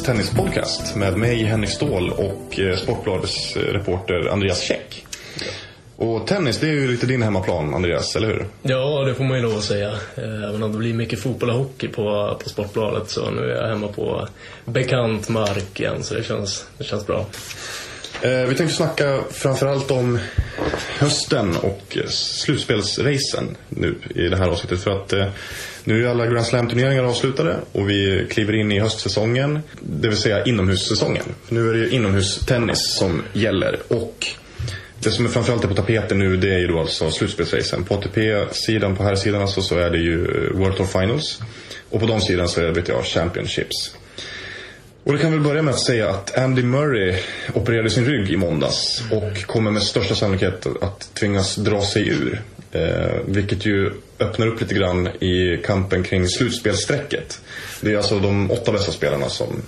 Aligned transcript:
Sportbladets 0.00 0.32
tennispodcast 0.32 0.96
med 0.96 1.16
mig 1.18 1.44
Henrik 1.44 1.70
Ståhl 1.70 2.10
och 2.10 2.58
eh, 2.58 2.76
Sportbladets 2.76 3.56
eh, 3.56 3.60
reporter 3.60 4.28
Andreas 4.32 4.60
Käck. 4.60 5.06
Och 5.96 6.26
tennis, 6.26 6.58
det 6.58 6.66
är 6.66 6.72
ju 6.72 6.88
lite 6.88 7.06
din 7.06 7.22
hemmaplan 7.22 7.74
Andreas, 7.74 8.16
eller 8.16 8.26
hur? 8.26 8.46
Ja, 8.62 9.04
det 9.04 9.14
får 9.14 9.24
man 9.24 9.36
ju 9.36 9.42
lov 9.42 9.56
att 9.56 9.64
säga. 9.64 9.88
Eh, 10.16 10.48
Även 10.48 10.62
om 10.62 10.72
det 10.72 10.78
blir 10.78 10.94
mycket 10.94 11.20
fotboll 11.20 11.50
och 11.50 11.56
hockey 11.56 11.88
på, 11.88 12.36
på 12.42 12.48
Sportbladet 12.48 13.10
så 13.10 13.30
nu 13.30 13.40
är 13.50 13.62
jag 13.62 13.68
hemma 13.68 13.88
på 13.88 14.28
bekant 14.64 15.28
mark 15.28 15.80
igen 15.80 16.02
så 16.02 16.14
det 16.14 16.22
känns, 16.24 16.64
det 16.78 16.84
känns 16.84 17.06
bra. 17.06 17.26
Vi 18.22 18.54
tänkte 18.56 18.76
snacka 18.76 19.20
framförallt 19.30 19.90
om 19.90 20.18
hösten 20.98 21.56
och 21.56 21.98
slutspelsracen 22.08 23.56
nu 23.68 23.94
i 24.14 24.22
det 24.28 24.36
här 24.36 24.48
avsnittet. 24.48 24.80
För 24.80 24.90
att 24.90 25.12
nu 25.84 26.04
är 26.04 26.08
alla 26.08 26.26
Grand 26.26 26.46
Slam-turneringar 26.46 27.04
avslutade 27.04 27.56
och 27.72 27.90
vi 27.90 28.26
kliver 28.30 28.54
in 28.54 28.72
i 28.72 28.80
höstsäsongen. 28.80 29.58
Det 29.80 30.08
vill 30.08 30.16
säga 30.16 30.44
inomhussäsongen. 30.44 31.24
Nu 31.48 31.70
är 31.70 31.72
det 31.72 31.78
ju 31.78 31.90
inomhustennis 31.90 32.94
som 32.98 33.22
gäller. 33.32 33.78
Och 33.88 34.26
det 35.02 35.10
som 35.10 35.24
är 35.24 35.28
framförallt 35.28 35.64
är 35.64 35.68
på 35.68 35.74
tapeten 35.74 36.18
nu 36.18 36.36
det 36.36 36.54
är 36.54 36.58
ju 36.58 36.66
då 36.66 36.80
alltså 36.80 37.10
slutspelsracen. 37.10 37.84
På 37.84 37.94
ATP-sidan, 37.94 38.96
på 38.96 39.02
här 39.02 39.14
sidan 39.14 39.42
alltså, 39.42 39.62
så 39.62 39.78
är 39.78 39.90
det 39.90 39.98
ju 39.98 40.24
eh, 40.24 40.58
World 40.58 40.76
Tour 40.76 40.86
Finals. 40.86 41.40
Och 41.90 42.00
på 42.00 42.06
de 42.06 42.20
sidan 42.20 42.48
så 42.48 42.60
är 42.60 42.64
det, 42.64 42.80
WTA 42.80 43.02
Championships. 43.02 43.96
Och 45.04 45.12
det 45.12 45.18
kan 45.18 45.32
väl 45.32 45.40
börja 45.40 45.62
med 45.62 45.74
att 45.74 45.80
säga 45.80 46.10
att 46.10 46.38
Andy 46.38 46.62
Murray 46.62 47.14
opererade 47.54 47.90
sin 47.90 48.06
rygg 48.06 48.30
i 48.30 48.36
måndags 48.36 49.02
och 49.10 49.46
kommer 49.46 49.70
med 49.70 49.82
största 49.82 50.14
sannolikhet 50.14 50.66
att 50.80 51.14
tvingas 51.14 51.56
dra 51.56 51.82
sig 51.82 52.08
ur. 52.08 52.42
Eh, 52.72 53.16
vilket 53.26 53.66
ju 53.66 53.92
öppnar 54.20 54.46
upp 54.46 54.60
lite 54.60 54.74
grann 54.74 55.06
i 55.06 55.60
kampen 55.64 56.02
kring 56.02 56.28
slutspelsstrecket. 56.28 57.40
Det 57.80 57.92
är 57.92 57.96
alltså 57.96 58.18
de 58.18 58.50
åtta 58.50 58.72
bästa 58.72 58.92
spelarna 58.92 59.28
som 59.28 59.62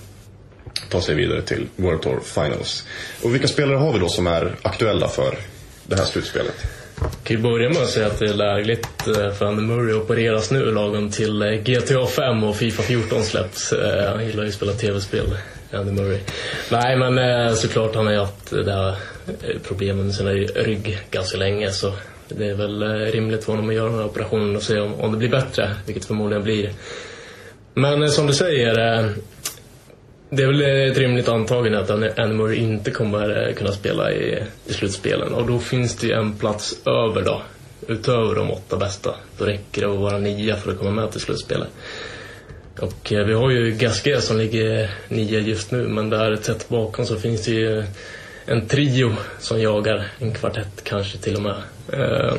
tar 0.89 1.01
sig 1.01 1.15
vidare 1.15 1.41
till 1.41 1.67
World 1.75 2.01
Tour 2.01 2.19
Finals. 2.19 2.87
Och 3.21 3.33
vilka 3.33 3.47
spelare 3.47 3.77
har 3.77 3.93
vi 3.93 3.99
då 3.99 4.09
som 4.09 4.27
är 4.27 4.55
aktuella 4.61 5.07
för 5.07 5.37
det 5.87 5.95
här 5.95 6.05
slutspelet? 6.05 6.55
kan 7.23 7.35
ju 7.35 7.43
börja 7.43 7.69
med 7.69 7.81
att 7.81 7.89
säga 7.89 8.07
att 8.07 8.19
det 8.19 8.25
är 8.25 8.33
lägligt 8.33 9.07
eh, 9.07 9.31
för 9.31 9.45
Andy 9.45 9.61
Murray 9.61 9.93
opereras 9.93 10.51
nu 10.51 10.71
lagom 10.71 11.11
till 11.11 11.41
eh, 11.41 11.51
GTA 11.51 12.05
5 12.05 12.43
och 12.43 12.55
Fifa 12.55 12.83
14 12.83 13.23
släpps. 13.23 13.73
Eh, 13.73 14.11
han 14.11 14.25
gillar 14.25 14.43
ju 14.43 14.49
att 14.49 14.55
spela 14.55 14.73
tv-spel, 14.73 15.37
Andy 15.71 15.91
Murray. 15.91 16.19
Nej, 16.71 16.97
men 16.97 17.55
såklart 17.55 17.95
han 17.95 18.05
har 18.05 18.13
ju 18.13 18.19
haft 18.19 18.49
det 18.49 18.73
här 18.73 18.95
problemet 19.67 20.05
med 20.05 20.15
sin 20.15 20.27
rygg 20.27 20.99
ganska 21.11 21.37
länge 21.37 21.71
så 21.71 21.93
det 22.27 22.45
är 22.49 22.53
väl 22.53 22.83
eh, 22.83 23.11
rimligt 23.11 23.43
för 23.43 23.51
honom 23.51 23.69
att 23.69 23.75
göra 23.75 23.89
den 23.89 23.97
här 23.97 24.05
operationen 24.05 24.55
och 24.55 24.63
se 24.63 24.79
om, 24.79 24.93
om 24.93 25.11
det 25.11 25.17
blir 25.17 25.29
bättre, 25.29 25.75
vilket 25.85 26.05
förmodligen 26.05 26.43
blir. 26.43 26.71
Men 27.73 28.03
eh, 28.03 28.09
som 28.09 28.27
du 28.27 28.33
säger, 28.33 28.99
eh, 28.99 29.09
det 30.29 30.43
är 30.43 30.47
väl 30.47 30.91
ett 30.91 30.97
rimligt 30.97 31.27
antagande 31.27 31.79
att 31.79 32.19
Andy 32.19 32.35
Murray 32.35 32.57
inte 32.57 32.91
kommer 32.91 33.53
kunna 33.53 33.71
spela 33.71 34.11
i, 34.11 34.43
i 34.65 34.73
slutspelen. 34.73 35.33
Och 35.33 35.47
då 35.47 35.59
finns 35.59 35.95
det 35.95 36.07
ju 36.07 36.13
en 36.13 36.33
plats 36.33 36.75
över 36.85 37.21
då. 37.21 37.41
Utöver 37.87 38.35
de 38.35 38.51
åtta 38.51 38.77
bästa. 38.77 39.15
Då 39.37 39.45
räcker 39.45 39.81
det 39.81 39.93
att 39.93 39.99
vara 39.99 40.17
nia 40.17 40.55
för 40.55 40.71
att 40.71 40.77
komma 40.77 40.91
med 40.91 41.11
till 41.11 41.21
slutspelet. 41.21 41.67
Och 42.79 43.07
vi 43.09 43.33
har 43.33 43.51
ju 43.51 43.71
Gasquet 43.71 44.23
som 44.23 44.37
ligger 44.37 44.91
nia 45.07 45.39
just 45.39 45.71
nu. 45.71 45.87
Men 45.87 46.09
där 46.09 46.35
tätt 46.35 46.69
bakom 46.69 47.05
så 47.05 47.15
finns 47.15 47.45
det 47.45 47.51
ju 47.51 47.83
en 48.45 48.67
trio 48.67 49.15
som 49.39 49.61
jagar. 49.61 50.07
En 50.19 50.33
kvartett 50.33 50.83
kanske 50.83 51.17
till 51.17 51.35
och 51.35 51.41
med. 51.41 51.55
Eh, 51.93 52.33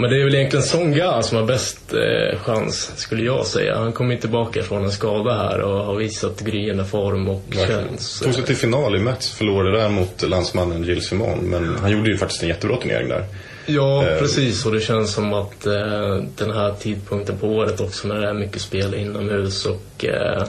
men 0.00 0.10
det 0.10 0.20
är 0.20 0.24
väl 0.24 0.34
egentligen 0.34 0.62
Songa 0.64 1.22
som 1.22 1.38
har 1.38 1.44
bäst 1.44 1.94
eh, 1.94 2.38
chans, 2.40 2.92
skulle 2.96 3.22
jag 3.22 3.46
säga. 3.46 3.78
Han 3.78 3.92
kommer 3.92 4.14
ju 4.14 4.20
tillbaka 4.20 4.62
från 4.62 4.84
en 4.84 4.92
skada 4.92 5.34
här 5.34 5.60
och 5.60 5.84
har 5.84 5.96
visat 5.96 6.40
gryende 6.40 6.84
form 6.84 7.28
och 7.28 7.42
känns... 7.66 8.20
Tog 8.20 8.34
sig 8.34 8.44
till 8.44 8.56
final 8.56 8.96
i 8.96 8.98
Mets, 8.98 9.30
förlorade 9.32 9.78
där 9.78 9.88
mot 9.88 10.22
landsmannen 10.28 10.84
Gilles 10.84 11.06
Simon. 11.08 11.38
Men 11.38 11.76
han 11.80 11.90
gjorde 11.90 12.10
ju 12.10 12.16
faktiskt 12.16 12.42
en 12.42 12.48
jättebra 12.48 12.76
turnering 12.76 13.08
där. 13.08 13.24
Ja, 13.66 14.04
Eh. 14.06 14.18
precis. 14.18 14.66
Och 14.66 14.72
det 14.72 14.80
känns 14.80 15.12
som 15.14 15.32
att 15.34 15.66
eh, 15.66 16.22
den 16.36 16.50
här 16.50 16.74
tidpunkten 16.80 17.38
på 17.38 17.46
året 17.46 17.80
också 17.80 18.08
när 18.08 18.20
det 18.20 18.28
är 18.28 18.34
mycket 18.34 18.62
spel 18.62 18.94
inomhus 18.94 19.66
och 19.66 20.04
eh, 20.04 20.42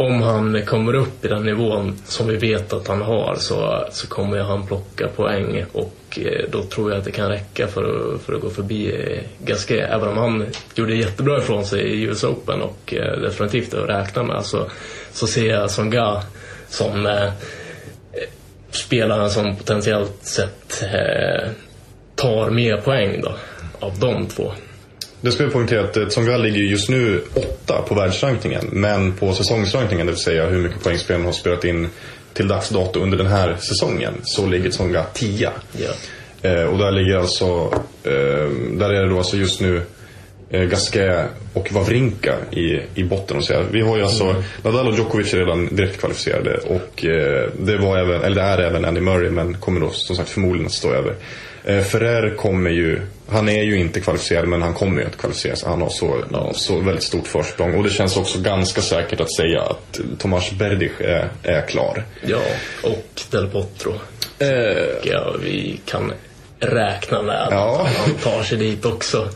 om 0.00 0.22
han 0.22 0.66
kommer 0.66 0.94
upp 0.94 1.24
i 1.24 1.28
den 1.28 1.42
nivån 1.42 1.98
som 2.06 2.28
vi 2.28 2.36
vet 2.36 2.72
att 2.72 2.88
han 2.88 3.02
har 3.02 3.36
så, 3.38 3.84
så 3.92 4.06
kommer 4.08 4.38
han 4.38 4.66
plocka 4.66 5.08
poäng 5.08 5.64
och 5.72 6.18
eh, 6.18 6.50
då 6.50 6.62
tror 6.62 6.90
jag 6.90 6.98
att 6.98 7.04
det 7.04 7.10
kan 7.10 7.28
räcka 7.28 7.66
för 7.68 8.14
att, 8.14 8.22
för 8.22 8.34
att 8.34 8.40
gå 8.40 8.50
förbi 8.50 8.92
eh, 8.92 9.22
Gasquet. 9.46 9.90
Även 9.90 10.08
om 10.08 10.18
han 10.18 10.46
gjorde 10.74 10.94
jättebra 10.94 11.38
ifrån 11.38 11.64
sig 11.64 11.80
i 11.80 12.02
US 12.02 12.24
Open 12.24 12.62
och 12.62 12.94
eh, 12.94 13.20
definitivt 13.20 13.74
att 13.74 13.88
räkna 13.88 14.22
med 14.22 14.44
så, 14.44 14.70
så 15.12 15.26
ser 15.26 15.46
jag 15.46 15.70
Songa 15.70 16.22
som 16.68 17.06
eh, 17.06 17.32
spelaren 18.70 19.30
som 19.30 19.56
potentiellt 19.56 20.18
sett 20.20 20.82
eh, 20.82 21.50
tar 22.14 22.50
mer 22.50 22.76
poäng 22.76 23.20
då, 23.22 23.32
av 23.78 23.98
de 23.98 24.26
två. 24.26 24.52
Det 25.20 25.32
ska 25.32 25.44
vi 25.44 25.50
poängtera 25.50 25.84
att 25.84 25.96
eh, 25.96 26.06
Tsonga 26.06 26.36
ligger 26.36 26.58
ju 26.58 26.68
just 26.68 26.88
nu 26.88 27.22
åtta 27.34 27.82
på 27.88 27.94
världsrankingen. 27.94 28.68
Men 28.72 29.12
på 29.12 29.32
säsongsrankingen, 29.32 30.06
det 30.06 30.12
vill 30.12 30.20
säga 30.20 30.46
hur 30.46 30.58
mycket 30.58 30.82
poäng 30.82 30.98
spelaren 30.98 31.26
har 31.26 31.32
spelat 31.32 31.64
in 31.64 31.88
till 32.34 32.48
dags 32.48 32.68
dato 32.68 33.00
under 33.00 33.18
den 33.18 33.26
här 33.26 33.56
säsongen, 33.56 34.14
så 34.22 34.46
ligger 34.46 34.70
Tsonga 34.70 35.02
tia. 35.02 35.52
Ja. 35.72 35.90
Eh, 36.50 36.64
och 36.64 36.78
där 36.78 36.92
ligger 36.92 37.18
alltså, 37.18 37.44
eh, 38.04 38.50
där 38.72 38.90
är 38.90 39.02
det 39.02 39.08
då 39.08 39.18
alltså 39.18 39.36
just 39.36 39.60
nu 39.60 39.82
eh, 40.50 40.62
Gasquet 40.62 41.26
och 41.54 41.72
Wawrinka 41.72 42.34
i, 42.50 42.80
i 42.94 43.04
botten. 43.04 43.36
Och 43.36 43.44
så. 43.44 43.62
Vi 43.70 43.80
har 43.80 43.96
ju 43.96 44.02
alltså, 44.02 44.42
Nadal 44.62 44.88
och 44.88 44.94
Djokovic 44.94 45.34
är 45.34 45.38
redan 45.38 45.76
direkt 45.76 46.00
kvalificerade 46.00 46.56
och 46.56 47.04
eh, 47.04 47.48
det 47.60 47.76
var 47.76 47.98
även, 47.98 48.22
eller 48.22 48.36
det 48.36 48.42
är 48.42 48.58
även 48.58 48.84
Andy 48.84 49.00
Murray 49.00 49.30
men 49.30 49.54
kommer 49.54 49.80
då 49.80 49.90
som 49.90 50.16
sagt 50.16 50.30
förmodligen 50.30 50.66
att 50.66 50.72
stå 50.72 50.92
över. 50.92 51.14
Eh, 51.68 51.82
Ferrer 51.82 52.36
kommer 52.36 52.70
ju, 52.70 53.00
han 53.28 53.48
är 53.48 53.62
ju 53.62 53.78
inte 53.80 54.00
kvalificerad 54.00 54.48
men 54.48 54.62
han 54.62 54.74
kommer 54.74 55.00
ju 55.00 55.06
att 55.06 55.16
kvalificera 55.18 55.56
sig. 55.56 55.68
Han 55.68 55.82
har 55.82 55.88
så, 55.88 56.24
så 56.54 56.78
väldigt 56.80 57.04
stort 57.04 57.26
försprång 57.26 57.74
och 57.74 57.84
det 57.84 57.90
känns 57.90 58.16
också 58.16 58.40
ganska 58.40 58.80
säkert 58.82 59.20
att 59.20 59.34
säga 59.36 59.62
att 59.62 60.00
Tomas 60.18 60.50
Berdych 60.52 61.00
är, 61.00 61.28
är 61.42 61.66
klar. 61.66 62.04
ja, 62.26 62.40
och 62.82 63.20
Del 63.30 63.46
Potro. 63.46 63.94
Eh, 64.38 64.48
Ja, 65.02 65.34
vi 65.42 65.80
kan 65.84 66.12
räkna 66.60 67.22
med 67.22 67.48
Ja. 67.50 67.80
att 67.86 67.96
han 67.96 68.14
tar 68.14 68.42
sig 68.42 68.58
dit 68.58 68.84
också. 68.84 69.28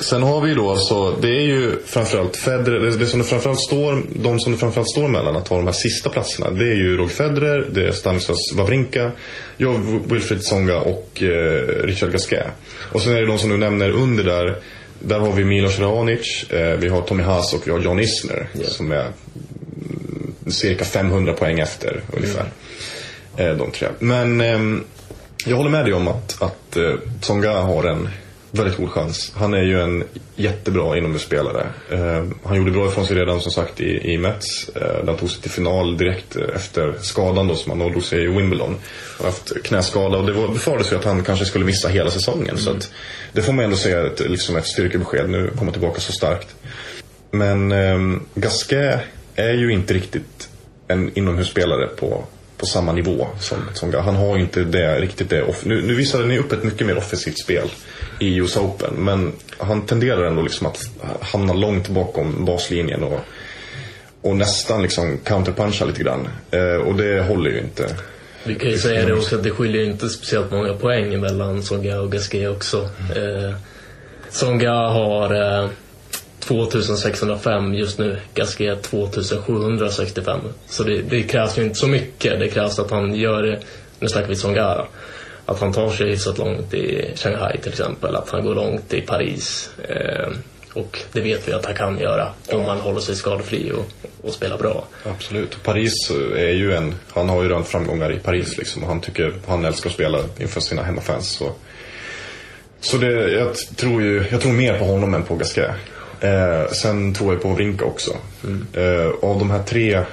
Sen 0.00 0.22
har 0.22 0.40
vi 0.40 0.48
ju 0.48 0.54
då 0.54 0.70
alltså, 0.70 1.16
det 1.20 1.28
är 1.28 1.42
ju 1.42 1.72
framförallt 1.86 2.36
Federer, 2.36 2.98
det, 2.98 3.06
som 3.06 3.18
det 3.18 3.24
framförallt 3.24 3.60
står, 3.60 4.02
de 4.14 4.40
som 4.40 4.52
det 4.52 4.58
framförallt 4.58 4.90
står 4.90 5.08
mellan 5.08 5.36
att 5.36 5.46
ta 5.46 5.56
de 5.56 5.66
här 5.66 5.72
sista 5.72 6.10
platserna. 6.10 6.50
Det 6.50 6.64
är 6.64 6.74
ju 6.74 6.96
Roger 6.96 7.14
Federer, 7.14 7.68
det 7.72 7.88
är 7.88 7.92
Stanislas 7.92 8.38
Wawrinka, 8.54 9.12
jag, 9.56 10.02
Wilfried 10.06 10.42
Tsonga 10.42 10.80
och 10.80 11.22
eh, 11.22 11.84
Richard 11.84 12.12
Gasquet. 12.12 12.46
Och 12.92 13.02
sen 13.02 13.16
är 13.16 13.20
det 13.20 13.26
de 13.26 13.38
som 13.38 13.50
du 13.50 13.56
nämner 13.56 13.90
under 13.90 14.24
där, 14.24 14.58
där 15.00 15.18
har 15.18 15.32
vi 15.32 15.44
Milos 15.44 15.78
Raonic, 15.78 16.50
eh, 16.50 16.76
vi 16.78 16.88
har 16.88 17.02
Tommy 17.02 17.22
Haas 17.22 17.54
och 17.54 17.66
vi 17.66 17.70
har 17.70 17.80
John 17.80 18.00
Isner 18.00 18.48
som 18.64 18.92
är 18.92 19.00
mm, 19.00 20.34
cirka 20.46 20.84
500 20.84 21.32
poäng 21.32 21.60
efter 21.60 22.00
ungefär. 22.12 22.46
Eh, 23.36 23.56
de 23.56 23.70
tre. 23.70 23.88
Men 23.98 24.40
ehm, 24.40 24.84
jag 25.46 25.56
håller 25.56 25.70
med 25.70 25.84
dig 25.84 25.94
om 25.94 26.08
att, 26.08 26.42
att 26.42 26.76
eh, 26.76 26.94
Tsonga 27.20 27.52
har 27.52 27.84
en 27.84 28.08
väldigt 28.54 28.76
god 28.76 28.90
chans. 28.90 29.32
Han 29.36 29.54
är 29.54 29.62
ju 29.62 29.80
en 29.80 30.04
jättebra 30.36 30.98
inomhusspelare. 30.98 31.66
Eh, 31.90 32.24
han 32.44 32.56
gjorde 32.56 32.70
bra 32.70 32.86
ifrån 32.88 33.06
sig 33.06 33.16
redan 33.16 33.40
som 33.40 33.52
sagt 33.52 33.80
i, 33.80 34.12
i 34.12 34.18
Mets. 34.18 34.68
Eh, 34.68 35.06
han 35.06 35.16
tog 35.16 35.30
sig 35.30 35.42
till 35.42 35.50
final 35.50 35.96
direkt 35.98 36.36
efter 36.36 36.94
skadan 37.00 37.48
då 37.48 37.54
som 37.54 37.70
han 37.72 37.82
ådrog 37.82 38.02
sig 38.04 38.24
i 38.24 38.26
Wimbledon. 38.26 38.68
Han 38.68 38.76
har 39.18 39.24
haft 39.26 39.62
knäskada 39.64 40.18
och 40.18 40.26
det 40.26 40.32
var- 40.32 40.48
befarades 40.48 40.92
ju 40.92 40.96
att 40.96 41.04
han 41.04 41.24
kanske 41.24 41.44
skulle 41.44 41.64
missa 41.64 41.88
hela 41.88 42.10
säsongen. 42.10 42.58
Så 42.58 42.70
att, 42.70 42.90
det 43.32 43.42
får 43.42 43.52
man 43.52 43.64
ändå 43.64 43.76
säga 43.76 44.06
ett, 44.06 44.20
liksom 44.30 44.56
ett 44.56 44.66
styrkebesked. 44.66 45.30
Nu 45.30 45.50
kommer 45.58 45.72
tillbaka 45.72 46.00
så 46.00 46.12
starkt. 46.12 46.48
Men 47.30 47.72
eh, 47.72 48.18
Gasquet 48.34 49.00
är 49.36 49.52
ju 49.52 49.72
inte 49.72 49.94
riktigt 49.94 50.48
en 50.88 51.18
inomhusspelare 51.18 51.86
på, 51.86 52.24
på 52.58 52.66
samma 52.66 52.92
nivå 52.92 53.26
som 53.40 53.58
Tsonga. 53.74 54.00
Han 54.00 54.16
har 54.16 54.36
ju 54.36 54.42
inte 54.42 54.60
det, 54.64 55.00
riktigt 55.00 55.30
det. 55.30 55.42
off- 55.42 55.64
Nu, 55.64 55.82
nu 55.82 55.94
visade 55.94 56.26
ni 56.26 56.38
upp 56.38 56.52
ett 56.52 56.64
mycket 56.64 56.86
mer 56.86 56.96
offensivt 56.96 57.38
spel 57.38 57.68
i 58.18 58.36
US 58.36 58.56
Open. 58.56 58.94
Men 58.94 59.32
han 59.58 59.86
tenderar 59.86 60.24
ändå 60.24 60.42
liksom 60.42 60.66
att 60.66 60.88
hamna 61.20 61.52
långt 61.52 61.88
bakom 61.88 62.44
baslinjen 62.44 63.02
och, 63.02 63.20
och 64.22 64.36
nästan 64.36 64.82
liksom 64.82 65.18
counterpuncha 65.24 65.84
lite 65.84 66.02
grann. 66.02 66.28
Eh, 66.50 66.86
och 66.86 66.94
det 66.94 67.20
håller 67.20 67.50
ju 67.50 67.58
inte. 67.58 67.96
Vi 68.44 68.54
kan 68.54 68.70
ju 68.70 68.78
säga 68.78 69.06
det 69.06 69.14
också 69.14 69.36
att 69.36 69.42
det 69.42 69.50
skiljer 69.50 69.84
inte 69.84 70.08
speciellt 70.08 70.50
många 70.50 70.74
poäng 70.74 71.20
mellan 71.20 71.62
Songa 71.62 72.00
och 72.00 72.12
Gasquet 72.12 72.50
också. 72.50 72.88
Eh, 73.16 73.54
Songa 74.30 74.72
har 74.72 75.60
eh, 75.62 75.68
2605 76.40 77.74
just 77.74 77.98
nu, 77.98 78.18
Gasquet 78.34 78.82
2765. 78.82 80.40
Så 80.66 80.82
det, 80.82 81.02
det 81.02 81.22
krävs 81.22 81.58
ju 81.58 81.62
inte 81.62 81.74
så 81.74 81.86
mycket. 81.86 82.40
Det 82.40 82.48
krävs 82.48 82.78
att 82.78 82.90
han 82.90 83.14
gör 83.14 83.42
det, 83.42 83.60
nu 83.98 84.08
snackar 84.08 84.28
vi 84.28 84.36
Songa 84.36 84.86
att 85.46 85.60
han 85.60 85.72
tar 85.72 85.90
sig 85.90 86.10
hyfsat 86.10 86.38
långt 86.38 86.74
i 86.74 87.12
Shanghai 87.16 87.58
till 87.58 87.70
exempel, 87.70 88.16
att 88.16 88.30
han 88.30 88.44
går 88.44 88.54
långt 88.54 88.94
i 88.94 89.00
Paris. 89.00 89.70
Eh, 89.88 90.28
och 90.74 90.98
det 91.12 91.20
vet 91.20 91.48
vi 91.48 91.52
att 91.52 91.64
han 91.64 91.74
kan 91.74 91.98
göra 91.98 92.28
om 92.52 92.64
han 92.64 92.80
håller 92.80 93.00
sig 93.00 93.16
skadefri 93.16 93.72
och, 93.72 93.86
och 94.26 94.32
spela 94.34 94.56
bra. 94.56 94.84
Absolut. 95.04 95.62
Paris 95.62 96.10
är 96.36 96.52
ju 96.52 96.74
en, 96.74 96.94
han 97.12 97.28
har 97.28 97.42
ju 97.42 97.48
rönt 97.48 97.68
framgångar 97.68 98.12
i 98.12 98.18
Paris 98.18 98.58
liksom 98.58 98.82
och 98.82 98.88
han 98.88 99.00
tycker, 99.00 99.34
han 99.46 99.64
älskar 99.64 99.90
att 99.90 99.94
spela 99.94 100.18
inför 100.38 100.60
sina 100.60 100.82
hemmafans. 100.82 101.28
Så, 101.28 101.52
så 102.80 102.96
det, 102.96 103.30
jag 103.30 103.56
tror 103.76 104.02
ju, 104.02 104.24
jag 104.30 104.40
tror 104.40 104.52
mer 104.52 104.78
på 104.78 104.84
honom 104.84 105.14
än 105.14 105.22
på 105.22 105.34
Gasquet. 105.34 105.70
Eh, 106.20 106.70
sen 106.70 107.14
tror 107.14 107.32
jag 107.32 107.42
på 107.42 107.48
Vrinka 107.48 107.84
också. 107.84 108.16
Mm. 108.44 108.66
Eh, 108.72 109.10
av 109.22 109.38
de 109.38 109.50
här 109.50 109.62
tre 109.62 110.04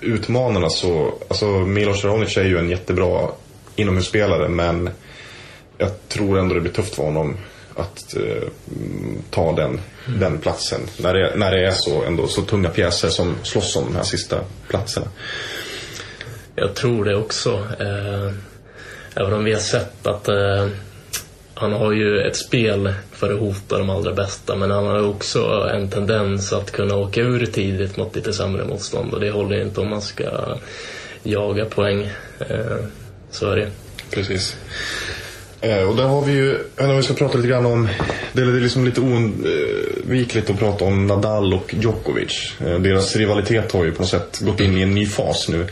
utmanarna 0.00 0.70
så, 0.70 1.14
alltså 1.28 1.46
Milos 1.46 2.04
Raonic 2.04 2.36
är 2.36 2.44
ju 2.44 2.58
en 2.58 2.70
jättebra 2.70 3.28
inomhusspelare 3.76 4.48
men 4.48 4.90
jag 5.78 6.08
tror 6.08 6.38
ändå 6.38 6.54
det 6.54 6.60
blir 6.60 6.72
tufft 6.72 6.94
för 6.94 7.02
honom 7.02 7.36
att 7.76 8.16
eh, 8.16 8.48
ta 9.30 9.52
den, 9.52 9.80
mm. 10.06 10.20
den 10.20 10.38
platsen. 10.38 10.80
När 10.98 11.14
det, 11.14 11.36
när 11.36 11.50
det 11.50 11.66
är 11.66 11.72
så, 11.72 12.04
ändå, 12.04 12.26
så 12.26 12.42
tunga 12.42 12.68
pjäser 12.68 13.08
som 13.08 13.36
slåss 13.42 13.76
om 13.76 13.84
de 13.84 13.96
här 13.96 14.02
sista 14.02 14.40
platserna. 14.68 15.06
Jag 16.54 16.74
tror 16.74 17.04
det 17.04 17.16
också. 17.16 17.50
Eh, 17.80 18.32
även 19.14 19.32
om 19.32 19.44
vi 19.44 19.52
har 19.52 19.60
sett 19.60 20.06
att 20.06 20.28
eh, 20.28 20.68
han 21.54 21.72
har 21.72 21.92
ju 21.92 22.20
ett 22.20 22.36
spel 22.36 22.94
för 23.12 23.34
att 23.34 23.40
hota 23.40 23.78
de 23.78 23.90
allra 23.90 24.12
bästa 24.12 24.56
men 24.56 24.70
han 24.70 24.86
har 24.86 25.08
också 25.08 25.68
en 25.74 25.90
tendens 25.90 26.52
att 26.52 26.72
kunna 26.72 26.96
åka 26.96 27.20
ur 27.20 27.46
tidigt 27.46 27.96
mot 27.96 28.16
lite 28.16 28.32
sämre 28.32 28.64
motstånd 28.64 29.14
och 29.14 29.20
det 29.20 29.30
håller 29.30 29.62
inte 29.62 29.80
om 29.80 29.90
man 29.90 30.02
ska 30.02 30.56
jaga 31.22 31.64
poäng. 31.64 32.10
Eh, 32.38 32.76
så 33.30 33.50
är 33.50 33.56
det. 33.56 33.70
Precis. 34.10 34.56
Eh, 35.60 35.82
och 35.82 35.96
där 35.96 36.04
har 36.04 36.22
vi 36.22 36.32
ju, 36.32 36.58
om 36.78 36.96
vi 36.96 37.02
ska 37.02 37.14
prata 37.14 37.36
lite 37.36 37.48
grann 37.48 37.66
om, 37.66 37.88
det 38.32 38.42
är 38.42 38.46
liksom 38.46 38.84
lite 38.84 39.00
oundvikligt 39.00 40.48
eh, 40.48 40.54
att 40.54 40.60
prata 40.60 40.84
om 40.84 41.06
Nadal 41.06 41.54
och 41.54 41.74
Djokovic. 41.74 42.52
Eh, 42.66 42.78
deras 42.78 43.16
rivalitet 43.16 43.72
har 43.72 43.84
ju 43.84 43.92
på 43.92 44.02
något 44.02 44.10
sätt 44.10 44.38
gått 44.40 44.60
in 44.60 44.78
i 44.78 44.82
en 44.82 44.94
ny 44.94 45.06
fas 45.06 45.48
nu. 45.48 45.66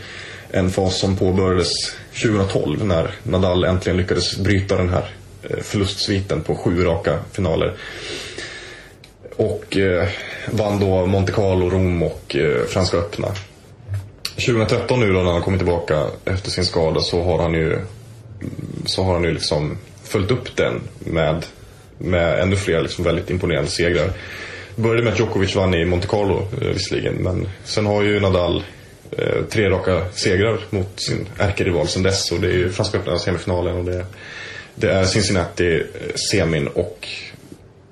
En 0.51 0.69
fas 0.71 0.99
som 0.99 1.17
påbörjades 1.17 1.71
2012 2.23 2.85
när 2.85 3.11
Nadal 3.23 3.63
äntligen 3.63 3.97
lyckades 3.97 4.37
bryta 4.37 4.77
den 4.77 4.89
här 4.89 5.09
eh, 5.43 5.57
förlustsviten 5.61 6.41
på 6.41 6.55
sju 6.55 6.83
raka 6.83 7.19
finaler. 7.31 7.73
Och 9.35 9.77
eh, 9.77 10.07
vann 10.51 10.79
då 10.79 11.05
Monte 11.05 11.31
Carlo, 11.31 11.69
Rom 11.69 12.03
och 12.03 12.35
eh, 12.35 12.65
Franska 12.65 12.97
öppna. 12.97 13.27
2013 14.35 14.99
nu 14.99 15.13
då 15.13 15.21
när 15.21 15.31
han 15.31 15.41
kommit 15.41 15.59
tillbaka 15.59 16.05
efter 16.25 16.51
sin 16.51 16.65
skada 16.65 16.99
så 16.99 17.23
har 17.23 17.41
han 17.41 17.53
ju 17.53 17.79
så 18.85 19.03
har 19.03 19.13
han 19.13 19.23
ju 19.23 19.31
liksom 19.31 19.77
följt 20.03 20.31
upp 20.31 20.55
den 20.55 20.81
med, 20.99 21.45
med 21.97 22.39
ännu 22.39 22.55
fler 22.55 22.81
liksom 22.81 23.03
väldigt 23.03 23.29
imponerande 23.29 23.69
segrar. 23.69 24.09
Började 24.75 25.03
med 25.03 25.13
att 25.13 25.19
Djokovic 25.19 25.55
vann 25.55 25.73
i 25.73 25.85
Monte 25.85 26.07
Carlo 26.07 26.47
eh, 26.61 26.67
visserligen 26.67 27.13
men 27.13 27.49
sen 27.63 27.85
har 27.85 28.03
ju 28.03 28.19
Nadal 28.19 28.63
eh, 29.11 29.43
tre 29.49 29.69
raka 29.69 30.05
segrar 30.13 30.59
mot 30.69 30.99
sin 30.99 31.27
ärkerival 31.37 31.87
sen 31.87 32.03
dess 32.03 32.31
och 32.31 32.39
det 32.39 32.47
är 32.47 32.53
ju 32.53 32.69
Franska 32.69 32.97
öppna 32.97 33.19
semifinalen 33.19 33.75
och 33.75 33.85
det, 33.85 34.05
det 34.75 34.91
är 34.91 35.05
Cincinnati 35.05 35.75
eh, 35.75 36.15
semin 36.15 36.67
och 36.67 37.07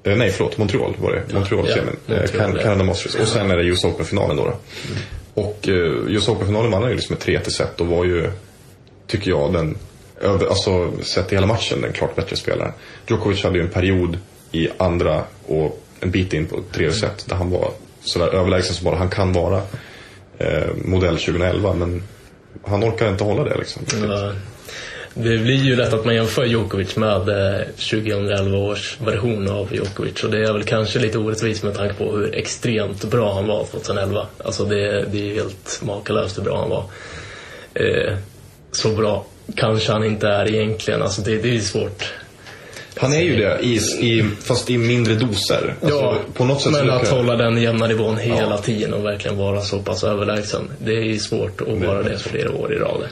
eh, 0.04 0.16
Nej 0.18 0.31
förlåt, 0.31 0.57
Montreal 0.57 0.96
var 1.00 1.12
det. 1.12 1.34
Montreal 1.34 1.68
semin. 1.68 1.96
Ja, 2.06 2.16
Montreal, 2.16 2.60
Canada 2.60 2.84
Masters. 2.84 3.16
Och 3.16 3.28
sen 3.28 3.51
är 3.51 3.57
det 3.57 3.63
US 3.63 3.86
Open-finalen 3.86 4.38
då. 4.38 4.44
då. 4.44 4.50
Mm. 4.50 5.01
Och 5.33 5.69
eh, 5.69 5.94
just 6.07 6.30
Open-finalen 6.30 6.71
vann 6.71 6.81
han 6.81 6.91
ju 6.91 6.95
liksom 6.95 7.13
med 7.13 7.21
3 7.21 7.39
till 7.39 7.53
set 7.53 7.81
och 7.81 7.88
var 7.88 8.06
ju, 8.06 8.31
tycker 9.07 9.31
jag, 9.31 9.53
den 9.53 9.77
alltså 10.50 10.91
sett 11.01 11.31
i 11.31 11.35
hela 11.35 11.47
matchen, 11.47 11.81
den 11.81 11.94
klart 11.94 12.15
bättre 12.15 12.35
spelaren. 12.35 12.74
Djokovic 13.07 13.44
hade 13.44 13.57
ju 13.57 13.63
en 13.63 13.69
period 13.69 14.18
i 14.51 14.69
andra 14.77 15.24
och 15.47 15.83
en 16.00 16.12
bit 16.12 16.33
in 16.33 16.45
på 16.45 16.62
tredje 16.71 16.94
set 16.94 17.25
där 17.27 17.35
han 17.35 17.50
var 17.50 17.71
sådär 18.01 18.27
överlägsen 18.27 18.75
som 18.75 18.85
bara 18.85 18.95
han 18.95 19.09
kan 19.09 19.33
vara. 19.33 19.62
Eh, 20.38 20.68
modell 20.85 21.18
2011 21.18 21.74
men 21.74 22.03
han 22.63 22.83
orkar 22.83 23.09
inte 23.09 23.24
hålla 23.24 23.44
det 23.44 23.57
liksom. 23.57 23.83
Nej. 24.07 24.36
Det 25.13 25.38
blir 25.38 25.63
ju 25.63 25.75
lätt 25.75 25.94
att 25.94 26.06
man 26.06 26.15
jämför 26.15 26.45
Djokovic 26.45 26.95
med 26.95 27.25
2011 27.75 28.57
eh, 28.57 28.63
års 28.63 28.98
version 29.01 29.50
av 29.50 29.75
Djokovic 29.75 30.24
och 30.24 30.31
det 30.31 30.38
är 30.38 30.54
väl 30.54 30.63
kanske 30.63 31.00
lite 31.00 31.18
orättvist 31.18 31.63
med 31.63 31.75
tanke 31.75 31.94
på 31.94 32.12
hur 32.12 32.36
extremt 32.36 33.04
bra 33.04 33.33
han 33.33 33.48
var 33.48 33.65
2011. 33.65 34.25
Alltså 34.44 34.65
det, 34.65 35.06
det 35.12 35.31
är 35.31 35.36
helt 35.36 35.81
makalöst 35.83 36.38
hur 36.38 36.44
bra 36.44 36.60
han 36.60 36.69
var. 36.69 36.83
Eh, 37.74 38.18
så 38.71 38.89
bra 38.89 39.25
kanske 39.56 39.92
han 39.92 40.04
inte 40.04 40.27
är 40.27 40.56
egentligen. 40.56 41.01
Alltså 41.01 41.21
det, 41.21 41.38
det 41.38 41.56
är 41.56 41.60
svårt. 41.60 42.13
Han 42.98 43.13
är 43.13 43.21
ju 43.21 43.36
det, 43.36 43.60
i, 43.62 43.75
i, 44.00 44.30
fast 44.42 44.69
i 44.69 44.77
mindre 44.77 45.15
doser. 45.15 45.75
Alltså, 45.81 45.98
ja, 45.98 46.18
på 46.33 46.45
något 46.45 46.62
sätt 46.62 46.71
men 46.71 46.89
att 46.89 47.10
kan... 47.10 47.18
hålla 47.18 47.36
den 47.36 47.62
jämna 47.62 47.88
nivån 47.88 48.18
hela 48.18 48.50
ja. 48.50 48.57
tiden 48.57 48.94
och 48.94 49.06
verkligen 49.06 49.38
vara 49.38 49.62
så 49.62 49.80
pass 49.80 50.04
överlägsen. 50.04 50.71
Det 50.80 50.92
är 50.92 51.04
ju 51.04 51.19
svårt 51.19 51.62
att 51.62 51.88
vara 51.88 52.04
det 52.04 52.19
flera 52.19 52.51
år 52.51 52.74
i 52.74 52.77
rad. 52.77 53.04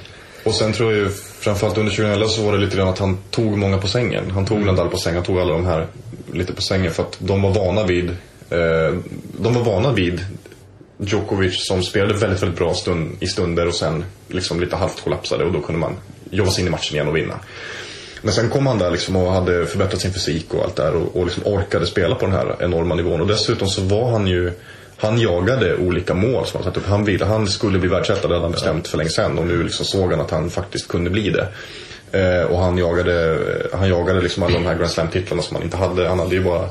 Och 0.43 0.53
sen 0.53 0.73
tror 0.73 0.91
jag 0.91 1.01
ju, 1.01 1.09
framförallt 1.39 1.77
under 1.77 1.91
2011 1.91 2.27
så 2.27 2.45
var 2.45 2.53
det 2.53 2.57
lite 2.57 2.77
grann 2.77 2.88
att 2.88 2.99
han 2.99 3.17
tog 3.29 3.57
många 3.57 3.77
på 3.77 3.88
sängen. 3.88 4.31
Han 4.31 4.45
tog 4.45 4.57
mm. 4.57 4.67
Nadal 4.67 4.89
på 4.89 4.97
sängen, 4.97 5.15
han 5.15 5.25
tog 5.25 5.39
alla 5.39 5.53
de 5.53 5.65
här 5.65 5.88
lite 6.33 6.53
på 6.53 6.61
sängen 6.61 6.91
för 6.91 7.03
att 7.03 7.17
de 7.19 7.41
var 7.41 7.53
vana 7.53 7.83
vid 7.83 8.09
eh, 8.49 8.97
de 9.39 9.53
var 9.53 9.63
vana 9.63 9.91
vid 9.91 10.25
Djokovic 10.97 11.67
som 11.67 11.83
spelade 11.83 12.13
väldigt, 12.13 12.41
väldigt 12.41 12.59
bra 12.59 12.73
stund, 12.73 13.17
i 13.19 13.27
stunder 13.27 13.67
och 13.67 13.75
sen 13.75 14.05
liksom 14.27 14.59
lite 14.59 14.75
halvt 14.75 15.03
kollapsade 15.03 15.45
och 15.45 15.51
då 15.51 15.61
kunde 15.61 15.81
man 15.81 15.97
jobba 16.29 16.51
sig 16.51 16.61
in 16.61 16.67
i 16.67 16.71
matchen 16.71 16.95
igen 16.95 17.07
och 17.07 17.15
vinna. 17.15 17.39
Men 18.21 18.33
sen 18.33 18.49
kom 18.49 18.67
han 18.67 18.77
där 18.77 18.91
liksom 18.91 19.15
och 19.15 19.31
hade 19.31 19.65
förbättrat 19.65 20.01
sin 20.01 20.13
fysik 20.13 20.53
och 20.53 20.63
allt 20.63 20.75
där 20.75 20.95
och, 20.95 21.15
och 21.15 21.25
liksom 21.25 21.43
orkade 21.45 21.85
spela 21.85 22.15
på 22.15 22.25
den 22.25 22.35
här 22.35 22.55
enorma 22.59 22.95
nivån. 22.95 23.21
Och 23.21 23.27
dessutom 23.27 23.67
så 23.67 23.81
var 23.81 24.11
han 24.11 24.27
ju 24.27 24.51
han 25.01 25.19
jagade 25.19 25.75
olika 25.75 26.13
mål 26.13 26.45
som 26.45 26.57
han 26.57 26.63
satt 26.63 26.77
upp. 26.77 26.88
Han, 26.88 27.03
ville, 27.03 27.25
han 27.25 27.48
skulle 27.48 27.80
bli 27.80 27.89
världsetta, 27.89 28.27
det 28.27 28.33
hade 28.33 28.45
han 28.45 28.51
bestämt 28.51 28.88
för 28.88 28.98
länge 28.98 29.09
sedan. 29.09 29.38
Och 29.38 29.48
nu 29.48 29.63
liksom 29.63 29.86
såg 29.86 30.12
han 30.12 30.21
att 30.21 30.31
han 30.31 30.50
faktiskt 30.50 30.88
kunde 30.88 31.09
bli 31.09 31.30
det. 31.30 31.48
Eh, 32.12 32.44
och 32.44 32.59
han 32.59 32.77
jagade, 32.77 33.39
han 33.74 33.89
jagade 33.89 34.21
liksom 34.21 34.44
alla 34.44 34.53
de 34.53 34.65
här 34.65 34.75
Grand 34.75 34.92
Slam-titlarna 34.92 35.42
som 35.42 35.56
han 35.56 35.63
inte 35.63 35.77
hade. 35.77 36.08
Han 36.08 36.20
hade 36.20 36.36
ju 36.36 36.43
bara, 36.43 36.70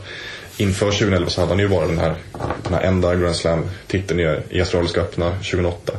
inför 0.56 0.86
2011 0.86 1.30
så 1.30 1.40
hade 1.40 1.52
han 1.52 1.58
ju 1.58 1.68
bara 1.68 1.86
den 1.86 1.98
här, 1.98 2.14
den 2.62 2.74
här 2.74 2.80
enda 2.80 3.14
Grand 3.14 3.36
Slam-titeln 3.36 4.20
i, 4.20 4.38
i 4.48 4.60
Australiska 4.60 5.00
öppna 5.00 5.30
2008. 5.30 5.92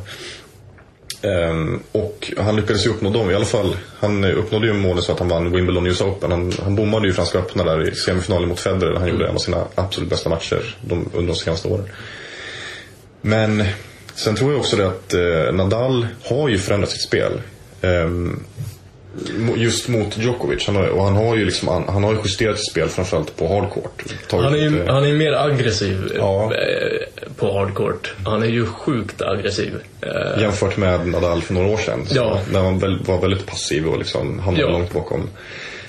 Um, 1.22 1.30
ehm, 1.30 1.82
och 1.92 2.32
han 2.38 2.56
lyckades 2.56 2.86
ju 2.86 2.90
uppnå 2.90 3.10
dem 3.10 3.30
i 3.30 3.34
alla 3.34 3.44
fall. 3.44 3.76
Han 4.00 4.24
uppnådde 4.24 4.66
ju 4.66 4.72
målet 4.72 5.04
så 5.04 5.12
att 5.12 5.18
han 5.18 5.28
vann 5.28 5.52
Wimbledon 5.52 5.86
US 5.86 6.00
Open. 6.00 6.30
Han, 6.30 6.52
han 6.62 6.76
bommade 6.76 7.06
ju 7.06 7.12
Franska 7.12 7.38
öppna 7.38 7.64
där 7.64 7.88
i 7.88 7.94
semifinalen 7.94 8.48
mot 8.48 8.60
Federer. 8.60 8.96
Han 8.98 9.08
gjorde 9.08 9.28
en 9.28 9.34
av 9.34 9.38
sina 9.38 9.64
absolut 9.74 10.10
bästa 10.10 10.28
matcher 10.28 10.76
de, 10.80 11.08
under 11.12 11.32
de 11.32 11.38
senaste 11.38 11.68
åren. 11.68 11.84
Men 13.22 13.64
sen 14.14 14.34
tror 14.34 14.50
jag 14.50 14.60
också 14.60 14.76
det 14.76 14.86
att 14.86 15.14
eh, 15.14 15.54
Nadal 15.54 16.06
har 16.24 16.48
ju 16.48 16.58
förändrat 16.58 16.90
sitt 16.90 17.02
spel. 17.02 17.40
Um, 17.80 18.44
just 19.56 19.88
mot 19.88 20.18
Djokovic. 20.18 20.66
Han 20.66 20.76
har, 20.76 20.88
och 20.88 21.04
han 21.04 21.16
har 21.16 21.36
ju 21.36 21.44
liksom, 21.44 21.68
han, 21.68 21.84
han 21.88 22.04
har 22.04 22.12
ju 22.12 22.18
justerat 22.24 22.58
sitt 22.58 22.70
spel 22.70 22.88
framförallt 22.88 23.36
på 23.36 23.48
hardcourt. 23.48 24.02
Han 24.30 24.54
är 24.54 24.58
ju 24.58 24.86
han 24.86 25.06
är 25.06 25.12
mer 25.12 25.32
aggressiv 25.32 26.12
ja. 26.16 26.52
Eh, 26.54 27.32
på 27.36 27.58
hardcourt. 27.58 28.14
Han 28.24 28.42
är 28.42 28.46
ju 28.46 28.66
sjukt 28.66 29.22
aggressiv. 29.22 29.74
Eh, 30.00 30.42
Jämfört 30.42 30.76
med 30.76 31.06
Nadal 31.06 31.42
för 31.42 31.54
några 31.54 31.68
år 31.68 31.76
sedan. 31.76 32.06
Ja. 32.10 32.40
När 32.52 32.60
han 32.62 32.78
var 33.06 33.20
väldigt 33.20 33.46
passiv 33.46 33.86
och 33.88 33.98
liksom 33.98 34.38
hamnade 34.38 34.66
ja. 34.66 34.70
långt 34.70 34.92
bakom. 34.92 35.28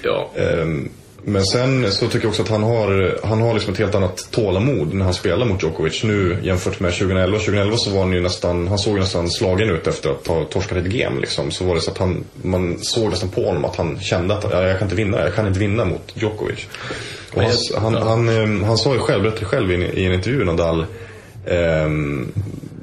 Ja. 0.03 0.31
Um, 0.35 0.89
men 1.25 1.45
sen 1.45 1.91
så 1.91 2.07
tycker 2.07 2.25
jag 2.25 2.29
också 2.29 2.41
att 2.41 2.49
han 2.49 2.63
har, 2.63 3.19
han 3.23 3.41
har 3.41 3.53
liksom 3.53 3.73
ett 3.73 3.79
helt 3.79 3.95
annat 3.95 4.27
tålamod 4.31 4.93
när 4.93 5.05
han 5.05 5.13
spelar 5.13 5.45
mot 5.45 5.63
Djokovic 5.63 6.03
nu 6.03 6.37
jämfört 6.43 6.79
med 6.79 6.93
2011. 6.93 7.37
2011 7.37 7.77
så 7.77 7.89
var 7.89 7.99
han 8.01 8.13
ju 8.13 8.21
nästan, 8.21 8.67
han 8.67 8.79
såg 8.79 8.99
nästan 8.99 9.29
slagen 9.29 9.69
ut 9.69 9.87
efter 9.87 10.09
att 10.09 10.27
ha 10.27 10.43
torskat 10.43 10.77
ett 10.77 10.85
game 10.85 11.21
liksom. 11.21 11.51
Så 11.51 11.65
var 11.65 11.75
det 11.75 11.81
så 11.81 11.91
att 11.91 11.97
han, 11.97 12.23
man 12.41 12.77
såg 12.79 13.09
nästan 13.09 13.29
på 13.29 13.45
honom 13.45 13.65
att 13.65 13.75
han 13.75 13.99
kände 13.99 14.33
att 14.33 14.43
jag 14.51 14.79
kan 14.79 14.85
inte 14.85 14.95
vinna, 14.95 15.19
jag 15.19 15.35
kan 15.35 15.47
inte 15.47 15.59
vinna 15.59 15.85
mot 15.85 16.11
Djokovic. 16.13 16.67
Och 17.33 17.41
han, 17.41 17.93
han, 17.93 18.07
han, 18.07 18.29
eh, 18.29 18.67
han, 18.67 18.77
sa 18.77 18.93
ju 18.93 18.99
själv, 18.99 19.23
berättade 19.23 19.45
själv 19.45 19.71
i, 19.71 20.05
en 20.05 20.13
intervju 20.13 20.45
Nadal 20.45 20.85
eh, 21.45 21.89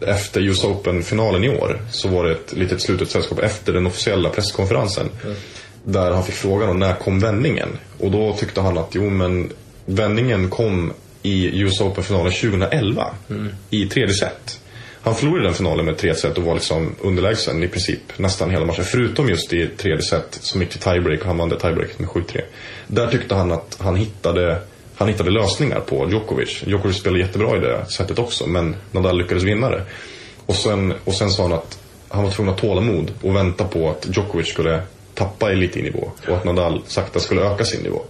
efter 0.06 0.40
US 0.40 0.64
Open-finalen 0.64 1.44
i 1.44 1.48
år 1.48 1.80
så 1.90 2.08
var 2.08 2.24
det 2.24 2.32
ett 2.32 2.52
litet 2.52 2.80
slutet 2.80 3.10
sällskap 3.10 3.38
efter 3.38 3.72
den 3.72 3.86
officiella 3.86 4.28
presskonferensen. 4.28 5.10
Mm. 5.24 5.36
Där 5.84 6.10
han 6.10 6.24
fick 6.24 6.34
frågan 6.34 6.68
om 6.68 6.78
när 6.78 6.94
kom 6.94 7.20
vändningen? 7.20 7.68
Och 7.98 8.10
då 8.10 8.32
tyckte 8.32 8.60
han 8.60 8.78
att 8.78 8.94
jo 8.94 9.10
men 9.10 9.52
vändningen 9.84 10.50
kom 10.50 10.92
i 11.22 11.60
US 11.62 11.80
Open-finalen 11.80 12.32
2011 12.32 13.06
mm. 13.30 13.48
i 13.70 13.86
tredje 13.86 14.14
set. 14.14 14.60
Han 15.02 15.14
förlorade 15.14 15.44
den 15.44 15.54
finalen 15.54 15.86
med 15.86 15.98
3 15.98 16.14
set 16.14 16.38
och 16.38 16.44
var 16.44 16.54
liksom 16.54 16.94
underlägsen 17.00 17.62
i 17.62 17.68
princip 17.68 18.00
nästan 18.16 18.50
hela 18.50 18.64
matchen. 18.64 18.84
Förutom 18.84 19.28
just 19.28 19.52
i 19.52 19.66
tredje 19.66 20.02
set 20.02 20.38
som 20.40 20.60
gick 20.60 20.70
till 20.70 20.80
tiebreak 20.80 21.20
och 21.20 21.26
han 21.26 21.38
vann 21.38 21.48
det 21.48 21.58
tiebreaket 21.58 21.98
med 21.98 22.08
7-3. 22.08 22.40
Där 22.86 23.06
tyckte 23.06 23.34
han 23.34 23.52
att 23.52 23.76
han 23.80 23.96
hittade, 23.96 24.62
han 24.94 25.08
hittade 25.08 25.30
lösningar 25.30 25.80
på 25.80 26.08
Djokovic. 26.10 26.62
Djokovic 26.66 26.96
spelade 26.96 27.22
jättebra 27.22 27.56
i 27.56 27.60
det 27.60 27.86
sättet 27.86 28.18
också 28.18 28.46
men 28.46 28.76
Nadal 28.92 29.18
lyckades 29.18 29.44
vinna 29.44 29.70
det. 29.70 29.82
Och 30.46 30.54
sen, 30.54 30.94
och 31.04 31.14
sen 31.14 31.30
sa 31.30 31.42
han 31.42 31.52
att 31.52 31.78
han 32.08 32.24
var 32.24 32.30
tvungen 32.30 32.54
att 32.54 32.60
ha 32.60 32.68
tålamod 32.68 33.12
och 33.22 33.36
vänta 33.36 33.64
på 33.64 33.90
att 33.90 34.06
Djokovic 34.16 34.48
skulle 34.48 34.82
tappa 35.14 35.48
lite 35.48 35.78
i 35.78 35.82
nivå 35.82 36.10
och 36.28 36.36
att 36.36 36.44
Nadal 36.44 36.82
sakta 36.86 37.20
skulle 37.20 37.40
öka 37.40 37.64
sin 37.64 37.82
nivå. 37.82 38.02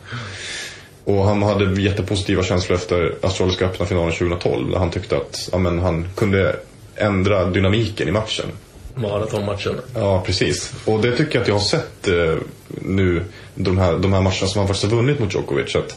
Och 1.05 1.25
han 1.25 1.43
hade 1.43 1.83
jättepositiva 1.83 2.43
känslor 2.43 2.79
efter 2.79 3.15
Australiska 3.23 3.67
öppna 3.67 3.87
finalen 3.87 4.13
2012 4.13 4.71
där 4.71 4.79
han 4.79 4.91
tyckte 4.91 5.17
att 5.17 5.49
ja, 5.53 5.59
men, 5.59 5.79
han 5.79 6.09
kunde 6.17 6.57
ändra 6.97 7.45
dynamiken 7.45 8.09
i 8.09 8.11
matchen. 8.11 8.47
Maratonmatchen. 8.95 9.81
Ja, 9.95 10.23
precis. 10.27 10.73
Och 10.85 11.01
det 11.01 11.17
tycker 11.17 11.35
jag 11.35 11.43
att 11.43 11.49
jag 11.49 11.55
har 11.55 11.61
sett 11.61 12.09
eh, 12.09 12.35
nu, 12.69 13.25
de 13.55 13.79
här, 13.79 13.99
de 13.99 14.13
här 14.13 14.21
matcherna 14.21 14.47
som 14.47 14.59
han 14.59 14.69
faktiskt 14.69 14.91
har 14.91 14.97
vunnit 14.97 15.19
mot 15.19 15.35
Djokovic. 15.35 15.77
Att, 15.77 15.97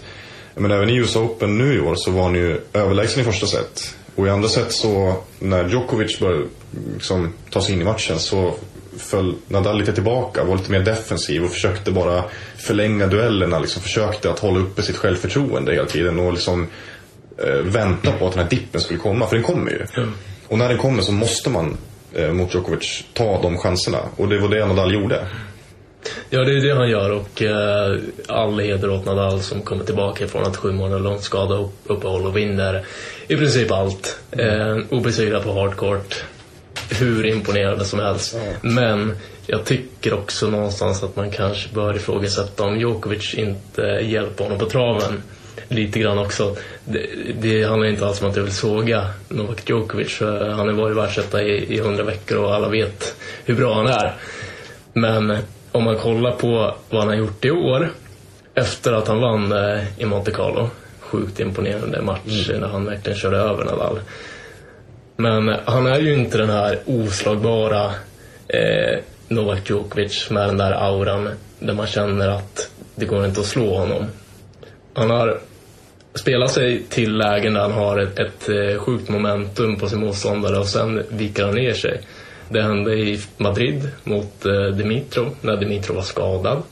men 0.55 0.71
även 0.71 0.89
i 0.89 0.95
US 0.95 1.15
Open 1.15 1.57
nu 1.57 1.75
i 1.75 1.79
år 1.79 1.95
så 1.95 2.11
var 2.11 2.23
han 2.23 2.35
ju 2.35 2.61
överlägsen 2.73 3.21
i 3.21 3.23
första 3.23 3.47
set. 3.47 3.95
Och 4.15 4.27
i 4.27 4.29
andra 4.29 4.49
set 4.49 4.71
så, 4.71 5.15
när 5.39 5.69
Djokovic 5.69 6.19
började 6.19 6.45
liksom, 6.93 7.33
ta 7.49 7.61
sig 7.61 7.73
in 7.73 7.81
i 7.81 7.83
matchen 7.83 8.19
så 8.19 8.55
föll 8.97 9.35
Nadal 9.47 9.77
lite 9.77 9.93
tillbaka, 9.93 10.43
var 10.43 10.57
lite 10.57 10.71
mer 10.71 10.79
defensiv 10.79 11.43
och 11.43 11.51
försökte 11.51 11.91
bara 11.91 12.23
förlänga 12.57 13.07
duellerna. 13.07 13.59
Liksom 13.59 13.81
försökte 13.81 14.29
att 14.29 14.39
hålla 14.39 14.59
uppe 14.59 14.81
sitt 14.81 14.97
självförtroende 14.97 15.73
hela 15.73 15.87
tiden 15.87 16.19
och 16.19 16.33
liksom 16.33 16.67
eh, 17.37 17.53
vänta 17.53 18.11
på 18.11 18.27
att 18.27 18.33
den 18.33 18.43
här 18.43 18.49
dippen 18.49 18.81
skulle 18.81 18.99
komma, 18.99 19.27
för 19.27 19.35
den 19.35 19.45
kommer 19.45 19.71
ju. 19.71 19.85
Mm. 19.97 20.13
Och 20.47 20.57
när 20.57 20.69
den 20.69 20.77
kommer 20.77 21.01
så 21.01 21.11
måste 21.11 21.49
man 21.49 21.77
eh, 22.13 22.31
mot 22.31 22.53
Djokovic 22.53 23.03
ta 23.13 23.41
de 23.41 23.57
chanserna. 23.57 23.99
Och 24.17 24.27
det 24.27 24.39
var 24.39 24.49
det 24.49 24.65
Nadal 24.65 24.93
gjorde. 24.93 25.27
Ja, 26.29 26.43
det 26.43 26.51
är 26.51 26.61
det 26.61 26.75
han 26.75 26.89
gör 26.89 27.11
och 27.11 27.41
eh, 27.41 27.99
all 28.27 28.59
heder 28.59 28.89
åt 28.89 29.05
Nadal 29.05 29.41
som 29.41 29.61
kommer 29.61 29.85
tillbaka 29.85 30.27
från 30.27 30.43
ett 30.43 30.57
sju 30.57 30.71
månader 30.71 30.99
långt 30.99 31.23
skada 31.23 31.69
uppehåll 31.85 32.25
och 32.25 32.37
vinner 32.37 32.85
i 33.27 33.35
princip 33.35 33.71
allt. 33.71 34.19
Eh, 34.31 34.77
obesegrad 34.89 35.43
på 35.43 35.53
hardcourt. 35.53 36.23
Hur 36.99 37.25
imponerande 37.25 37.85
som 37.85 37.99
helst. 37.99 38.37
Men 38.61 39.17
jag 39.47 39.65
tycker 39.65 40.13
också 40.13 40.49
någonstans 40.49 41.03
att 41.03 41.15
man 41.15 41.31
kanske 41.31 41.69
bör 41.73 41.95
ifrågasätta 41.95 42.63
om 42.63 42.79
Djokovic 42.79 43.33
inte 43.33 43.81
hjälper 43.81 44.43
honom 44.43 44.59
på 44.59 44.65
traven. 44.65 45.23
Lite 45.67 45.99
grann 45.99 46.17
också. 46.17 46.55
Det, 46.85 47.07
det 47.41 47.63
handlar 47.63 47.87
inte 47.87 48.05
alls 48.05 48.21
om 48.21 48.29
att 48.29 48.35
jag 48.35 48.43
vill 48.43 48.53
såga 48.53 49.07
Novak 49.29 49.69
Djokovic. 49.69 50.19
Han 50.21 50.67
har 50.67 50.71
varit 50.71 50.97
världsetta 50.97 51.43
i, 51.43 51.75
i 51.75 51.79
hundra 51.79 52.03
veckor 52.03 52.37
och 52.37 52.55
alla 52.55 52.69
vet 52.69 53.15
hur 53.45 53.55
bra 53.55 53.73
han 53.73 53.87
är. 53.87 54.13
Men 54.93 55.37
om 55.71 55.83
man 55.83 55.97
kollar 55.97 56.31
på 56.31 56.75
vad 56.89 57.01
han 57.01 57.07
har 57.09 57.15
gjort 57.15 57.45
i 57.45 57.51
år 57.51 57.91
efter 58.55 58.93
att 58.93 59.07
han 59.07 59.21
vann 59.21 59.51
eh, 59.51 59.83
i 59.97 60.05
Monte 60.05 60.31
Carlo. 60.31 60.69
Sjukt 60.99 61.39
imponerande 61.39 62.01
match 62.01 62.49
när 62.59 62.67
han 62.67 62.85
verkligen 62.85 63.19
körde 63.19 63.37
över 63.37 63.65
Nadal. 63.65 63.99
Men 65.15 65.55
han 65.65 65.87
är 65.87 65.99
ju 65.99 66.13
inte 66.13 66.37
den 66.37 66.49
här 66.49 66.79
oslagbara 66.85 67.85
eh, 68.47 68.99
Novak 69.27 69.69
Djokovic 69.69 70.29
med 70.29 70.47
den 70.47 70.57
där 70.57 70.71
auran 70.71 71.29
där 71.59 71.73
man 71.73 71.87
känner 71.87 72.29
att 72.29 72.69
det 72.95 73.05
går 73.05 73.25
inte 73.25 73.39
att 73.39 73.45
slå 73.45 73.77
honom. 73.77 74.05
Han 74.93 75.09
har 75.09 75.39
spelat 76.15 76.51
sig 76.51 76.83
till 76.89 77.17
lägen 77.17 77.53
där 77.53 77.61
han 77.61 77.71
har 77.71 77.99
ett, 77.99 78.19
ett 78.19 78.49
eh, 78.49 78.79
sjukt 78.79 79.09
momentum 79.09 79.75
på 79.79 79.89
sin 79.89 79.99
motståndare 79.99 80.57
och 80.57 80.67
sen 80.67 81.03
viker 81.09 81.45
han 81.45 81.55
ner 81.55 81.73
sig. 81.73 82.01
Det 82.49 82.61
hände 82.61 82.93
i 82.93 83.21
Madrid 83.37 83.89
mot 84.03 84.45
eh, 84.45 84.75
Dimitrov 84.75 85.35
när 85.41 85.57
Dimitrov 85.57 85.95
var 85.95 86.03
skadad. 86.03 86.63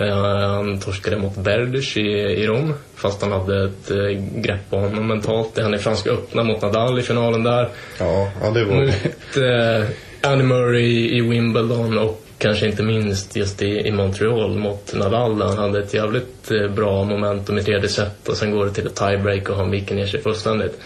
Eh, 0.00 0.16
han 0.16 0.80
torskade 0.80 1.16
mot 1.16 1.36
Berdych 1.36 1.96
i, 1.96 2.10
i 2.10 2.46
Rom 2.46 2.74
fast 2.94 3.22
han 3.22 3.32
hade 3.32 3.64
ett 3.64 3.90
eh, 3.90 4.40
grepp 4.40 4.70
på 4.70 4.76
honom 4.76 5.06
mentalt. 5.06 5.58
Hände 5.58 5.76
i 5.76 5.80
Franska 5.80 6.10
öppna 6.10 6.42
mot 6.42 6.62
Nadal 6.62 6.98
i 6.98 7.02
finalen 7.02 7.42
där. 7.42 7.68
Ja, 7.98 8.30
ja 8.42 8.50
det 8.50 8.64
var... 8.64 8.76
Mot 8.76 8.90
eh, 9.36 10.30
Andy 10.30 10.44
Murray 10.44 11.18
i 11.18 11.20
Wimbledon 11.20 11.98
och 11.98 12.22
kanske 12.38 12.66
inte 12.66 12.82
minst 12.82 13.36
just 13.36 13.62
i, 13.62 13.66
i 13.66 13.92
Montreal 13.92 14.58
mot 14.58 14.94
Nadal 14.94 15.38
där 15.38 15.46
han 15.46 15.58
hade 15.58 15.78
ett 15.78 15.94
jävligt 15.94 16.50
eh, 16.50 16.68
bra 16.68 17.04
momentum 17.04 17.58
i 17.58 17.62
tredje 17.62 17.88
set 17.88 18.28
och 18.28 18.36
sen 18.36 18.50
går 18.50 18.64
det 18.64 18.72
till 18.72 18.86
ett 18.86 18.96
tiebreak 18.96 19.48
och 19.48 19.56
han 19.56 19.70
viker 19.70 19.94
ner 19.94 20.06
sig 20.06 20.22
fullständigt. 20.22 20.80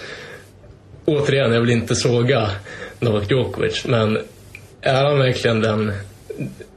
Återigen, 1.04 1.52
jag 1.52 1.60
vill 1.60 1.70
inte 1.70 1.94
såga 1.94 2.50
Novak 3.00 3.30
Djokovic 3.30 3.84
men 3.88 4.18
är 4.80 5.04
han 5.04 5.18
verkligen 5.18 5.60
den 5.60 5.92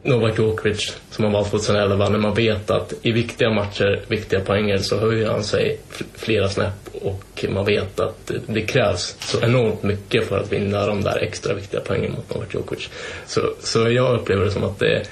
Novak 0.03 0.37
Djokovic 0.37 0.97
som 1.09 1.25
har 1.25 1.31
valt 1.31 1.51
2011 1.51 2.09
när 2.09 2.19
man 2.19 2.33
vet 2.33 2.69
att 2.69 2.93
i 3.01 3.11
viktiga 3.11 3.49
matcher, 3.49 4.01
viktiga 4.07 4.39
poänger 4.39 4.77
så 4.77 4.97
höjer 4.97 5.27
han 5.27 5.43
sig 5.43 5.79
flera 6.13 6.49
snäpp 6.49 6.95
och 7.01 7.45
man 7.49 7.65
vet 7.65 7.99
att 7.99 8.31
det 8.47 8.61
krävs 8.61 9.15
så 9.19 9.41
enormt 9.41 9.83
mycket 9.83 10.27
för 10.27 10.39
att 10.39 10.51
vinna 10.51 10.85
de 10.85 11.03
där 11.03 11.17
extra 11.17 11.53
viktiga 11.53 11.81
poängen 11.85 12.11
mot 12.11 12.35
Novak 12.35 12.53
Djokovic. 12.53 12.89
Så, 13.25 13.41
så 13.59 13.89
jag 13.89 14.19
upplever 14.19 14.45
det 14.45 14.51
som 14.51 14.63
att 14.63 14.79
det, 14.79 15.03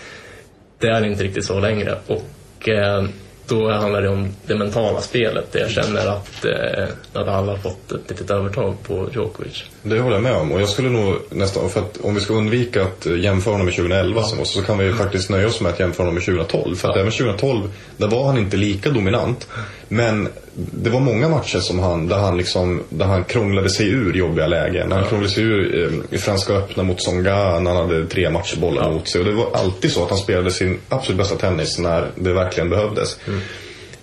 det 0.80 0.88
är 0.88 1.06
inte 1.06 1.24
riktigt 1.24 1.46
så 1.46 1.60
längre 1.60 1.98
och 2.08 2.70
eh, 2.70 3.06
då 3.48 3.72
handlar 3.72 4.02
det 4.02 4.10
om 4.10 4.36
det 4.46 4.56
mentala 4.56 5.02
spelet 5.02 5.52
där 5.52 5.60
jag 5.60 5.72
känner 5.72 6.08
att 6.08 6.46
eh, 6.46 6.86
Nadal 7.14 7.50
har 7.50 7.58
fått 7.58 7.92
ett 7.92 8.10
litet 8.10 8.32
övertag 8.32 8.84
på 8.84 9.10
Djokovic. 9.14 9.64
Det 9.84 10.00
håller 10.00 10.16
jag 10.16 10.24
med 10.24 10.36
om 10.36 10.52
och 10.52 10.62
jag 10.62 10.70
skulle 10.70 10.90
nog 10.90 11.16
nästan, 11.30 11.70
för 11.70 11.80
att 11.80 11.98
om 11.98 12.16
vi 12.16 12.22
ska 12.22 12.34
undvika 12.34 12.84
att 12.84 13.06
jämföra 13.06 13.54
honom 13.54 13.66
med 13.66 13.76
2011 13.76 14.22
ja. 14.22 14.28
så, 14.28 14.46
så 14.46 14.62
kan 14.62 14.78
vi 14.78 14.94
faktiskt 14.94 15.30
nöja 15.30 15.48
oss 15.48 15.62
med 15.62 15.72
att 15.72 15.80
jämföra 15.80 16.04
honom 16.04 16.14
med 16.14 16.24
2012. 16.24 16.76
För 16.76 16.90
att 16.90 16.96
ja. 16.96 17.02
även 17.02 17.12
2012, 17.12 17.72
där 17.98 18.08
var 18.08 18.26
han 18.26 18.38
inte 18.38 18.58
lika 18.58 18.90
dominant. 18.90 19.48
Men 19.88 20.28
det 20.56 20.90
var 20.90 21.00
många 21.00 21.30
matcher 21.30 21.60
som 21.60 21.80
han, 21.80 22.08
där 22.08 22.18
han 22.18 22.38
liksom, 22.38 22.84
där 22.90 23.06
han 23.06 23.24
krånglade 23.24 23.70
sig 23.70 23.90
ur 23.90 24.14
jobbiga 24.14 24.48
lägen. 24.48 24.92
Han 24.92 25.02
ja. 25.02 25.08
krånglade 25.08 25.34
sig 25.34 25.44
ur 25.44 25.84
eh, 25.84 26.16
i 26.16 26.18
Franska 26.18 26.54
öppna 26.54 26.84
mot 26.84 27.02
Songa 27.02 27.60
när 27.60 27.74
han 27.74 27.90
hade 27.90 28.08
tre 28.08 28.30
matchbollar 28.30 28.84
ja. 28.84 28.92
mot 28.92 29.08
sig. 29.08 29.22
Och 29.22 29.28
det 29.28 29.34
var 29.34 29.52
alltid 29.54 29.92
så 29.92 30.04
att 30.04 30.10
han 30.10 30.20
spelade 30.20 30.52
sin 30.52 30.80
absolut 30.90 31.18
bästa 31.18 31.36
tennis 31.36 31.80
när 31.80 32.12
det 32.16 32.34
verkligen 32.34 32.70
behövdes. 32.70 33.20
Mm. 33.28 33.42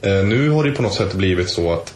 Eh, 0.02 0.24
nu 0.24 0.50
har 0.50 0.64
det 0.64 0.70
på 0.70 0.82
något 0.82 0.94
sätt 0.94 1.14
blivit 1.14 1.50
så 1.50 1.72
att 1.72 1.94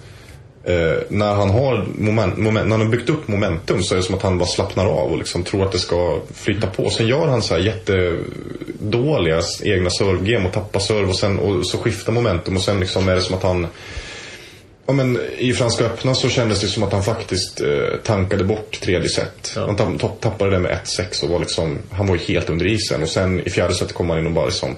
eh, 0.67 1.03
när, 1.09 1.35
han 1.35 1.51
har 1.51 1.87
moment, 1.99 2.37
moment, 2.37 2.69
när 2.69 2.77
han 2.77 2.87
har 2.87 2.93
byggt 2.93 3.11
upp 3.11 3.29
momentum 3.29 3.83
så 3.83 3.95
är 3.95 3.97
det 3.97 4.03
som 4.03 4.15
att 4.15 4.23
han 4.23 4.39
bara 4.39 4.49
slappnar 4.49 4.87
av 4.87 5.13
och 5.13 5.19
liksom 5.19 5.45
tror 5.45 5.65
att 5.65 5.73
det 5.73 5.79
ska 5.79 6.21
flytta 6.35 6.67
på. 6.67 6.91
Sen 6.91 7.07
gör 7.07 7.27
han 7.27 7.43
så 7.43 7.55
här 7.55 7.61
jättedåliga 7.61 9.41
egna 9.63 9.91
servegame 9.91 10.47
och 10.47 10.53
tappar 10.53 10.81
serve 10.81 11.09
och, 11.09 11.17
sen, 11.17 11.39
och 11.39 11.67
så 11.67 11.79
skiftar 11.79 12.13
momentum 12.13 12.57
och 12.57 12.63
sen 12.63 12.81
liksom 12.81 13.09
är 13.09 13.15
det 13.15 13.21
som 13.21 13.37
att 13.37 13.43
han 13.43 13.67
Ja, 14.87 14.93
men 14.93 15.19
I 15.39 15.53
Franska 15.53 15.85
öppna 15.85 16.15
så 16.15 16.29
kändes 16.29 16.61
det 16.61 16.67
som 16.67 16.83
att 16.83 16.93
han 16.93 17.03
faktiskt 17.03 17.61
eh, 17.61 17.99
tankade 18.05 18.45
bort 18.45 18.81
tredje 18.81 19.09
set. 19.09 19.53
Ja. 19.57 19.75
Han 19.79 19.99
tappade 19.99 20.51
det 20.51 20.59
med 20.59 20.79
1-6 20.85 21.25
och 21.25 21.31
var 21.31 21.39
liksom, 21.39 21.79
han 21.91 22.07
var 22.07 22.15
ju 22.15 22.21
helt 22.21 22.51
under 22.51 22.67
isen. 22.67 23.03
Och 23.03 23.09
sen 23.09 23.47
i 23.47 23.51
fjärde 23.51 23.75
set 23.75 23.93
kom 23.93 24.11
han 24.11 24.19
in 24.19 24.27
och 24.27 24.33
bara 24.33 24.47
liksom 24.47 24.77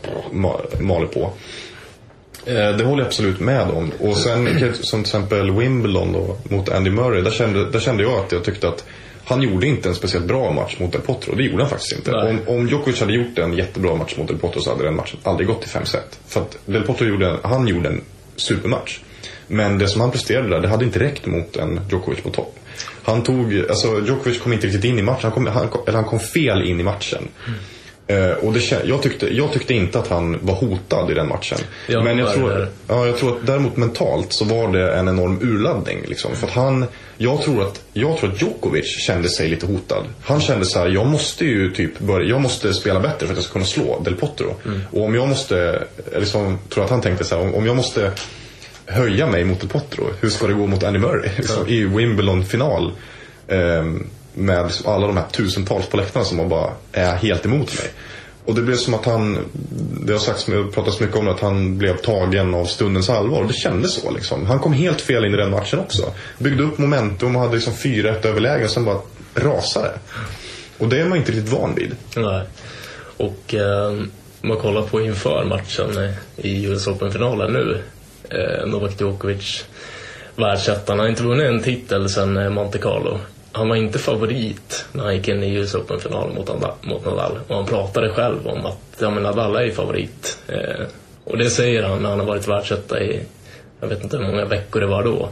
maler 0.80 1.06
på. 1.06 1.32
Eh, 2.46 2.76
det 2.76 2.84
håller 2.84 3.02
jag 3.02 3.06
absolut 3.06 3.40
med 3.40 3.62
om. 3.62 3.92
Och 4.00 4.16
sen 4.16 4.74
som 4.74 5.02
till 5.04 5.18
exempel 5.18 5.50
Wimbledon 5.50 6.12
då, 6.12 6.36
mot 6.42 6.68
Andy 6.68 6.90
Murray. 6.90 7.22
Där 7.22 7.30
kände, 7.30 7.70
där 7.70 7.80
kände 7.80 8.02
jag 8.02 8.24
att 8.24 8.32
jag 8.32 8.44
tyckte 8.44 8.68
att 8.68 8.84
han 9.24 9.42
gjorde 9.42 9.66
inte 9.66 9.88
en 9.88 9.94
speciellt 9.94 10.26
bra 10.26 10.52
match 10.52 10.76
mot 10.78 10.92
Del 10.92 11.00
Potro. 11.00 11.34
Det 11.34 11.42
gjorde 11.42 11.62
han 11.62 11.70
faktiskt 11.70 11.92
inte. 11.92 12.12
Om, 12.12 12.40
om 12.46 12.68
Djokovic 12.68 13.00
hade 13.00 13.12
gjort 13.12 13.38
en 13.38 13.52
jättebra 13.52 13.94
match 13.94 14.16
mot 14.16 14.28
Del 14.28 14.38
Potro 14.38 14.60
så 14.60 14.70
hade 14.70 14.84
den 14.84 14.96
matchen 14.96 15.18
aldrig 15.22 15.48
gått 15.48 15.60
till 15.60 15.70
5 15.70 15.86
set. 15.86 16.18
För 16.26 16.40
att 16.40 16.58
Del 16.66 16.82
Potro 16.82 17.06
gjorde, 17.06 17.36
han 17.42 17.68
gjorde 17.68 17.88
en 17.88 18.00
supermatch. 18.36 18.98
Men 19.46 19.78
det 19.78 19.88
som 19.88 20.00
han 20.00 20.10
presterade 20.10 20.48
där, 20.48 20.60
det 20.60 20.68
hade 20.68 20.84
inte 20.84 20.98
räckt 20.98 21.26
mot 21.26 21.56
en 21.56 21.80
Djokovic 21.90 22.20
på 22.20 22.30
topp. 22.30 22.58
Han 23.02 23.22
tog, 23.22 23.64
alltså 23.68 24.00
Djokovic 24.06 24.40
kom 24.40 24.52
inte 24.52 24.66
riktigt 24.66 24.84
in 24.84 24.98
i 24.98 25.02
matchen. 25.02 25.20
Han 25.22 25.32
kom, 25.32 25.46
han, 25.46 25.68
eller 25.86 25.98
han 25.98 26.04
kom 26.04 26.20
fel 26.20 26.62
in 26.62 26.80
i 26.80 26.82
matchen. 26.82 27.28
Mm. 27.46 27.58
Uh, 28.10 28.30
och 28.30 28.52
det, 28.52 28.84
jag, 28.84 29.02
tyckte, 29.02 29.34
jag 29.34 29.52
tyckte 29.52 29.74
inte 29.74 29.98
att 29.98 30.08
han 30.08 30.38
var 30.42 30.54
hotad 30.54 31.10
i 31.10 31.14
den 31.14 31.28
matchen. 31.28 31.58
Ja, 31.86 32.02
Men 32.02 32.18
jag 32.18 32.34
tror, 32.34 32.68
ja, 32.88 33.06
jag 33.06 33.16
tror 33.16 33.36
att 33.36 33.46
däremot 33.46 33.76
mentalt 33.76 34.32
så 34.32 34.44
var 34.44 34.72
det 34.72 34.94
en 34.94 35.08
enorm 35.08 35.38
urladdning. 35.42 36.04
Liksom. 36.06 36.36
För 36.36 36.46
att 36.46 36.52
han, 36.52 36.84
jag, 37.16 37.42
tror 37.42 37.62
att, 37.62 37.82
jag 37.92 38.18
tror 38.18 38.32
att 38.32 38.42
Djokovic 38.42 39.06
kände 39.06 39.28
sig 39.28 39.48
lite 39.48 39.66
hotad. 39.66 40.04
Han 40.22 40.40
kände 40.40 40.64
så 40.66 40.78
här, 40.78 40.88
jag 40.88 41.06
måste 41.06 41.44
ju 41.44 41.70
typ 41.70 41.98
börja, 41.98 42.28
jag 42.28 42.40
måste 42.40 42.74
spela 42.74 43.00
bättre 43.00 43.26
för 43.26 43.32
att 43.32 43.36
jag 43.36 43.44
ska 43.44 43.52
kunna 43.52 43.64
slå 43.64 44.00
Del 44.04 44.14
Potro. 44.14 44.54
Mm. 44.64 44.80
Och 44.90 45.04
om 45.04 45.14
jag 45.14 45.28
måste, 45.28 45.84
liksom, 46.16 46.58
tror 46.68 46.84
att 46.84 46.90
han 46.90 47.00
tänkte 47.00 47.24
så 47.24 47.36
här, 47.36 47.42
om, 47.42 47.54
om 47.54 47.66
jag 47.66 47.76
måste 47.76 48.12
höja 48.86 49.26
mig 49.26 49.44
mot 49.44 49.60
Del 49.60 49.68
Potro, 49.68 50.10
hur 50.20 50.30
ska 50.30 50.46
det 50.46 50.54
gå 50.54 50.66
mot 50.66 50.82
Andy 50.82 50.98
Murray? 50.98 51.30
Liksom, 51.36 51.68
I 51.68 51.84
Wimbledon-final. 51.84 52.92
Um, 53.48 54.06
med 54.34 54.72
alla 54.84 55.06
de 55.06 55.16
här 55.16 55.26
tusentals 55.32 55.86
på 55.86 55.96
läktarna 55.96 56.24
som 56.24 56.48
bara 56.48 56.72
är 56.92 57.16
helt 57.16 57.44
emot 57.44 57.78
mig. 57.78 57.90
Och 58.48 58.54
det 58.54 58.62
blev 58.62 58.76
som 58.76 58.94
att 58.94 59.04
han, 59.04 59.38
det 60.06 60.12
har 60.12 60.20
sagts, 60.20 60.46
pratats 60.74 61.00
mycket 61.00 61.16
om 61.16 61.28
att 61.28 61.40
han 61.40 61.78
blev 61.78 61.96
tagen 61.96 62.54
av 62.54 62.64
stundens 62.64 63.10
allvar. 63.10 63.40
Och 63.40 63.46
det 63.46 63.54
kändes 63.54 63.92
så 63.92 64.10
liksom. 64.10 64.46
Han 64.46 64.58
kom 64.58 64.72
helt 64.72 65.00
fel 65.00 65.24
in 65.24 65.34
i 65.34 65.36
den 65.36 65.50
matchen 65.50 65.78
också. 65.78 66.12
Byggde 66.38 66.62
upp 66.62 66.78
momentum 66.78 67.36
och 67.36 67.42
hade 67.42 67.54
liksom 67.54 67.72
4-1 67.72 68.26
överläge 68.26 68.64
och 68.64 68.70
sen 68.70 68.84
bara 68.84 68.98
rasade. 69.34 69.90
Och 70.78 70.88
det 70.88 71.00
är 71.00 71.08
man 71.08 71.18
inte 71.18 71.32
riktigt 71.32 71.52
van 71.52 71.74
vid. 71.74 71.96
Nej. 72.16 72.42
Och 73.16 73.54
eh, 73.54 73.88
om 74.42 74.48
man 74.48 74.56
kollar 74.56 74.82
på 74.82 75.00
inför 75.00 75.44
matchen 75.44 76.14
i 76.36 76.64
US 76.64 76.86
Open-finalen 76.86 77.52
nu. 77.52 77.82
Eh, 78.30 78.66
Novak 78.66 79.00
Djokovic, 79.00 79.64
världsettan, 80.36 80.98
har 80.98 81.08
inte 81.08 81.22
vunnit 81.22 81.46
en 81.46 81.62
titel 81.62 82.08
sedan 82.08 82.36
eh, 82.36 82.50
Monte 82.50 82.78
Carlo 82.78 83.20
han 83.58 83.68
var 83.68 83.76
inte 83.76 83.98
favorit 83.98 84.86
när 84.92 85.04
han 85.04 85.16
gick 85.16 85.28
in 85.28 85.42
i 85.42 85.54
US 85.54 85.74
Open-finalen 85.74 86.34
mot, 86.34 86.48
mot 86.82 87.04
Nadal. 87.04 87.38
Och 87.48 87.56
han 87.56 87.66
pratade 87.66 88.10
själv 88.10 88.46
om 88.46 88.66
att 88.66 88.96
ja, 88.98 89.10
men 89.10 89.22
Nadal 89.22 89.56
är 89.56 89.70
favorit. 89.70 90.38
Eh, 90.48 90.86
och 91.24 91.38
det 91.38 91.50
säger 91.50 91.82
han 91.82 92.02
när 92.02 92.10
han 92.10 92.18
har 92.18 92.26
varit 92.26 92.48
världsetta 92.48 93.00
i, 93.00 93.20
jag 93.80 93.88
vet 93.88 94.02
inte 94.02 94.16
hur 94.16 94.24
många 94.26 94.44
veckor 94.44 94.80
det 94.80 94.86
var 94.86 95.02
då. 95.02 95.28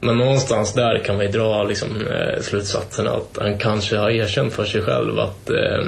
Men 0.00 0.18
någonstans 0.18 0.72
där 0.72 0.98
kan 0.98 1.18
vi 1.18 1.26
dra 1.26 1.62
liksom, 1.62 2.06
eh, 2.06 2.40
slutsatsen 2.40 3.06
att 3.06 3.38
han 3.40 3.58
kanske 3.58 3.96
har 3.96 4.10
erkänt 4.10 4.52
för 4.52 4.64
sig 4.64 4.82
själv 4.82 5.18
att 5.18 5.50
eh, 5.50 5.84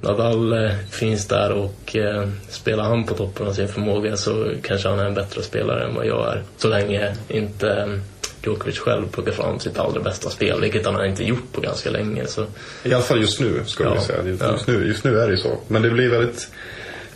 Nadal 0.00 0.52
eh, 0.52 0.70
finns 0.90 1.28
där 1.28 1.52
och 1.52 1.96
eh, 1.96 2.28
spelar 2.48 2.84
han 2.84 3.04
på 3.04 3.14
toppen 3.14 3.46
av 3.46 3.52
sin 3.52 3.68
förmåga 3.68 4.16
så 4.16 4.52
kanske 4.62 4.88
han 4.88 4.98
är 4.98 5.04
en 5.04 5.14
bättre 5.14 5.42
spelare 5.42 5.84
än 5.84 5.94
vad 5.94 6.06
jag 6.06 6.32
är. 6.32 6.42
Så 6.56 6.68
länge 6.68 7.14
inte 7.28 7.70
eh, 7.70 7.86
Djokovic 8.46 8.78
själv 8.78 9.08
plockar 9.08 9.32
fram 9.32 9.60
sitt 9.60 9.78
allra 9.78 10.00
bästa 10.00 10.30
spel, 10.30 10.60
vilket 10.60 10.86
han 10.86 10.94
har 10.94 11.04
inte 11.04 11.24
gjort 11.24 11.52
på 11.52 11.60
ganska 11.60 11.90
länge. 11.90 12.26
Så. 12.26 12.46
I 12.82 12.94
alla 12.94 13.02
fall 13.04 13.20
just 13.20 13.40
nu, 13.40 13.62
skulle 13.66 13.88
Ja. 13.88 13.94
jag 13.94 14.02
säga. 14.04 14.22
Just, 14.24 14.42
Ja. 14.42 14.56
nu, 14.66 14.86
just 14.88 15.04
nu 15.04 15.18
är 15.18 15.26
det 15.26 15.32
ju 15.32 15.36
så. 15.38 15.58
Men 15.68 15.82
det 15.82 15.90
blir 15.90 16.08
väldigt, 16.10 16.48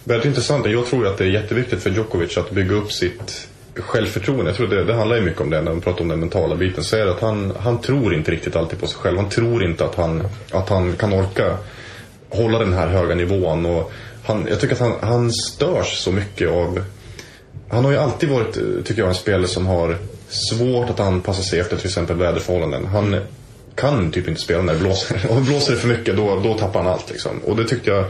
väldigt 0.05 0.27
intressant. 0.27 0.67
Jag 0.71 0.87
tror 0.87 1.07
att 1.07 1.19
det 1.19 1.25
är 1.25 1.29
jätteviktigt 1.29 1.83
för 1.83 1.91
Djokovic 1.91 2.39
att 2.39 2.51
bygga 2.51 2.75
upp 2.75 2.93
sitt 2.93 3.49
självförtroende. 3.77 4.51
Jag 4.51 4.57
tror 4.57 4.67
det, 4.69 4.85
det 4.85 4.95
handlar 4.95 5.17
ju 5.17 5.23
mycket 5.23 5.41
om 5.41 5.51
det 5.51 5.63
när 5.63 5.71
man 5.73 5.81
pratar 5.81 6.01
om 6.03 6.09
den 6.09 6.21
mentala 6.21 6.57
biten. 6.57 6.85
Så 6.85 6.97
är 6.97 7.05
det 7.05 7.11
att 7.11 7.21
han, 7.21 7.53
han 7.61 7.81
tror 7.81 8.15
inte 8.15 8.31
riktigt 8.31 8.57
alltid 8.57 8.81
på 8.81 8.87
sig 8.87 8.99
själv. 8.99 9.17
Han 9.17 9.29
tror 9.29 9.65
inte 9.65 9.85
att 9.85 9.95
han, 9.95 10.23
att 10.51 10.69
han 10.69 10.97
kan 10.97 11.13
orka 11.13 11.57
hålla 12.29 12.59
den 12.59 12.73
här 12.73 12.89
höga 12.89 13.15
nivån. 13.15 13.67
Och 13.67 13.93
han, 14.25 14.47
jag 14.51 14.61
tycker 14.61 14.75
att 14.75 14.81
han, 14.81 14.95
han 15.01 15.33
störs 15.33 15.99
så 15.99 16.13
mycket 16.13 16.51
av 16.51 16.85
han 17.73 17.85
har 17.85 17.93
ju 17.93 17.99
alltid 17.99 18.29
varit, 18.29 18.55
tycker 18.85 18.99
jag, 19.03 19.09
en 19.09 19.15
spelare 19.15 19.47
som 19.49 19.67
har 19.67 19.97
svårt 20.31 20.91
att 20.91 21.01
anpassa 21.01 21.43
sig 21.43 21.61
efter 21.61 21.77
till 21.77 21.87
exempel 21.87 22.17
väderförhållanden. 22.17 22.87
Han 22.87 23.21
kan 23.75 24.11
typ 24.13 24.29
inte 24.29 24.41
spela 24.41 24.63
när 24.63 24.73
det 24.73 24.79
blåser. 24.81 25.27
Och 25.31 25.43
blåser 25.43 25.73
det 25.73 25.79
för 25.79 25.89
mycket, 25.89 26.17
då, 26.17 26.41
då 26.41 26.59
tappar 26.59 26.83
han 26.83 26.93
allt. 26.93 27.11
Liksom. 27.11 27.39
Och 27.39 27.57
det 27.57 27.65
tyckte 27.65 27.91
jag 27.91 28.05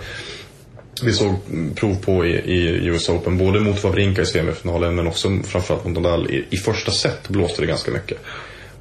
vi 1.03 1.13
såg 1.13 1.35
prov 1.75 1.95
på 1.95 2.27
i, 2.27 2.31
i 2.31 2.87
US 2.87 3.09
Open. 3.09 3.39
Både 3.39 3.61
mot 3.61 3.85
Wawrinka 3.85 4.23
i 4.23 4.27
semifinalen 4.27 4.95
men 4.95 5.07
också 5.07 5.39
framförallt 5.45 5.85
mot 5.85 5.95
Nadal. 5.95 6.31
I, 6.31 6.45
I 6.51 6.57
första 6.57 6.91
set 6.91 7.29
blåste 7.29 7.63
det 7.63 7.67
ganska 7.67 7.91
mycket. 7.91 8.19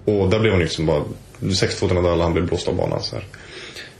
Och 0.05 0.29
där 0.29 0.39
blev 0.39 0.51
han 0.51 0.61
liksom 0.61 0.85
bara 0.85 1.03
6-2 1.39 1.87
till 1.87 1.95
Nadal, 1.95 2.21
han 2.21 2.33
blev 2.33 2.45
blåst 2.45 2.67
av 2.67 2.75
banan. 2.75 3.03
Så 3.03 3.15
här. 3.15 3.25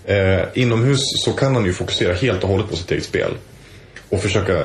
Eh, 0.05 0.47
inomhus 0.53 0.99
så 1.25 1.33
kan 1.33 1.55
han 1.55 1.65
ju 1.65 1.73
fokusera 1.73 2.13
helt 2.13 2.43
och 2.43 2.49
hållet 2.49 2.69
på 2.69 2.75
sitt 2.75 2.91
eget 2.91 3.03
spel. 3.05 3.31
Och 4.09 4.21
försöka, 4.21 4.63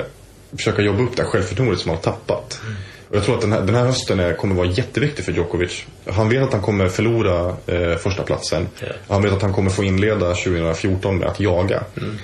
försöka 0.57 0.81
jobba 0.81 1.03
upp 1.03 1.15
det 1.15 1.23
här 1.23 1.29
självförtroendet 1.29 1.79
som 1.79 1.89
han 1.89 1.97
har 1.97 2.03
tappat. 2.03 2.59
Mm 2.63 2.75
jag 3.15 3.23
tror 3.23 3.35
att 3.35 3.41
den 3.41 3.51
här, 3.51 3.61
den 3.61 3.75
här 3.75 3.85
hösten 3.85 4.19
är, 4.19 4.33
kommer 4.33 4.55
vara 4.55 4.67
jätteviktig 4.67 5.25
för 5.25 5.31
Djokovic. 5.31 5.85
Han 6.05 6.29
vet 6.29 6.43
att 6.43 6.53
han 6.53 6.61
kommer 6.61 6.89
förlora 6.89 7.55
eh, 7.67 7.97
första 7.97 8.23
platsen. 8.23 8.67
Ja. 8.79 8.87
Han 9.07 9.21
vet 9.21 9.33
att 9.33 9.41
han 9.41 9.53
kommer 9.53 9.69
få 9.69 9.83
inleda 9.83 10.33
2014 10.33 11.17
med 11.17 11.27
att 11.27 11.39
jaga. 11.39 11.83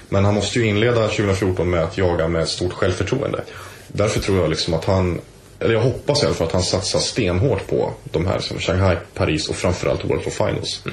Men 0.09 0.25
han 0.25 0.33
måste 0.33 0.59
ju 0.59 0.65
inleda 0.65 1.07
2014 1.07 1.69
med 1.69 1.83
att 1.83 1.97
jaga 1.97 2.27
med 2.27 2.47
stort 2.47 2.73
självförtroende. 2.73 3.43
Därför 3.87 4.19
tror 4.19 4.39
jag 4.39 4.49
liksom 4.49 4.73
att 4.73 4.85
han, 4.85 5.21
eller 5.59 5.73
jag 5.73 5.81
hoppas 5.81 6.23
i 6.23 6.25
alla 6.25 6.35
fall 6.35 6.47
att 6.47 6.53
han 6.53 6.63
satsar 6.63 6.99
stenhårt 6.99 7.67
på 7.67 7.93
de 8.03 8.25
här 8.25 8.39
som 8.39 8.59
Shanghai, 8.59 8.97
Paris 9.13 9.49
och 9.49 9.55
framförallt 9.55 10.05
World 10.05 10.23
Tour 10.23 10.31
Finals. 10.31 10.83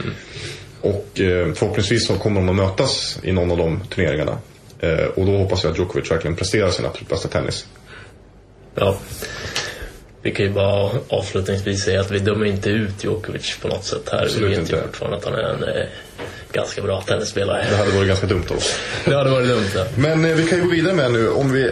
Och 0.80 1.20
eh, 1.20 1.52
förhoppningsvis 1.54 2.06
så 2.06 2.14
kommer 2.14 2.40
de 2.40 2.48
att 2.48 2.56
mötas 2.56 3.18
i 3.22 3.32
någon 3.32 3.50
av 3.50 3.56
de 3.56 3.80
turneringarna. 3.94 4.38
Eh, 4.80 5.04
och 5.04 5.26
då 5.26 5.36
hoppas 5.36 5.64
jag 5.64 5.70
att 5.70 5.78
Djokovic 5.78 6.10
verkligen 6.10 6.36
presterar 6.36 6.70
sin 6.70 6.86
absolut 6.86 7.08
bästa 7.08 7.28
tennis. 7.28 7.66
Ja. 8.74 8.96
Vi 10.28 10.34
kan 10.34 10.46
ju 10.46 10.52
bara 10.52 10.90
avslutningsvis 11.08 11.84
säga 11.84 12.00
att 12.00 12.10
vi 12.10 12.18
dömer 12.18 12.46
inte 12.46 12.70
ut 12.70 13.04
Djokovic 13.04 13.58
på 13.62 13.68
något 13.68 13.84
sätt 13.84 14.08
här. 14.12 14.22
Absolut 14.22 14.44
vi 14.44 14.48
vet 14.48 14.58
inte. 14.58 14.76
ju 14.76 14.82
fortfarande 14.82 15.16
att 15.16 15.24
han 15.24 15.34
är 15.34 15.42
en 15.42 15.62
eh, 15.62 15.86
ganska 16.52 16.82
bra 16.82 17.00
tennisspelare. 17.00 17.66
Det 17.70 17.76
hade 17.76 17.90
varit 17.90 18.08
ganska 18.08 18.26
dumt 18.26 18.44
oss. 18.56 18.78
Det 19.04 19.14
hade 19.14 19.30
varit 19.30 19.48
dumt 19.48 19.70
det. 19.74 19.86
Men 19.96 20.24
eh, 20.24 20.34
vi 20.34 20.46
kan 20.46 20.58
ju 20.58 20.64
gå 20.64 20.70
vidare 20.70 20.94
med 20.94 21.12
nu. 21.12 21.28
Om 21.28 21.52
vi, 21.52 21.70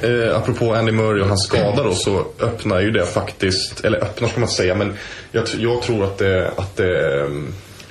eh, 0.00 0.36
apropå 0.36 0.74
Andy 0.74 0.92
Murray 0.92 1.22
och 1.22 1.28
hans 1.28 1.46
skada 1.46 1.82
då, 1.82 1.94
så 1.94 2.26
öppnar 2.40 2.80
ju 2.80 2.90
det 2.90 3.06
faktiskt, 3.06 3.84
eller 3.84 3.98
öppnar 3.98 4.28
ska 4.28 4.40
man 4.40 4.48
säga, 4.48 4.74
men 4.74 4.96
jag, 5.32 5.44
jag 5.58 5.82
tror 5.82 6.04
att 6.04 6.18
det, 6.18 6.52
att 6.56 6.76
det 6.76 7.20
eh, 7.20 7.28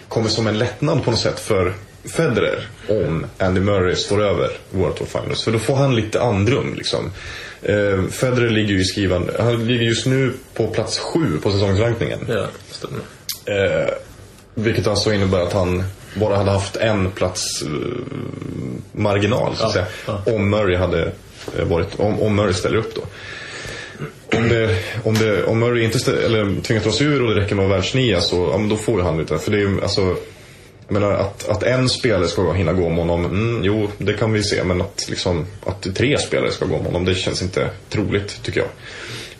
kommer 0.07 0.29
som 0.29 0.47
en 0.47 0.57
lättnad 0.57 1.03
på 1.03 1.11
något 1.11 1.19
sätt 1.19 1.39
för 1.39 1.73
Federer 2.05 2.67
om 2.89 3.25
Andy 3.37 3.61
Murray 3.61 3.95
står 3.95 4.21
över 4.23 4.49
World 4.71 4.95
Tour 4.95 5.07
Finals. 5.07 5.43
För 5.43 5.51
då 5.51 5.59
får 5.59 5.75
han 5.75 5.95
lite 5.95 6.21
andrum 6.21 6.73
liksom. 6.77 7.11
Eh, 7.61 8.03
Federer 8.11 8.49
ligger 8.49 8.69
ju 8.73 8.79
i 8.81 8.85
skrivan, 8.85 9.29
han 9.39 9.67
ligger 9.67 9.83
just 9.85 10.05
nu 10.05 10.33
på 10.53 10.67
plats 10.67 10.99
sju 10.99 11.39
på 11.43 11.51
säsongsrankningen. 11.51 12.19
Ja, 12.29 12.45
stämmer. 12.71 12.99
Eh, 13.45 13.89
vilket 14.55 14.87
alltså 14.87 15.13
innebär 15.13 15.39
att 15.41 15.53
han 15.53 15.83
bara 16.15 16.35
hade 16.37 16.51
haft 16.51 16.75
en 16.75 17.11
plats 17.11 17.61
eh, 17.61 17.69
marginal 18.91 19.55
så 19.55 19.65
att 19.67 19.75
Ja, 19.75 19.85
säga. 20.05 20.21
ja. 20.25 20.33
Om 20.33 20.49
Murray 20.49 20.75
hade 20.75 21.11
eh, 21.57 21.65
varit, 21.65 21.99
om, 21.99 22.21
om 22.21 22.35
Murray 22.35 22.53
ställer 22.53 22.77
upp 22.77 22.95
då. 22.95 23.01
Om, 24.37 24.49
det, 24.49 24.75
om, 25.03 25.13
det, 25.17 25.43
om 25.43 25.59
Murray 25.59 25.83
inte 25.83 25.99
stä, 25.99 26.11
eller 26.25 26.61
tvingas 26.61 26.83
dra 26.83 26.91
sig 26.91 27.07
ur 27.07 27.21
och 27.23 27.35
det 27.35 27.41
räcker 27.41 27.55
med 27.55 27.69
världsnia 27.69 28.21
så 28.21 28.35
ja, 28.53 28.65
då 28.69 28.77
får 28.77 28.95
ju 28.99 29.01
han 29.05 29.17
lite. 29.17 29.37
För 29.37 29.51
det 29.51 29.61
är 29.61 29.83
alltså 29.83 30.15
menar 30.89 31.11
att, 31.11 31.49
att 31.49 31.63
en 31.63 31.89
spelare 31.89 32.27
ska 32.27 32.51
hinna 32.51 32.73
gå 32.73 32.85
om 32.85 32.97
honom, 32.97 33.25
mm, 33.25 33.63
jo 33.63 33.87
det 33.97 34.13
kan 34.13 34.33
vi 34.33 34.43
se. 34.43 34.63
Men 34.63 34.81
att, 34.81 35.05
liksom, 35.09 35.45
att 35.65 35.95
tre 35.95 36.17
spelare 36.17 36.51
ska 36.51 36.65
gå 36.65 36.75
om 36.75 36.85
honom, 36.85 37.05
det 37.05 37.15
känns 37.15 37.41
inte 37.41 37.69
troligt 37.89 38.43
tycker 38.43 38.59
jag. 38.59 38.69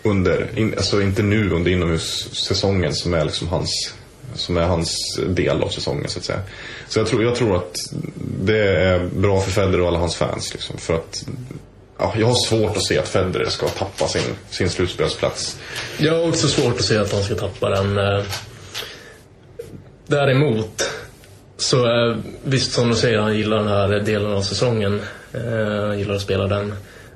Under, 0.03 0.47
in, 0.55 0.73
alltså 0.77 1.01
inte 1.01 1.23
nu 1.23 1.49
under 1.49 1.71
inomhussäsongen 1.71 2.93
som 2.93 3.13
är 3.13 3.25
liksom 3.25 3.47
hans 3.47 3.93
som 4.35 4.57
är 4.57 4.61
hans 4.61 5.19
del 5.27 5.63
av 5.63 5.69
säsongen 5.69 6.09
så 6.09 6.19
att 6.19 6.25
säga. 6.25 6.41
Så 6.87 6.99
jag 6.99 7.07
tror, 7.07 7.23
jag 7.23 7.35
tror 7.35 7.55
att 7.55 7.75
det 8.43 8.67
är 8.67 8.99
bra 8.99 9.41
för 9.41 9.51
Federer 9.51 9.81
och 9.81 9.87
alla 9.87 9.99
hans 9.99 10.15
fans. 10.15 10.53
Liksom, 10.53 10.77
för 10.77 10.93
att 10.93 11.25
ja, 11.97 12.13
jag 12.17 12.27
har 12.27 12.35
svårt 12.35 12.77
att 12.77 12.85
se 12.85 12.97
att 12.97 13.07
Federer 13.07 13.49
ska 13.49 13.67
tappa 13.67 14.07
sin, 14.07 14.21
sin 14.49 14.69
slutspelsplats. 14.69 15.59
Jag 15.97 16.13
har 16.13 16.27
också 16.29 16.47
svårt 16.47 16.79
att 16.79 16.85
se 16.85 16.97
att 16.97 17.11
han 17.11 17.23
ska 17.23 17.35
tappa 17.35 17.69
den. 17.69 17.97
Eh, 17.97 18.23
däremot, 20.07 20.89
så 21.59 21.85
eh, 21.85 22.17
visst 22.43 22.71
som 22.71 22.89
du 22.89 22.95
säger, 22.95 23.19
han 23.19 23.37
gillar 23.37 23.57
den 23.57 23.67
här 23.67 23.87
delen 23.87 24.33
av 24.33 24.41
säsongen. 24.41 25.01
Eh, 25.33 25.85
Han 25.87 25.99
gillar 25.99 26.15
att 26.15 26.21
spela 26.21 26.47
den. 26.47 26.73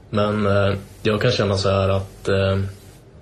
Men 0.10 0.46
eh, 0.46 0.74
jag 1.02 1.22
kan 1.22 1.32
känna 1.32 1.58
så 1.58 1.70
här 1.70 1.90
att 1.90 2.28
eh, 2.30 2.60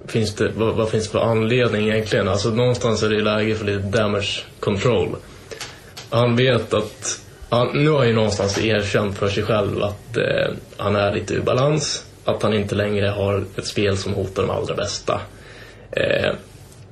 finns 0.08 0.36
det, 0.36 0.52
vad, 0.56 0.76
vad 0.76 0.90
finns 0.90 1.04
det 1.04 1.12
för 1.12 1.20
anledning 1.20 1.90
egentligen? 1.90 2.28
Alltså 2.28 2.50
någonstans 2.50 3.04
är 3.04 3.10
det 3.10 3.22
läge 3.22 3.56
för 3.56 3.66
lite 3.66 3.98
damage 3.98 4.44
control. 4.60 5.16
Han 6.10 6.36
vet 6.36 6.74
att, 6.74 7.22
han, 7.50 7.68
nu 7.74 7.90
har 7.90 7.98
han 7.98 8.08
ju 8.08 8.14
någonstans 8.14 8.64
erkänt 8.64 9.18
för 9.18 9.30
sig 9.30 9.44
själv 9.44 9.84
att 9.84 10.18
eh, 10.18 10.54
han 10.78 10.96
är 10.96 11.14
lite 11.14 11.34
ur 11.34 11.42
balans. 11.42 12.06
Att 12.26 12.44
han 12.44 12.54
inte 12.54 12.76
längre 12.76 13.08
har 13.08 13.44
ett 13.58 13.68
spel 13.68 13.98
som 13.98 14.14
hotar 14.14 14.44
de 14.44 14.50
allra 14.52 14.76
bästa. 14.76 15.22
Eh, 15.92 16.34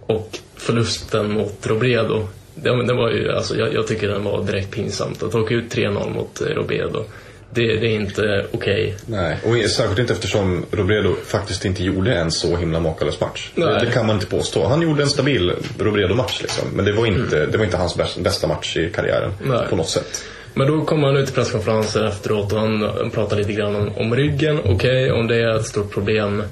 och 0.02 0.38
förlusten 0.56 1.32
mot 1.32 1.68
Robredo, 1.68 2.28
det, 2.64 2.86
det 2.86 2.94
var 2.94 3.12
ju, 3.12 3.32
alltså, 3.32 3.56
jag, 3.56 3.74
jag 3.74 3.88
tycker 3.88 4.08
den 4.08 4.24
var 4.24 4.44
direkt 4.44 4.72
pinsamt. 4.72 5.24
Att 5.24 5.36
åka 5.36 5.54
ut 5.54 5.76
3-0 5.76 6.14
mot 6.14 6.42
eh, 6.42 6.48
Robredo, 6.48 7.04
det, 7.52 7.62
det 7.62 7.88
är 7.88 7.96
inte 7.96 8.46
okej. 8.52 8.96
Nej, 9.06 9.38
och 9.44 9.70
särskilt 9.70 10.00
inte 10.00 10.14
eftersom 10.14 10.66
Robredo 10.72 11.16
faktiskt 11.26 11.66
inte 11.66 11.84
gjorde 11.84 12.14
en 12.14 12.32
så 12.32 12.56
himla 12.56 12.80
makalös 12.80 13.22
match. 13.22 13.52
Det, 13.56 13.80
det 13.80 13.86
kan 13.86 14.06
man 14.06 14.16
inte 14.16 14.28
påstå. 14.28 14.68
Han 14.68 14.82
gjorde 14.82 15.04
en 15.04 15.10
stabil 15.10 15.54
Robredo-match 15.80 16.42
liksom. 16.42 16.68
Men 16.74 16.86
det 16.86 16.92
var 16.92 17.06
inte, 17.06 17.46
det 17.46 17.58
var 17.58 17.66
inte 17.66 17.78
hans 17.78 17.98
bästa, 18.18 18.48
match 18.48 18.78
i 18.78 18.90
karriären 18.90 19.32
Nej. 19.44 19.68
på 19.70 19.76
något 19.76 19.90
sätt. 19.90 20.24
Men 20.54 20.68
då 20.68 20.86
kommer 20.86 21.08
han 21.08 21.18
ut 21.18 21.26
till 21.26 21.36
presskonferensen 21.36 22.06
efteråt 22.06 22.54
och 22.54 22.60
han 22.60 23.10
pratar 23.14 23.38
lite 23.38 23.54
grann 23.54 23.76
om, 23.76 23.92
om 23.98 24.16
ryggen. 24.16 24.60
Okej, 24.66 25.12
om 25.12 25.28
det 25.28 25.36
är 25.36 25.56
ett 25.56 25.66
stort 25.66 25.94
problem, 25.94 26.44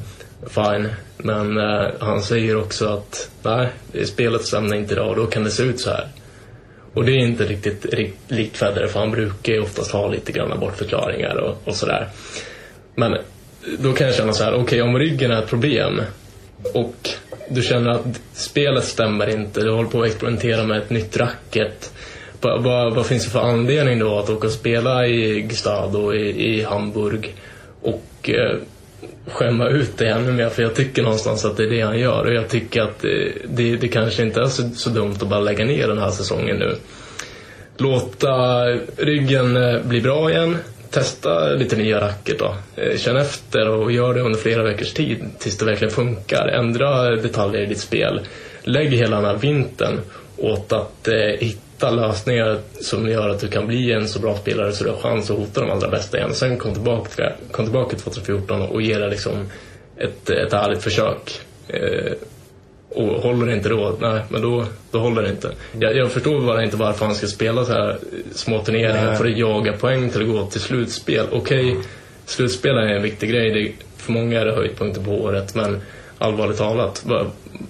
fine. 0.47 0.89
Men 1.17 1.58
eh, 1.58 1.88
han 1.99 2.21
säger 2.21 2.58
också 2.58 2.88
att 2.88 3.30
nej, 3.43 3.69
spelet 4.06 4.45
stämmer 4.45 4.75
inte 4.75 4.93
idag 4.93 5.10
och 5.10 5.15
då 5.15 5.25
kan 5.25 5.43
det 5.43 5.51
se 5.51 5.63
ut 5.63 5.80
så 5.80 5.89
här. 5.89 6.08
Och 6.93 7.06
det 7.06 7.12
är 7.12 7.19
inte 7.19 7.45
riktigt 7.45 7.86
likt 8.27 8.58
Federer 8.58 8.88
för 8.88 8.99
han 8.99 9.12
brukar 9.12 9.53
ju 9.53 9.62
oftast 9.62 9.91
ha 9.91 10.08
lite 10.08 10.32
grann 10.32 10.60
bortförklaringar 10.60 11.36
och, 11.36 11.58
och 11.65 11.75
sådär. 11.75 12.08
Men 12.95 13.17
då 13.80 13.93
kan 13.93 14.08
jag 14.08 14.15
känna 14.15 14.34
så 14.34 14.43
här, 14.43 14.53
okej 14.53 14.82
om 14.82 14.99
ryggen 14.99 15.32
är 15.32 15.43
ett 15.43 15.49
problem 15.49 16.01
och 16.73 17.10
du 17.49 17.62
känner 17.62 17.89
att 17.89 18.21
spelet 18.34 18.84
stämmer 18.84 19.30
inte, 19.30 19.62
du 19.62 19.71
håller 19.71 19.89
på 19.89 20.01
att 20.01 20.08
experimentera 20.08 20.63
med 20.63 20.77
ett 20.77 20.89
nytt 20.89 21.17
racket. 21.17 21.93
Vad, 22.41 22.63
vad, 22.63 22.95
vad 22.95 23.06
finns 23.06 23.25
det 23.25 23.32
för 23.32 23.39
anledning 23.39 23.99
då 23.99 24.19
att 24.19 24.30
åka 24.30 24.47
och 24.47 24.53
spela 24.53 25.08
i 25.08 25.41
Gstad 25.41 26.15
i, 26.15 26.56
i 26.56 26.63
Hamburg 26.63 27.36
och 27.82 28.30
eh, 28.30 28.58
skämma 29.27 29.67
ut 29.69 29.97
det 29.97 30.07
ännu 30.07 30.31
mer? 30.31 30.49
För 30.49 30.63
jag 30.63 30.75
tycker 30.75 31.03
någonstans 31.03 31.45
att 31.45 31.57
det 31.57 31.63
är 31.63 31.69
det 31.69 31.81
han 31.81 31.99
gör 31.99 32.25
och 32.25 32.33
jag 32.33 32.47
tycker 32.49 32.81
att 32.81 33.03
eh, 33.03 33.09
det, 33.47 33.75
det 33.75 33.87
kanske 33.87 34.23
inte 34.23 34.41
är 34.41 34.45
så, 34.45 34.69
så 34.69 34.89
dumt 34.89 35.15
att 35.21 35.27
bara 35.27 35.39
lägga 35.39 35.65
ner 35.65 35.87
den 35.87 35.97
här 35.97 36.11
säsongen 36.11 36.57
nu. 36.57 36.75
Låta 37.77 38.65
ryggen 38.97 39.57
eh, 39.57 39.81
bli 39.83 40.01
bra 40.01 40.31
igen. 40.31 40.57
Testa 40.89 41.49
lite 41.49 41.75
nya 41.75 42.01
racket 42.01 42.39
då. 42.39 42.55
Eh, 42.75 42.97
känn 42.97 43.17
efter 43.17 43.69
och 43.69 43.91
gör 43.91 44.13
det 44.13 44.21
under 44.21 44.39
flera 44.39 44.63
veckors 44.63 44.93
tid 44.93 45.25
tills 45.39 45.57
det 45.57 45.65
verkligen 45.65 45.93
funkar. 45.93 46.47
Ändra 46.47 47.15
detaljer 47.15 47.61
i 47.61 47.65
ditt 47.65 47.79
spel. 47.79 48.21
Lägg 48.63 48.93
hela 48.93 49.15
den 49.15 49.25
här 49.25 49.37
vintern 49.37 49.99
åt 50.37 50.73
att 50.73 51.07
eh, 51.07 51.15
hitta 51.39 51.66
lösningar 51.81 52.59
som 52.81 53.09
gör 53.09 53.29
att 53.29 53.39
du 53.39 53.47
kan 53.47 53.67
bli 53.67 53.91
en 53.91 54.07
så 54.07 54.19
bra 54.19 54.35
spelare 54.37 54.71
så 54.71 54.83
du 54.83 54.89
har 54.89 54.97
chans 54.97 55.31
att 55.31 55.37
hota 55.37 55.61
de 55.61 55.69
allra 55.71 55.89
bästa 55.89 56.17
igen. 56.17 56.33
Sen 56.33 56.57
kom 56.57 56.73
tillbaka, 56.73 57.31
kom 57.51 57.65
tillbaka 57.65 57.97
2014 57.97 58.61
och 58.61 58.81
ge 58.81 58.97
det 58.97 59.09
liksom 59.09 59.33
ett, 59.97 60.29
ett 60.29 60.53
ärligt 60.53 60.81
försök. 60.83 61.39
Eh, 61.67 62.11
Och 62.89 63.21
håller 63.21 63.45
det 63.45 63.53
inte 63.53 63.69
då, 63.69 63.97
nej 64.01 64.21
men 64.29 64.41
då, 64.41 64.65
då 64.91 64.99
håller 64.99 65.21
det 65.21 65.29
inte. 65.29 65.51
Jag, 65.79 65.95
jag 65.95 66.11
förstår 66.11 66.41
bara 66.41 66.63
inte 66.63 66.77
varför 66.77 67.05
han 67.05 67.15
ska 67.15 67.27
spela 67.27 67.65
så 67.65 67.71
här 67.71 67.97
små 68.31 68.63
turneringar 68.63 69.15
för 69.15 69.25
att 69.25 69.37
jaga 69.37 69.73
poäng 69.73 70.09
till 70.09 70.21
att 70.21 70.27
gå 70.27 70.45
till 70.45 70.61
slutspel. 70.61 71.25
Okej, 71.31 71.77
slutspel 72.25 72.77
är 72.77 72.87
en 72.95 73.01
viktig 73.01 73.29
grej. 73.29 73.51
Det, 73.51 73.71
för 74.03 74.11
många 74.11 74.41
är 74.41 74.45
det 74.45 74.51
höjdpunkter 74.55 75.01
på 75.01 75.11
året 75.11 75.55
men 75.55 75.81
allvarligt 76.17 76.58
talat, 76.58 77.06
var, 77.06 77.27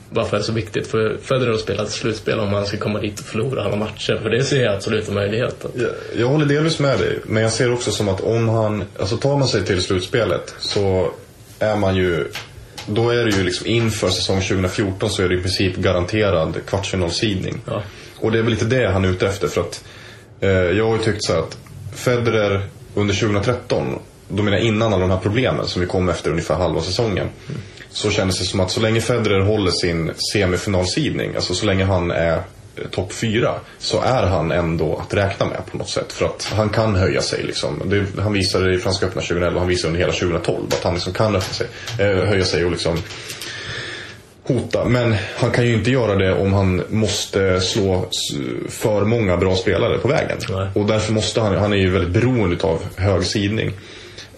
varför 0.10 0.38
är 0.38 0.40
det 0.40 0.46
så 0.46 0.54
viktigt 0.54 0.88
för 0.88 1.18
Federer 1.22 1.52
att 1.52 1.60
spela 1.60 1.84
ett 1.84 1.92
slutspel 1.92 2.40
om 2.40 2.54
han 2.54 2.66
ska 2.66 2.78
komma 2.78 3.00
dit 3.00 3.20
och 3.20 3.26
förlora 3.26 3.64
alla 3.64 3.76
matcher? 3.76 4.20
För 4.24 4.30
det 4.30 4.44
ser 4.44 4.64
jag 4.64 4.76
absolut 4.76 5.08
en 5.08 5.14
möjlighet. 5.14 5.66
Att, 5.66 5.72
Jag, 5.76 6.22
jag 6.22 6.28
håller 6.28 6.46
delvis 6.46 6.80
med 6.80 7.00
dig, 7.00 7.20
men 7.26 7.44
jag 7.44 7.52
ser 7.52 7.74
också 7.74 7.92
som 7.92 8.10
att 8.10 8.22
om 8.22 8.50
han, 8.50 8.84
alltså 9.00 9.18
tar 9.18 9.38
man 9.38 9.48
sig 9.48 9.66
till 9.66 9.82
slutspelet 9.82 10.56
så 10.60 11.12
är 11.60 11.76
man 11.76 11.96
ju, 11.96 12.28
då 12.86 13.10
är 13.10 13.26
det 13.26 13.32
ju 13.32 13.44
liksom 13.44 13.68
inför 13.68 14.10
säsong 14.10 14.42
2014 14.42 15.10
så 15.10 15.24
är 15.24 15.30
det 15.30 15.36
i 15.36 15.42
princip 15.42 15.76
garanterad 15.76 16.58
kvartsfinalsidning. 16.68 17.62
Ja. 17.66 17.84
Och 18.20 18.32
det 18.32 18.38
är 18.38 18.42
väl 18.42 18.52
lite 18.52 18.66
det 18.66 18.92
han 18.92 19.06
är 19.06 19.10
ute 19.10 19.28
efter 19.28 19.48
för 19.48 19.62
att 19.62 19.84
eh, 20.40 20.50
jag 20.50 20.88
har 20.88 20.98
ju 20.98 21.04
tyckt 21.04 21.24
så 21.24 21.40
att 21.40 21.58
Federer 21.96 22.62
under 22.96 23.16
2013, 23.16 24.00
då 24.28 24.44
menar 24.44 24.58
jag 24.58 24.66
innan 24.66 24.94
alla 24.94 25.02
de 25.02 25.12
här 25.12 25.20
problemen 25.20 25.68
som 25.68 25.82
vi 25.82 25.88
kom 25.88 26.10
efter 26.10 26.30
ungefär 26.32 26.56
halva 26.56 26.82
säsongen. 26.82 27.28
Så 27.98 28.12
kändes 28.12 28.40
det 28.40 28.46
som 28.46 28.60
att 28.60 28.72
så 28.72 28.80
länge 28.80 29.02
Federer 29.02 29.42
håller 29.42 29.72
sin 29.72 30.12
semifinalsidning, 30.34 31.36
alltså 31.36 31.54
så 31.54 31.66
länge 31.66 31.86
han 31.86 32.12
är 32.12 32.34
eh, 32.76 32.88
topp 32.92 33.14
fyra, 33.14 33.54
så 33.80 34.02
är 34.02 34.24
han 34.24 34.52
ändå 34.52 34.96
att 34.98 35.14
räkna 35.14 35.46
med 35.46 35.62
på 35.72 35.78
något 35.78 35.90
sätt. 35.90 36.14
För 36.14 36.26
att 36.26 36.52
han 36.56 36.70
kan 36.70 36.96
höja 36.96 37.22
sig 37.22 37.44
liksom. 37.44 37.82
Det, 37.86 38.22
han 38.22 38.34
visade 38.34 38.66
det 38.66 38.76
i 38.76 38.78
Franska 38.78 39.06
öppna 39.06 39.22
2011, 39.22 39.60
han 39.60 39.68
visade 39.68 39.88
under 39.88 40.00
hela 40.00 40.14
2012 40.14 40.68
att 40.72 40.84
han 40.84 40.94
liksom 40.94 41.14
kan 41.14 41.42
sig, 41.42 41.68
eh, 42.00 42.06
höja 42.06 42.46
sig 42.46 42.66
och 42.66 42.72
liksom 42.72 42.98
hota. 44.44 44.86
Men 44.86 45.16
han 45.36 45.52
kan 45.52 45.68
ju 45.68 45.74
inte 45.74 45.92
göra 45.92 46.16
det 46.16 46.34
om 46.34 46.54
han 46.54 46.84
måste 46.90 47.62
slå 47.62 48.10
för 48.70 49.06
många 49.06 49.38
bra 49.38 49.56
spelare 49.56 49.98
på 49.98 50.08
vägen. 50.08 50.38
Nej. 50.50 50.68
Och 50.74 50.86
därför 50.86 51.14
måste 51.14 51.42
han, 51.42 51.56
han 51.56 51.74
är 51.74 51.78
ju 51.78 51.90
väldigt 51.90 52.14
beroende 52.14 52.64
av 52.64 52.82
hög 52.96 53.24
sidning. 53.24 53.72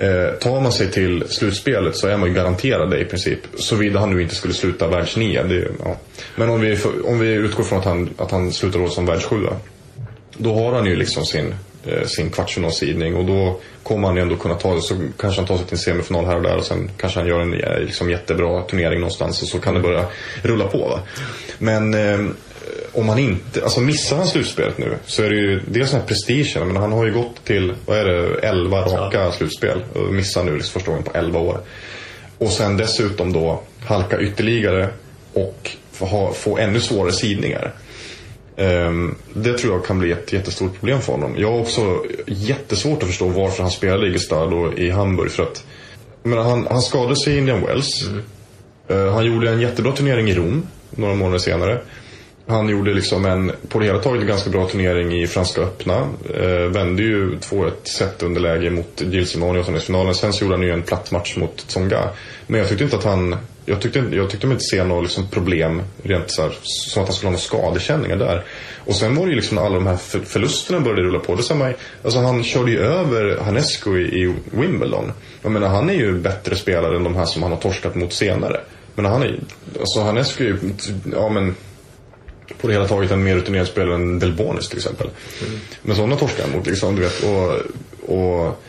Eh, 0.02 0.34
tar 0.40 0.62
man 0.62 0.72
sig 0.72 0.92
till 0.92 1.24
slutspelet 1.28 1.96
så 1.96 2.08
är 2.08 2.18
man 2.18 2.30
ju 2.30 2.36
garanterad 2.36 2.92
det 2.92 3.00
i 3.00 3.06
princip. 3.06 3.40
Såvida 3.56 4.00
han 4.00 4.10
nu 4.10 4.22
inte 4.22 4.36
skulle 4.36 4.54
sluta 4.54 4.88
världsnia. 4.88 5.64
Ja. 5.84 5.96
Men 6.36 6.50
om 6.50 6.62
vi, 6.62 6.78
om 7.06 7.20
vi 7.20 7.28
utgår 7.28 7.64
från 7.64 7.80
att 7.80 7.86
han, 7.86 8.10
att 8.18 8.32
han 8.32 8.52
slutar 8.52 8.80
då 8.80 8.90
som 8.90 9.06
världssjua. 9.06 9.54
Då 10.38 10.54
har 10.54 10.74
han 10.74 10.86
ju 10.86 10.96
liksom 10.96 11.26
sin, 11.26 11.56
eh, 11.86 12.06
sin 12.06 12.30
kvartsfinalsidning 12.30 13.16
och 13.16 13.26
då 13.26 13.60
kommer 13.84 14.08
han 14.08 14.16
ju 14.16 14.22
ändå 14.22 14.36
kunna 14.36 14.56
ta 14.56 14.76
det. 14.76 14.82
Så 14.82 14.96
kanske 15.18 15.42
han 15.42 15.48
tar 15.48 15.58
sig 15.58 15.66
till 15.66 15.76
en 15.76 15.80
semifinal 15.80 16.26
här 16.26 16.36
och 16.36 16.44
där 16.44 16.58
och 16.58 16.66
sen 16.66 16.92
kanske 16.98 17.20
han 17.20 17.28
gör 17.28 17.40
en 17.40 17.54
eh, 17.54 17.80
liksom, 17.80 18.10
jättebra 18.10 18.62
turnering 18.62 19.00
någonstans 19.00 19.42
och 19.42 19.48
så 19.48 19.60
kan 19.60 19.74
det 19.74 19.80
börja 19.80 20.06
rulla 20.42 20.68
på. 20.68 20.78
Va? 20.78 21.00
Men 21.58 21.94
eh, 21.94 22.20
om 22.94 23.10
han 23.10 23.20
inte, 23.20 23.64
alltså 23.64 23.82
missar 23.82 24.18
han 24.18 24.28
slutspelet 24.28 24.78
nu 24.78 24.98
så 25.06 25.24
är 25.24 25.30
det 25.30 25.36
ju 25.36 25.62
dels 25.68 25.92
den 25.92 26.00
här 26.00 26.08
prestigen. 26.08 26.68
Men 26.68 26.78
han 26.78 26.92
har 26.92 27.06
ju 27.06 27.14
gått 27.14 27.46
till, 27.46 27.74
vad 27.86 27.98
är 27.98 28.06
det, 28.06 28.40
11 28.48 28.82
raka 28.82 29.32
slutspel 29.32 29.84
och 29.94 30.14
missar 30.14 30.44
nu 30.44 30.56
liksom 30.56 30.74
första 30.74 30.92
gången 30.92 31.04
på 31.04 31.18
11 31.18 31.40
år. 31.40 31.60
Och 32.38 32.50
sen 32.50 32.78
dessutom 32.78 33.34
då 33.34 33.62
halka 33.86 34.20
ytterligare 34.20 34.90
och 35.34 35.72
få, 35.92 36.06
ha, 36.06 36.34
få 36.34 36.58
ännu 36.58 36.82
svårare 36.82 37.12
sidningar. 37.12 37.74
Ehm, 38.58 39.16
det 39.34 39.58
tror 39.58 39.74
jag 39.74 39.86
kan 39.86 40.00
bli 40.00 40.12
ett 40.12 40.34
jättestort 40.34 40.80
problem 40.80 41.02
för 41.02 41.14
honom. 41.14 41.36
Jag 41.38 41.52
har 41.52 41.60
också 41.60 42.04
jättesvårt 42.28 43.04
att 43.04 43.10
förstå 43.10 43.28
varför 43.28 43.64
han 43.64 43.72
spelade 43.72 44.08
i 44.08 44.12
Gestad 44.12 44.54
och 44.54 44.80
i 44.80 44.90
Hamburg. 44.90 45.32
För 45.32 45.44
att, 45.44 45.66
menar, 46.24 46.44
han, 46.44 46.68
han 46.70 46.82
skadade 46.82 47.16
sig 47.16 47.34
i 47.34 47.38
Indian 47.38 47.62
Wells. 47.62 48.10
Eh, 48.88 49.14
han 49.14 49.26
gjorde 49.26 49.50
en 49.50 49.62
jättebra 49.62 49.92
turnering 49.92 50.30
i 50.30 50.34
Rom 50.34 50.68
några 50.90 51.16
månader 51.16 51.40
senare. 51.40 51.82
Han 52.50 52.70
gjorde 52.70 52.94
liksom 52.94 53.26
en, 53.26 53.52
på 53.70 53.80
det 53.80 53.86
hela 53.86 54.00
taget, 54.00 54.22
en 54.22 54.28
ganska 54.28 54.50
bra 54.50 54.68
turnering 54.68 55.22
i 55.22 55.28
Franska 55.28 55.62
öppna. 55.62 56.08
Eh, 56.36 56.72
vände 56.72 57.04
ju 57.04 57.36
2-1 57.36 57.72
set 57.84 58.24
underläge 58.24 58.70
mot 58.70 59.02
Gilles 59.02 59.30
Simon 59.30 59.56
i 59.56 59.60
åttondelsfinalen. 59.60 60.16
Sen 60.16 60.34
så 60.34 60.44
gjorde 60.44 60.56
han 60.56 60.64
ju 60.64 60.72
en 60.72 60.82
platt 60.82 61.12
match 61.12 61.38
mot 61.38 61.58
Tsonga. 61.58 62.10
Men 62.48 62.60
jag 62.60 62.70
tyckte 62.70 62.84
inte 62.84 62.98
att 62.98 63.04
han, 63.04 63.36
jag 63.66 63.82
tyckte, 63.82 64.00
jag 64.12 64.30
tyckte 64.30 64.48
mig 64.48 64.54
inte 64.54 64.66
se 64.66 64.84
något 64.84 65.04
liksom 65.04 65.28
problem 65.28 65.82
rent 66.04 66.32
så 66.32 66.42
här, 66.42 66.52
som 66.62 67.04
att 67.04 67.10
han 67.10 67.16
skulle 67.16 67.28
ha 67.28 67.32
några 67.32 67.42
skadekänningar 67.42 68.16
där. 68.16 68.44
Och 68.86 68.96
sen 68.96 69.16
var 69.16 69.26
det 69.26 69.30
ju 69.30 69.36
liksom 69.36 69.56
när 69.56 69.64
alla 69.66 69.76
de 69.76 69.88
här 69.88 69.98
förlusterna 70.26 70.80
började 70.80 71.02
rulla 71.02 71.20
på. 71.20 71.36
Då 71.36 71.42
sa 71.42 71.56
man, 71.56 71.74
alltså 72.04 72.20
han 72.20 72.44
körde 72.44 72.72
ju 72.72 72.80
över 72.80 73.38
Hanesco 73.38 73.98
i, 73.98 74.24
i 74.24 74.36
Wimbledon. 74.52 75.12
Jag 75.42 75.52
menar 75.52 75.68
han 75.68 75.90
är 75.90 75.94
ju 75.94 76.20
bättre 76.20 76.56
spelare 76.56 76.96
än 76.96 77.04
de 77.04 77.16
här 77.16 77.26
som 77.26 77.44
han 77.44 77.52
har 77.52 77.60
torskat 77.60 77.96
mot 77.96 78.14
senare. 78.14 78.62
Men 78.96 79.06
han 79.06 79.22
är 79.22 79.28
ju, 79.28 79.40
alltså 79.80 80.02
Hanesco 80.02 80.44
är 80.44 80.48
ju, 80.48 80.58
ja 81.14 81.30
men 81.30 81.56
på 82.62 82.68
det 82.68 82.74
hela 82.74 82.88
taget 82.88 83.12
en 83.12 83.24
mer 83.24 83.36
rutinerad 83.36 83.68
spelare 83.68 83.96
än 83.96 84.20
Delbonis 84.20 84.70
till 84.70 84.78
exempel. 84.78 85.10
Men 85.82 85.96
sådana 85.96 86.16
torskar 86.16 86.44
han 86.44 86.52
mot 86.52 86.68
liksom, 86.68 86.96
du 86.96 87.02
vet. 87.02 87.24
Och, 87.24 87.56
och, 88.16 88.64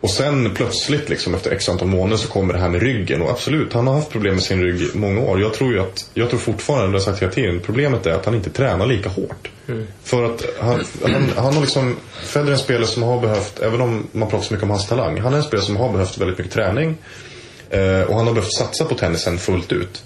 och 0.00 0.10
sen 0.10 0.54
plötsligt 0.54 1.08
liksom 1.08 1.34
efter 1.34 1.50
x 1.50 1.68
antal 1.68 1.88
månader 1.88 2.16
så 2.16 2.28
kommer 2.28 2.54
det 2.54 2.60
här 2.60 2.68
med 2.68 2.82
ryggen. 2.82 3.22
Och 3.22 3.30
absolut, 3.30 3.72
han 3.72 3.86
har 3.86 3.94
haft 3.94 4.10
problem 4.10 4.34
med 4.34 4.42
sin 4.42 4.62
rygg 4.62 4.82
i 4.82 4.90
många 4.94 5.20
år. 5.20 5.40
Jag 5.40 5.54
tror 5.54 5.72
ju 5.72 5.80
att, 5.80 6.10
jag 6.14 6.30
tror 6.30 6.38
fortfarande, 6.38 6.86
det 6.86 6.90
har 6.90 6.94
jag 6.94 7.02
sagt 7.02 7.22
hela 7.22 7.32
tiden, 7.32 7.60
problemet 7.60 8.06
är 8.06 8.12
att 8.12 8.24
han 8.24 8.34
inte 8.34 8.50
tränar 8.50 8.86
lika 8.86 9.08
hårt. 9.08 9.50
För 10.04 10.24
att 10.24 10.44
han, 10.60 10.84
han, 11.02 11.32
han 11.36 11.54
har 11.54 11.60
liksom, 11.60 11.96
Federer 12.22 12.48
är 12.48 12.52
en 12.52 12.58
spelare 12.58 12.86
som 12.86 13.02
har 13.02 13.20
behövt, 13.20 13.60
även 13.60 13.80
om 13.80 14.06
man 14.12 14.30
pratar 14.30 14.44
så 14.44 14.54
mycket 14.54 14.64
om 14.64 14.70
hans 14.70 14.86
talang, 14.88 15.20
han 15.20 15.32
är 15.32 15.36
en 15.36 15.42
spelare 15.42 15.66
som 15.66 15.76
har 15.76 15.92
behövt 15.92 16.18
väldigt 16.18 16.38
mycket 16.38 16.52
träning. 16.52 16.96
Eh, 17.70 18.02
och 18.02 18.16
han 18.16 18.26
har 18.26 18.34
behövt 18.34 18.54
satsa 18.54 18.84
på 18.84 18.94
tennisen 18.94 19.38
fullt 19.38 19.72
ut. 19.72 20.02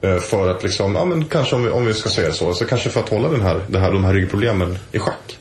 Eh, 0.00 0.18
för 0.18 0.50
att 0.50 0.62
liksom, 0.62 0.94
ja 0.94 1.04
men 1.04 1.24
kanske 1.24 1.56
om 1.56 1.64
vi, 1.64 1.70
om 1.70 1.86
vi 1.86 1.94
ska 1.94 2.08
säga 2.08 2.32
så, 2.32 2.48
alltså 2.48 2.64
kanske 2.64 2.90
för 2.90 3.00
att 3.00 3.08
hålla 3.08 3.28
den 3.28 3.40
här, 3.40 3.60
det 3.68 3.78
här, 3.78 3.92
de 3.92 4.04
här 4.04 4.14
ryggproblemen 4.14 4.78
i 4.92 4.98
schack. 4.98 5.38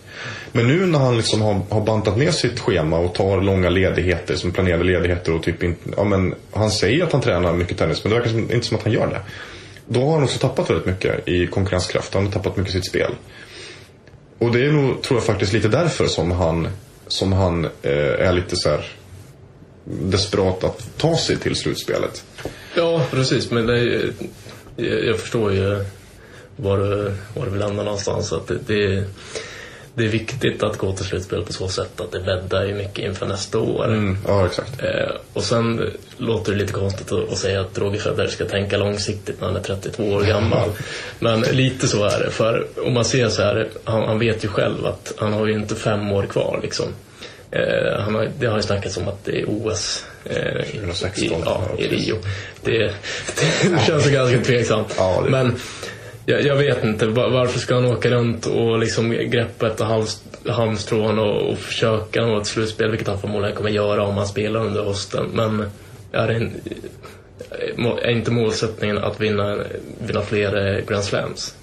Men 0.52 0.68
nu 0.68 0.86
när 0.86 1.00
han 1.00 1.18
liksom 1.18 1.42
har, 1.42 1.62
har 1.70 1.82
bantat 1.82 2.18
ner 2.18 2.32
sitt 2.32 2.60
schema 2.60 3.00
och 3.00 3.16
tar 3.16 3.42
långa 3.42 3.70
ledigheter, 3.70 4.36
som 4.36 4.52
planerade 4.52 4.84
ledigheter 4.84 5.34
och 5.34 5.44
typ 5.44 5.64
inte, 5.64 5.90
ja 5.98 6.04
men 6.04 6.36
han 6.52 6.72
säger 6.72 7.04
att 7.04 7.12
han 7.12 7.22
tränar 7.22 7.54
mycket 7.54 7.78
tennis 7.78 8.04
men 8.04 8.12
det 8.12 8.18
verkar 8.18 8.32
som, 8.32 8.52
inte 8.52 8.68
som 8.68 8.78
att 8.78 8.84
han 8.84 8.94
gör 8.94 9.08
det. 9.08 9.22
Då 9.88 10.06
har 10.06 10.14
han 10.14 10.24
också 10.24 10.40
tappat 10.40 10.70
väldigt 10.70 10.86
mycket 10.86 11.28
i 11.28 11.48
konkurrenskraft, 11.48 12.14
han 12.14 12.26
har 12.26 12.32
tappat 12.32 12.58
mycket 12.58 12.76
i 12.76 12.78
sitt 12.78 12.90
spel. 12.90 13.12
Och 14.40 14.52
det 14.52 14.66
är 14.66 14.72
nog, 14.72 15.02
tror 15.02 15.18
jag 15.18 15.26
faktiskt 15.26 15.54
lite 15.54 15.68
därför 15.68 16.08
som 16.08 16.32
han, 16.32 16.68
som 17.08 17.34
han 17.34 17.66
eh, 17.66 18.28
är 18.28 18.34
lite 18.34 18.56
så 18.56 18.70
här 18.70 18.86
desperat 19.90 20.64
att 20.64 20.98
ta 20.98 21.18
sig 21.18 21.38
till 21.38 21.56
slutspelet. 21.56 22.24
Ja, 22.76 23.06
precis. 23.12 23.52
Men 23.52 23.66
det, 23.66 24.04
jag 24.78 25.20
förstår 25.20 25.54
ju 25.54 25.86
var 26.56 26.78
du, 26.78 27.14
var 27.36 27.46
du 27.46 27.52
vill 27.52 27.60
landa 27.60 27.84
någonstans. 27.84 28.34
Att 28.34 28.48
det, 28.48 28.58
det, 28.68 29.04
det 29.94 30.04
är 30.04 30.08
viktigt 30.08 30.64
att 30.64 30.78
gå 30.78 30.94
till 30.94 31.06
slutspel 31.06 31.44
på 31.44 31.54
så 31.54 31.68
sätt 31.68 32.02
att 32.02 32.12
det 32.12 32.20
bäddar 32.20 32.66
ju 32.66 32.76
mycket 32.76 33.06
inför 33.06 33.26
nästa 33.26 33.60
år. 33.60 33.86
Mm, 33.86 34.18
ja, 34.28 34.46
exakt. 34.46 34.84
Eh, 34.84 35.16
och 35.34 35.44
sen 35.44 35.92
låter 36.18 36.52
det 36.52 36.58
lite 36.58 36.74
konstigt 36.74 37.12
att, 37.12 37.32
att 37.32 37.38
säga 37.38 37.62
att 37.62 37.78
Roger 37.78 38.00
Federer 38.00 38.28
ska 38.28 38.46
tänka 38.46 38.78
långsiktigt 38.78 39.42
när 39.42 39.48
han 39.48 39.56
är 39.56 39.62
32 39.62 40.04
år 40.04 40.22
gammal. 40.22 40.70
Men 41.20 41.42
lite 41.42 41.88
så 41.88 42.06
är 42.06 42.20
det. 42.20 42.32
För 42.32 42.68
om 42.86 42.94
man 42.94 43.06
ser 43.06 43.30
så 43.30 43.42
här, 43.42 43.70
han, 43.84 44.04
han 44.04 44.20
vet 44.20 44.44
ju 44.44 44.48
själv 44.48 44.86
att 44.86 45.14
han 45.18 45.34
har 45.34 45.48
ju 45.48 45.54
inte 45.54 45.76
fem 45.76 46.12
år 46.12 46.24
kvar 46.24 46.60
liksom. 46.64 46.86
Eh, 47.52 48.00
han 48.00 48.16
har, 48.16 48.30
det 48.40 48.46
har 48.48 48.56
ju 48.58 48.64
snackats 48.64 48.98
om 48.98 49.08
att 49.08 49.26
det 49.26 49.40
är 49.42 49.46
OS 49.48 50.06
eh, 50.26 50.38
i, 50.76 50.78
2016, 50.78 51.38
i, 51.40 51.42
ja, 51.46 51.62
i 51.78 51.88
Rio. 51.88 52.16
Det, 52.64 52.78
det 53.64 53.80
känns 53.88 54.08
ju 54.08 54.12
ganska 54.12 54.40
tveksamt. 54.40 54.96
Ja, 54.98 55.22
det- 55.26 55.30
Men 55.30 55.56
jag, 56.26 56.42
jag 56.42 56.56
vet 56.56 56.84
inte, 56.84 57.06
va- 57.08 57.28
varför 57.30 57.60
ska 57.60 57.76
han 57.76 57.86
åka 57.86 58.10
runt 58.10 58.46
och 58.46 58.80
liksom 58.80 59.10
greppa 59.12 59.68
efter 59.68 59.86
hals, 59.86 60.24
halmstrån 60.50 61.20
och, 61.20 61.52
och 61.52 61.58
försöka 61.58 62.22
nå 62.26 62.40
ett 62.42 62.48
slutspel, 62.48 62.90
vilket 62.92 63.08
han 63.08 63.20
förmodligen 63.22 63.56
kommer 63.56 63.70
göra 63.70 64.04
om 64.04 64.18
han 64.18 64.28
spelar 64.28 64.60
under 64.66 64.84
hösten. 64.84 65.26
Men 65.34 65.66
är, 66.12 66.28
en, 66.28 66.52
är 68.02 68.10
inte 68.10 68.32
målsättningen 68.32 68.98
att 68.98 69.22
vinna, 69.22 69.58
vinna 70.00 70.22
fler 70.22 70.76
eh, 70.78 70.86
Grand 70.88 71.04
Slams? 71.04 71.56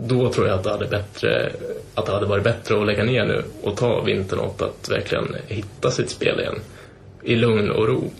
Då 0.00 0.32
tror 0.32 0.46
jag 0.48 0.58
att 0.58 0.64
det, 0.64 0.70
hade 0.70 0.86
bättre, 0.86 1.52
att 1.94 2.06
det 2.06 2.12
hade 2.12 2.26
varit 2.26 2.44
bättre 2.44 2.80
att 2.80 2.86
lägga 2.86 3.04
ner 3.04 3.24
nu 3.24 3.44
och 3.62 3.76
ta 3.76 4.00
vintern 4.02 4.38
åt 4.40 4.62
att 4.62 4.88
verkligen 4.90 5.36
hitta 5.46 5.90
sitt 5.90 6.10
spel 6.10 6.40
igen. 6.40 6.60
I 7.22 7.36
lugn 7.36 7.70
och 7.70 7.88
ro. 7.88 8.10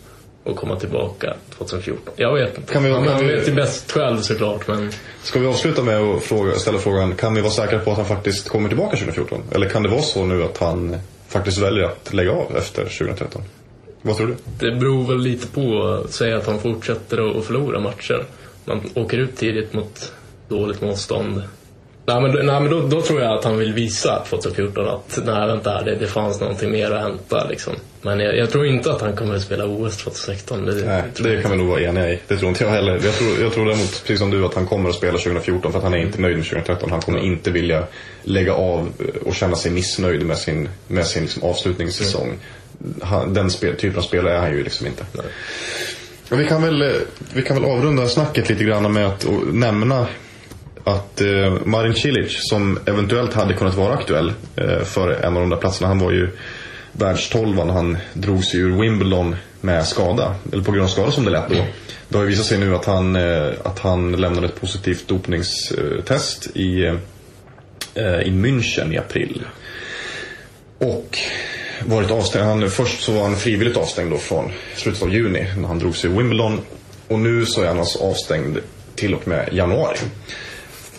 Och 0.43 0.55
komma 0.55 0.75
tillbaka 0.79 1.35
2014. 1.57 2.13
Jag 2.17 2.33
vet 2.33 2.57
inte. 2.57 2.73
Kan 2.73 2.83
vi- 2.83 2.91
han 2.91 3.07
han 3.07 3.27
vet 3.27 3.47
ju 3.47 3.53
bäst 3.53 3.91
själv 3.91 4.17
såklart, 4.21 4.67
men... 4.67 4.91
Ska 5.23 5.39
vi 5.39 5.47
avsluta 5.47 5.83
med 5.83 5.97
att 6.01 6.23
fråga, 6.23 6.53
ställa 6.55 6.77
frågan, 6.77 7.15
kan 7.15 7.33
vi 7.35 7.41
vara 7.41 7.51
säkra 7.51 7.79
på 7.79 7.91
att 7.91 7.97
han 7.97 8.05
faktiskt 8.05 8.49
kommer 8.49 8.69
tillbaka 8.69 8.97
2014? 8.97 9.41
Eller 9.51 9.69
kan 9.69 9.83
det 9.83 9.89
vara 9.89 10.01
så 10.01 10.25
nu 10.25 10.43
att 10.43 10.57
han 10.57 10.95
faktiskt 11.27 11.57
väljer 11.57 11.83
att 11.83 12.13
lägga 12.13 12.31
av 12.31 12.57
efter 12.57 12.83
2013? 12.83 13.41
Vad 14.01 14.17
tror 14.17 14.27
du? 14.27 14.35
Det 14.59 14.75
beror 14.75 15.07
väl 15.07 15.17
lite 15.17 15.47
på, 15.47 15.99
säg 16.09 16.33
att 16.33 16.45
han 16.45 16.59
fortsätter 16.59 17.29
att 17.29 17.35
att 17.35 17.45
förlora 17.45 17.79
matcher. 17.79 18.25
Man 18.65 18.81
åker 18.95 19.17
ut 19.17 19.37
tidigt 19.37 19.73
mot 19.73 20.13
dåligt 20.47 20.81
motstånd. 20.81 21.43
Nej 22.09 22.21
men, 22.21 22.45
nej, 22.45 22.61
men 22.61 22.69
då, 22.69 22.87
då, 22.87 23.01
tror 23.01 23.21
jag 23.21 23.37
att 23.37 23.43
han 23.43 23.57
vill 23.57 23.73
visa 23.73 24.25
2014 24.29 24.87
att 24.87 25.19
nej, 25.25 25.47
vänta, 25.47 25.83
det, 25.83 25.95
det 25.95 26.07
fanns 26.07 26.39
någonting 26.39 26.71
mer 26.71 26.91
att 26.91 27.01
hämta. 27.01 27.47
Liksom. 27.47 27.73
Men 28.01 28.19
jag, 28.19 28.37
jag, 28.37 28.49
tror 28.49 28.65
inte 28.65 28.91
att 28.91 29.01
han 29.01 29.15
kommer 29.15 29.35
att 29.35 29.41
spela 29.41 29.65
OS 29.65 29.97
2016. 29.97 30.65
Det, 30.65 30.73
nej, 30.73 31.03
det, 31.15 31.35
det 31.35 31.41
kan 31.41 31.51
vi 31.51 31.57
nog 31.57 31.67
vara 31.67 31.81
eniga 31.81 32.09
i. 32.09 32.19
Det 32.27 32.37
tror 32.37 32.49
inte 32.49 32.63
jag 32.63 32.71
heller. 32.71 32.91
Jag 33.03 33.13
tror, 33.13 33.41
jag 33.41 33.53
tror 33.53 33.65
däremot, 33.65 34.01
precis 34.01 34.19
som 34.19 34.31
du, 34.31 34.45
att 34.45 34.53
han 34.53 34.67
kommer 34.67 34.89
att 34.89 34.95
spela 34.95 35.17
2014 35.17 35.71
för 35.71 35.79
att 35.79 35.83
han 35.83 35.93
är 35.93 35.97
inte 35.97 36.21
nöjd 36.21 36.37
med 36.37 36.45
2013. 36.45 36.91
Han 36.91 37.01
kommer 37.01 37.19
inte 37.19 37.51
vilja 37.51 37.83
lägga 38.23 38.53
av 38.53 38.89
och 39.25 39.35
känna 39.35 39.55
sig 39.55 39.71
missnöjd 39.71 40.25
med 40.25 40.37
sin, 40.37 40.69
med 40.87 41.05
sin 41.05 41.23
liksom, 41.23 41.43
avslutningssäsong. 41.43 42.27
Mm. 42.27 42.39
Han, 43.01 43.33
den 43.33 43.51
spel, 43.51 43.75
typen 43.75 43.97
av 43.97 44.03
spelare 44.03 44.33
är 44.33 44.39
han 44.39 44.51
ju 44.51 44.63
liksom 44.63 44.87
inte. 44.87 45.05
Nej. 45.11 45.25
Vi 46.31 46.45
kan, 46.45 46.61
väl, 46.61 46.93
vi 47.33 47.41
kan 47.41 47.61
väl 47.61 47.71
avrunda 47.71 48.07
snacket 48.07 48.49
lite 48.49 48.63
grann 48.63 48.93
med 48.93 49.07
att 49.07 49.25
nämna 49.51 50.07
att 50.89 51.21
eh, 51.21 51.53
Marin 51.65 51.93
Cilic 51.93 52.49
som 52.49 52.79
eventuellt 52.85 53.33
hade 53.33 53.53
kunnat 53.53 53.75
vara 53.75 53.93
aktuell 53.93 54.33
eh, 54.55 54.83
för 54.83 55.11
en 55.11 55.35
av 55.37 55.41
de 55.41 55.49
där 55.49 55.57
platserna. 55.57 55.87
Han 55.87 55.99
var 55.99 56.11
ju 56.11 56.29
världstolvan. 56.91 57.69
Han 57.69 57.97
drog 58.13 58.43
sig 58.43 58.59
ur 58.59 58.81
Wimbledon 58.81 59.35
med 59.61 59.87
skada. 59.87 60.35
Eller 60.51 60.63
på 60.63 60.71
grund 60.71 60.83
av 60.83 60.89
skada 60.89 61.11
som 61.11 61.25
det 61.25 61.31
lät 61.31 61.49
då. 61.49 61.65
Det 62.09 62.17
har 62.17 62.23
ju 62.23 62.29
visat 62.29 62.45
sig 62.45 62.57
nu 62.57 62.75
att 62.75 62.85
han, 62.85 63.15
eh, 63.15 63.47
att 63.63 63.79
han 63.79 64.11
lämnade 64.11 64.47
ett 64.47 64.61
positivt 64.61 65.07
dopningstest 65.07 66.47
i, 66.53 66.83
eh, 67.95 68.21
i 68.21 68.31
München 68.31 68.93
i 68.93 68.97
april. 68.97 69.41
Och 70.77 71.19
varit 71.85 72.11
avstängd. 72.11 72.45
Han, 72.45 72.69
först 72.69 73.01
så 73.01 73.11
var 73.11 73.23
han 73.23 73.35
frivilligt 73.35 73.77
avstängd 73.77 74.11
då 74.11 74.17
från 74.17 74.51
slutet 74.75 75.03
av 75.03 75.13
juni 75.13 75.47
när 75.57 75.67
han 75.67 75.79
drog 75.79 75.95
sig 75.95 76.09
ur 76.09 76.17
Wimbledon. 76.17 76.61
Och 77.07 77.19
nu 77.19 77.45
så 77.45 77.61
är 77.61 77.67
han 77.67 77.79
alltså 77.79 77.99
avstängd 77.99 78.57
till 78.95 79.13
och 79.13 79.27
med 79.27 79.49
januari 79.51 79.97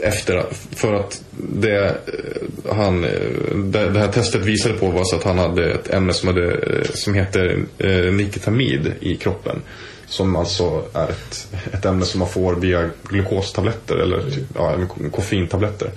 efter, 0.02 0.44
för 0.76 0.94
att 0.94 1.22
det, 1.36 1.84
eh, 1.84 2.74
han, 2.76 3.04
eh, 3.04 3.10
det, 3.54 3.90
det, 3.90 3.98
här 3.98 4.12
testet 4.12 4.44
visade 4.44 4.74
på 4.74 4.86
var 4.86 5.04
så 5.04 5.16
att 5.16 5.24
han 5.24 5.38
hade 5.38 5.72
ett 5.72 5.90
ämne 5.90 6.12
som, 6.12 6.28
hade, 6.28 6.52
eh, 6.52 6.90
som 6.94 7.14
heter 7.14 7.62
eh, 7.78 8.12
nikotamid 8.12 8.92
i 9.00 9.16
kroppen. 9.16 9.62
Som 10.06 10.36
alltså 10.36 10.84
är 10.94 11.08
ett, 11.08 11.48
ett 11.72 11.84
ämne 11.84 12.04
som 12.04 12.18
man 12.18 12.28
får 12.28 12.54
via 12.54 12.90
glukostabletter 13.02 13.96
eller 13.96 14.22
ja, 14.54 14.76
koffeintabletter. 15.12 15.90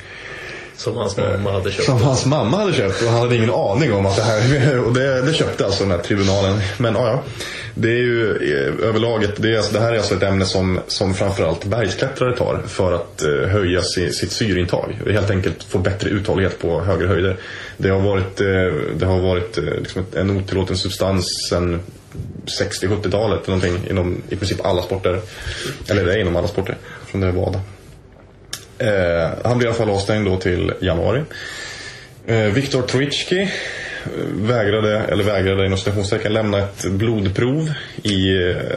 Som 0.77 0.97
hans 0.97 1.17
mamma 1.17 1.51
hade 1.51 1.71
köpt. 1.71 1.85
Som 1.85 2.01
hans 2.01 2.25
mamma 2.25 2.57
hade 2.57 2.73
köpt 2.73 3.01
och 3.01 3.07
han 3.07 3.19
hade 3.19 3.35
ingen 3.35 3.53
aning 3.53 3.93
om 3.93 4.05
att 4.05 4.15
det 4.15 4.23
här... 4.23 4.79
Och 4.79 4.93
det, 4.93 5.21
det 5.21 5.33
köpte 5.33 5.65
alltså 5.65 5.83
den 5.83 5.91
här 5.91 5.97
tribunalen. 5.97 6.61
Men 6.77 6.95
ja, 6.95 7.07
ja. 7.07 7.23
Det 7.75 7.89
är 7.89 7.97
ju 7.97 8.31
eh, 8.31 8.87
överlag 8.87 9.25
det, 9.37 9.53
är, 9.53 9.57
alltså, 9.57 9.73
det 9.73 9.79
här 9.79 9.93
är 9.93 9.97
alltså 9.97 10.15
ett 10.15 10.23
ämne 10.23 10.45
som, 10.45 10.79
som 10.87 11.13
framförallt 11.13 11.65
bergsklättrare 11.65 12.37
tar 12.37 12.61
för 12.67 12.93
att 12.93 13.21
eh, 13.21 13.49
höja 13.49 13.81
si, 13.81 14.11
sitt 14.11 14.31
syreintag. 14.31 14.97
Helt 15.07 15.29
enkelt 15.29 15.63
få 15.63 15.77
bättre 15.77 16.09
uthållighet 16.09 16.59
på 16.59 16.81
högre 16.81 17.07
höjder. 17.07 17.37
Det 17.77 17.89
har 17.89 18.01
varit, 18.01 18.41
eh, 18.41 18.47
det 18.95 19.05
har 19.05 19.19
varit 19.19 19.57
liksom 19.57 20.05
en 20.15 20.37
otillåten 20.37 20.77
substans 20.77 21.25
sedan 21.49 21.79
60-70-talet 22.45 23.47
inom 23.89 24.21
i 24.29 24.35
princip 24.35 24.65
alla 24.65 24.81
sporter. 24.81 25.19
Eller 25.89 26.05
det 26.05 26.13
är 26.13 26.17
inom 26.17 26.35
alla 26.35 26.47
sporter, 26.47 26.77
från 27.05 27.21
det 27.21 27.31
var 27.31 27.59
Eh, 28.77 29.29
han 29.43 29.57
blir 29.57 29.67
i 29.67 29.69
alla 29.69 29.77
fall 29.77 29.89
avstängd 29.89 30.25
då 30.25 30.37
till 30.37 30.73
januari. 30.81 31.23
Eh, 32.27 32.37
Viktor 32.37 32.81
Troicki 32.81 33.49
vägrade, 34.33 34.99
eller 34.99 35.23
vägrade 35.23 35.65
inom 35.65 35.77
citationstecken, 35.77 36.33
lämna 36.33 36.59
ett 36.59 36.85
blodprov 36.91 37.69
i, 38.03 38.27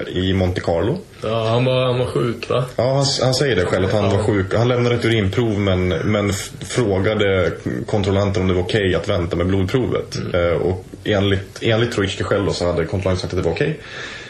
i 0.08 0.32
Monte 0.32 0.60
Carlo. 0.60 0.98
Ja, 1.22 1.48
han 1.48 1.64
var, 1.64 1.86
han 1.86 1.98
var 1.98 2.06
sjuk 2.06 2.50
va? 2.50 2.64
Ja, 2.76 2.94
han, 2.94 3.04
han 3.22 3.34
säger 3.34 3.56
det 3.56 3.64
själv 3.64 3.84
att 3.84 3.92
han 3.92 4.04
ja. 4.04 4.16
var 4.16 4.22
sjuk. 4.22 4.54
Han 4.54 4.68
lämnade 4.68 4.94
ett 4.94 5.04
urinprov 5.04 5.58
men, 5.58 5.88
men 5.88 6.32
frågade 6.60 7.52
kontrollanten 7.86 8.42
om 8.42 8.48
det 8.48 8.54
var 8.54 8.62
okej 8.62 8.80
okay 8.80 8.94
att 8.94 9.08
vänta 9.08 9.36
med 9.36 9.46
blodprovet. 9.46 10.16
Mm. 10.16 10.34
Eh, 10.34 10.56
och 10.56 10.84
enligt, 11.04 11.58
enligt 11.62 11.92
Troicki 11.92 12.24
själv 12.24 12.46
då, 12.46 12.52
så 12.52 12.66
hade 12.66 12.84
kontrollanten 12.84 13.20
sagt 13.20 13.34
att 13.34 13.42
det 13.42 13.48
var 13.48 13.54
okej. 13.54 13.70
Okay. 13.70 13.82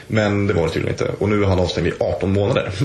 Men 0.06 0.46
det 0.46 0.54
var 0.54 0.62
det 0.62 0.72
tydligen 0.72 0.94
inte. 0.94 1.10
Och 1.18 1.28
nu 1.28 1.42
är 1.42 1.46
han 1.46 1.58
avstängd 1.58 1.86
i 1.86 1.92
18 2.00 2.32
månader. 2.32 2.70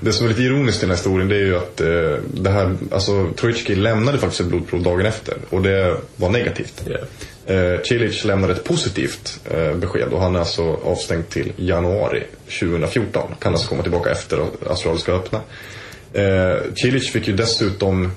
Det 0.00 0.12
som 0.12 0.26
är 0.26 0.30
lite 0.30 0.42
ironiskt 0.42 0.78
i 0.78 0.80
den 0.80 0.90
här 0.90 0.96
historien 0.96 1.28
det 1.28 1.36
är 1.36 1.44
ju 1.44 1.56
att 1.56 1.80
eh, 1.80 1.86
det 2.34 2.50
här, 2.50 2.76
alltså 2.90 3.32
Troicki 3.36 3.74
lämnade 3.74 4.18
faktiskt 4.18 4.40
ett 4.40 4.46
blodprov 4.46 4.82
dagen 4.82 5.06
efter. 5.06 5.34
Och 5.50 5.62
det 5.62 5.96
var 6.16 6.28
negativt. 6.30 6.84
Yeah. 6.86 7.74
Eh, 7.74 7.80
Cilic 7.82 8.24
lämnade 8.24 8.52
ett 8.52 8.64
positivt 8.64 9.40
eh, 9.50 9.74
besked 9.74 10.08
och 10.08 10.20
han 10.20 10.36
är 10.36 10.40
alltså 10.40 10.80
avstängd 10.84 11.28
till 11.28 11.52
januari 11.56 12.24
2014. 12.60 13.34
Kan 13.38 13.52
alltså 13.52 13.68
komma 13.68 13.82
tillbaka 13.82 14.10
efter 14.10 14.38
att 14.38 14.66
Australien 14.66 15.00
ska 15.00 15.12
öppna. 15.12 15.40
Eh, 16.12 16.56
Cilic 16.74 17.10
fick 17.10 17.28
ju 17.28 17.36
dessutom 17.36 18.12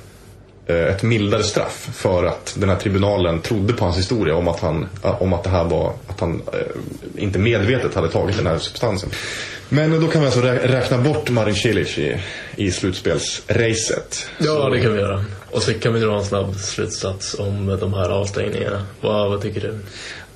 ett 0.70 1.04
mildare 1.04 1.44
straff 1.44 1.90
för 1.94 2.26
att 2.26 2.56
den 2.58 2.70
här 2.70 2.76
tribunalen 2.76 3.42
trodde 3.42 3.74
på 3.74 3.86
hans 3.86 3.98
historia 3.98 4.36
om 4.36 4.48
att, 4.48 4.60
han, 4.60 4.88
eh, 5.04 5.22
om 5.22 5.34
att 5.34 5.44
det 5.44 5.50
här 5.50 5.64
var 5.64 5.94
att 6.08 6.20
han 6.20 6.42
eh, 6.54 7.24
inte 7.24 7.40
medvetet 7.40 7.96
hade 7.96 8.10
tagit 8.10 8.38
den 8.38 8.48
här 8.48 8.58
substansen. 8.58 9.10
Men 9.70 10.02
då 10.02 10.08
kan 10.08 10.22
vi 10.22 10.28
alltså 10.28 10.42
räkna 10.42 10.98
bort 10.98 11.30
Marin 11.30 11.56
Cilic 11.56 11.98
i, 11.98 12.22
i 12.56 12.72
slutspelsracet. 12.72 14.28
Ja, 14.38 14.46
så... 14.46 14.70
det 14.70 14.82
kan 14.82 14.94
vi 14.94 15.00
göra. 15.00 15.26
Och 15.52 15.62
så 15.62 15.74
kan 15.74 15.94
vi 15.94 16.00
dra 16.00 16.18
en 16.18 16.26
snabb 16.26 16.56
slutsats 16.56 17.40
om 17.40 17.78
de 17.80 17.94
här 17.94 18.10
avstängningarna. 18.10 18.86
Vad, 19.02 19.30
vad 19.30 19.42
tycker 19.42 19.62
du? 19.62 19.80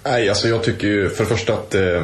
Nej, 0.04 0.30
alltså 0.30 0.48
jag 0.48 0.64
tycker 0.64 0.88
ju 0.88 1.10
för 1.10 1.24
det 1.24 1.30
första 1.30 1.54
att 1.54 1.70
det, 1.70 2.04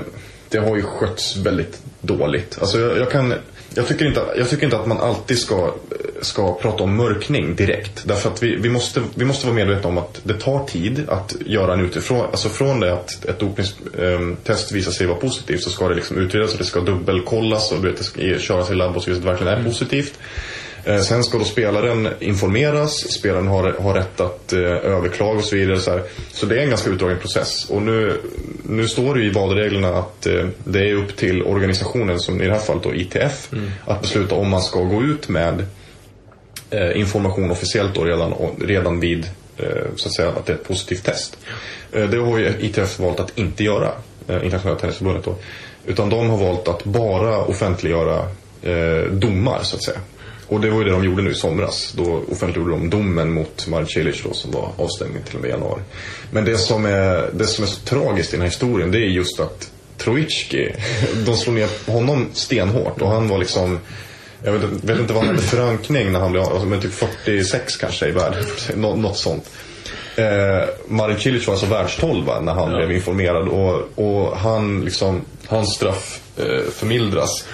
det 0.50 0.58
har 0.58 0.76
ju 0.76 0.82
skötts 0.82 1.38
väldigt 1.38 1.82
dåligt. 2.02 2.58
Alltså 2.62 2.80
jag, 2.80 2.98
jag 2.98 3.12
kan 3.12 3.34
jag 3.76 3.88
tycker, 3.88 4.06
inte, 4.06 4.22
jag 4.38 4.50
tycker 4.50 4.64
inte 4.64 4.78
att 4.78 4.88
man 4.88 4.98
alltid 4.98 5.40
ska, 5.40 5.74
ska 6.22 6.54
prata 6.54 6.84
om 6.84 6.96
mörkning 6.96 7.56
direkt. 7.56 8.04
Därför 8.06 8.30
att 8.30 8.44
vi, 8.44 8.56
vi, 8.56 8.70
måste, 8.70 9.02
vi 9.16 9.26
måste 9.26 9.46
vara 9.46 9.56
medvetna 9.56 9.90
om 9.90 9.98
att 9.98 10.22
det 10.24 10.34
tar 10.34 10.66
tid 10.66 11.06
att 11.10 11.36
göra 11.46 11.74
en 11.74 11.80
utifrån. 11.80 12.26
Alltså 12.26 12.50
från 12.50 12.80
det 12.80 12.94
att 12.94 13.26
ett 13.26 13.40
dopningstest 13.40 14.72
visar 14.72 14.92
sig 14.92 15.08
vara 15.08 15.18
positivt 15.18 15.64
så 15.64 15.70
ska 15.70 15.88
det 15.88 15.96
liksom 15.96 16.18
utredas 16.18 16.52
och 16.52 16.58
det 16.58 16.66
ska 16.66 16.80
dubbelkollas 16.80 17.72
och 17.72 17.82
det 17.82 18.04
ska 18.04 18.40
köras 18.40 18.72
i 18.72 18.76
labb 18.76 18.96
och 18.96 19.04
så 19.04 19.12
vidare. 19.12 19.34
att 19.34 19.40
det 19.40 19.46
verkligen 19.46 19.66
är 19.66 19.70
positivt. 19.70 20.20
Eh, 20.84 21.00
sen 21.00 21.24
ska 21.24 21.38
då 21.38 21.44
spelaren 21.44 22.10
informeras, 22.20 23.12
spelaren 23.12 23.48
har, 23.48 23.72
har 23.72 23.94
rätt 23.94 24.22
att 24.22 24.54
eh, 24.54 24.60
överklaga 24.62 25.40
och 25.40 25.46
så 25.46 25.56
vidare. 25.56 25.80
Så, 25.80 26.00
så, 26.34 26.46
det 26.46 26.56
är 26.56 26.64
en 26.64 26.70
ganska 26.70 26.90
utdragen 26.90 27.20
process. 27.20 27.70
Och 27.70 27.82
nu, 27.82 28.18
nu 28.64 28.88
står 28.88 29.16
det 29.16 29.24
i 29.24 29.30
valreglerna 29.30 29.90
att 29.90 30.26
eh, 30.26 30.48
det 30.64 30.90
är 30.90 30.94
upp 30.94 31.16
till 31.16 31.44
organisationen, 31.44 32.20
som 32.20 32.42
i 32.42 32.46
det 32.46 32.54
här 32.54 32.60
fallet 32.60 32.84
då 32.84 32.96
ITF, 32.96 33.54
mm. 33.54 33.72
att 33.86 34.02
besluta 34.02 34.36
om 34.36 34.50
man 34.50 34.62
ska 34.62 34.80
gå 34.80 35.04
ut 35.04 35.30
med 35.30 35.66
Eh, 36.72 37.00
information 37.00 37.52
officiellt 37.52 37.96
då 37.96 38.04
redan, 38.04 38.34
redan 38.62 39.00
vid 39.00 39.30
eh, 39.58 39.66
så 39.96 40.08
att 40.08 40.16
säga 40.16 40.30
att 40.30 40.46
det 40.46 40.54
är 40.54 40.56
ett 40.56 40.68
positivt 40.68 41.04
test. 41.04 41.38
Eh, 41.92 42.10
det 42.10 42.18
har 42.18 42.38
ju 42.38 42.54
ITF 42.60 43.00
valt 43.00 43.20
att 43.20 43.38
inte 43.38 43.64
göra, 43.64 43.92
Internationella 44.28 44.80
Tennisförbundet 44.80 45.26
då. 45.26 45.36
Utan 45.86 46.10
de 46.10 46.30
har 46.30 46.38
valt 46.38 46.68
att 46.68 46.84
bara 46.84 47.38
offentliggöra 47.38 48.28
domar 49.12 49.60
så 49.64 49.76
att 49.76 49.84
säga. 49.84 50.00
Och 50.48 50.62
det 50.62 50.70
var 50.70 50.78
ju 50.78 50.84
det 50.84 50.92
de 50.92 51.04
gjorde 51.04 51.22
nu 51.22 51.32
i 51.32 51.36
somras. 51.36 51.94
Då 51.98 52.24
offentliggjorde 52.32 52.72
de 52.72 52.90
domen 52.90 53.34
mot 53.34 53.68
Marcelic 53.68 54.24
då, 54.24 54.34
som 54.34 54.52
var 54.52 54.72
avstängning 54.78 55.24
till 55.24 55.36
och 55.36 55.42
med 55.42 55.50
januari. 55.50 55.82
Men 56.32 56.46
det 56.46 56.58
som, 56.58 56.86
är, 56.86 57.30
det 57.34 57.46
som 57.46 57.64
är 57.64 57.68
så 57.68 57.80
tragiskt 57.80 58.34
i 58.34 58.36
den 58.36 58.42
här 58.42 58.50
historien 58.50 58.92
det 58.92 58.98
är 58.98 59.10
just 59.10 59.40
att 59.40 59.72
Troicki, 59.98 60.72
de 61.26 61.38
slog 61.38 61.56
ner 61.56 61.92
honom 61.92 62.30
stenhårt 62.34 63.02
och 63.02 63.10
han 63.10 63.28
var 63.28 63.38
liksom 63.38 63.80
jag 64.44 64.52
vet, 64.52 64.84
vet 64.84 65.00
inte 65.00 65.14
vad 65.14 65.24
han 65.24 65.36
hade 65.36 65.48
för 65.48 65.58
rankning 65.58 66.12
när 66.12 66.20
han 66.20 66.32
blev 66.32 66.44
alltså, 66.44 66.66
men 66.66 66.82
typ 66.82 66.94
46 66.94 67.78
kanske 67.78 68.08
i 68.08 68.12
världen. 68.12 68.44
Nå, 68.76 68.96
något 68.96 69.18
sånt. 69.18 69.50
Eh, 70.16 70.70
Marin 70.88 71.20
Cilic 71.20 71.48
var 71.48 71.54
alltså 71.54 71.68
världstolva 71.68 72.40
när 72.40 72.54
han 72.54 72.72
ja. 72.72 72.78
blev 72.78 72.92
informerad 72.92 73.48
och, 73.48 73.90
och 73.96 74.38
han 74.38 74.86
liksom, 74.86 75.22
hans 75.48 75.76
straff 75.76 76.20
eh, 76.38 76.72
förmildras 76.72 77.46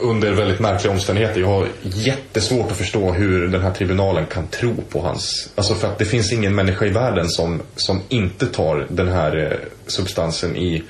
under 0.00 0.32
väldigt 0.32 0.60
märkliga 0.60 0.92
omständigheter. 0.92 1.40
Jag 1.40 1.48
har 1.48 1.68
jättesvårt 1.82 2.70
att 2.70 2.76
förstå 2.76 3.12
hur 3.12 3.48
den 3.48 3.62
här 3.62 3.72
tribunalen 3.72 4.26
kan 4.26 4.46
tro 4.46 4.74
på 4.90 5.00
hans... 5.00 5.52
Alltså 5.54 5.74
för 5.74 5.88
att 5.88 5.98
det 5.98 6.04
finns 6.04 6.32
ingen 6.32 6.54
människa 6.54 6.86
i 6.86 6.90
världen 6.90 7.28
som, 7.28 7.62
som 7.76 8.00
inte 8.08 8.46
tar 8.46 8.86
den 8.90 9.08
här 9.08 9.36
eh, 9.36 9.58
substansen 9.86 10.56
i 10.56 10.82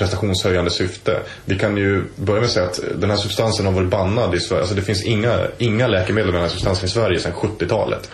prestationshöjande 0.00 0.70
syfte. 0.70 1.20
Vi 1.44 1.58
kan 1.58 1.76
ju 1.76 2.04
börja 2.16 2.40
med 2.40 2.46
att 2.46 2.52
säga 2.52 2.66
att 2.66 2.80
den 3.00 3.10
här 3.10 3.16
substansen 3.16 3.66
har 3.66 3.72
varit 3.72 3.88
bannad 3.88 4.34
i 4.34 4.40
Sverige. 4.40 4.60
Alltså 4.60 4.74
det 4.74 4.82
finns 4.82 5.04
inga, 5.04 5.38
inga 5.58 5.86
läkemedel 5.86 6.26
med 6.26 6.34
den 6.34 6.42
här 6.42 6.50
substansen 6.50 6.86
i 6.86 6.88
Sverige 6.88 7.20
sedan 7.20 7.32
70-talet. 7.32 8.10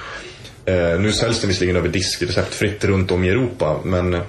Eh, 0.65 1.01
nu 1.01 1.13
säljs 1.13 1.41
den 1.41 1.49
visserligen 1.49 1.77
över 1.77 1.89
disk 1.89 2.23
receptfritt 2.23 2.85
runt 2.85 3.11
om 3.11 3.25
i 3.25 3.29
Europa 3.29 3.81
men 3.85 4.15
eh, 4.15 4.21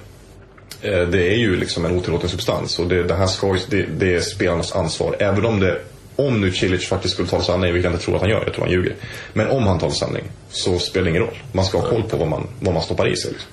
det 0.82 1.32
är 1.34 1.36
ju 1.36 1.56
liksom 1.56 1.84
en 1.84 1.96
otillåten 1.96 2.28
substans 2.28 2.78
och 2.78 2.86
det, 2.86 3.02
det 3.02 3.14
här 3.14 3.26
ska, 3.26 3.56
det, 3.70 3.86
det 3.98 4.14
är 4.14 4.20
spelarnas 4.20 4.72
ansvar. 4.72 5.16
Även 5.18 5.44
om 5.44 5.60
det 5.60 5.80
om 6.16 6.40
nu 6.40 6.52
Cilic 6.52 6.88
faktiskt 6.88 7.14
skulle 7.14 7.28
tala 7.28 7.42
sanning, 7.42 7.72
vilket 7.72 7.84
jag 7.84 7.92
inte 7.92 8.04
tror 8.04 8.14
att 8.14 8.20
han 8.20 8.30
gör, 8.30 8.42
jag 8.44 8.54
tror 8.54 8.64
han 8.64 8.72
ljuger. 8.72 8.94
Men 9.32 9.50
om 9.50 9.62
han 9.62 9.78
talar 9.78 9.92
sanning 9.92 10.24
så 10.50 10.78
spelar 10.78 11.04
det 11.04 11.10
ingen 11.10 11.22
roll. 11.22 11.38
Man 11.52 11.64
ska 11.64 11.78
ha 11.78 11.88
koll 11.88 12.02
på 12.02 12.16
vad 12.16 12.28
man, 12.28 12.48
vad 12.60 12.74
man 12.74 12.82
stoppar 12.82 13.12
i 13.12 13.16
sig. 13.16 13.30
Liksom. 13.30 13.50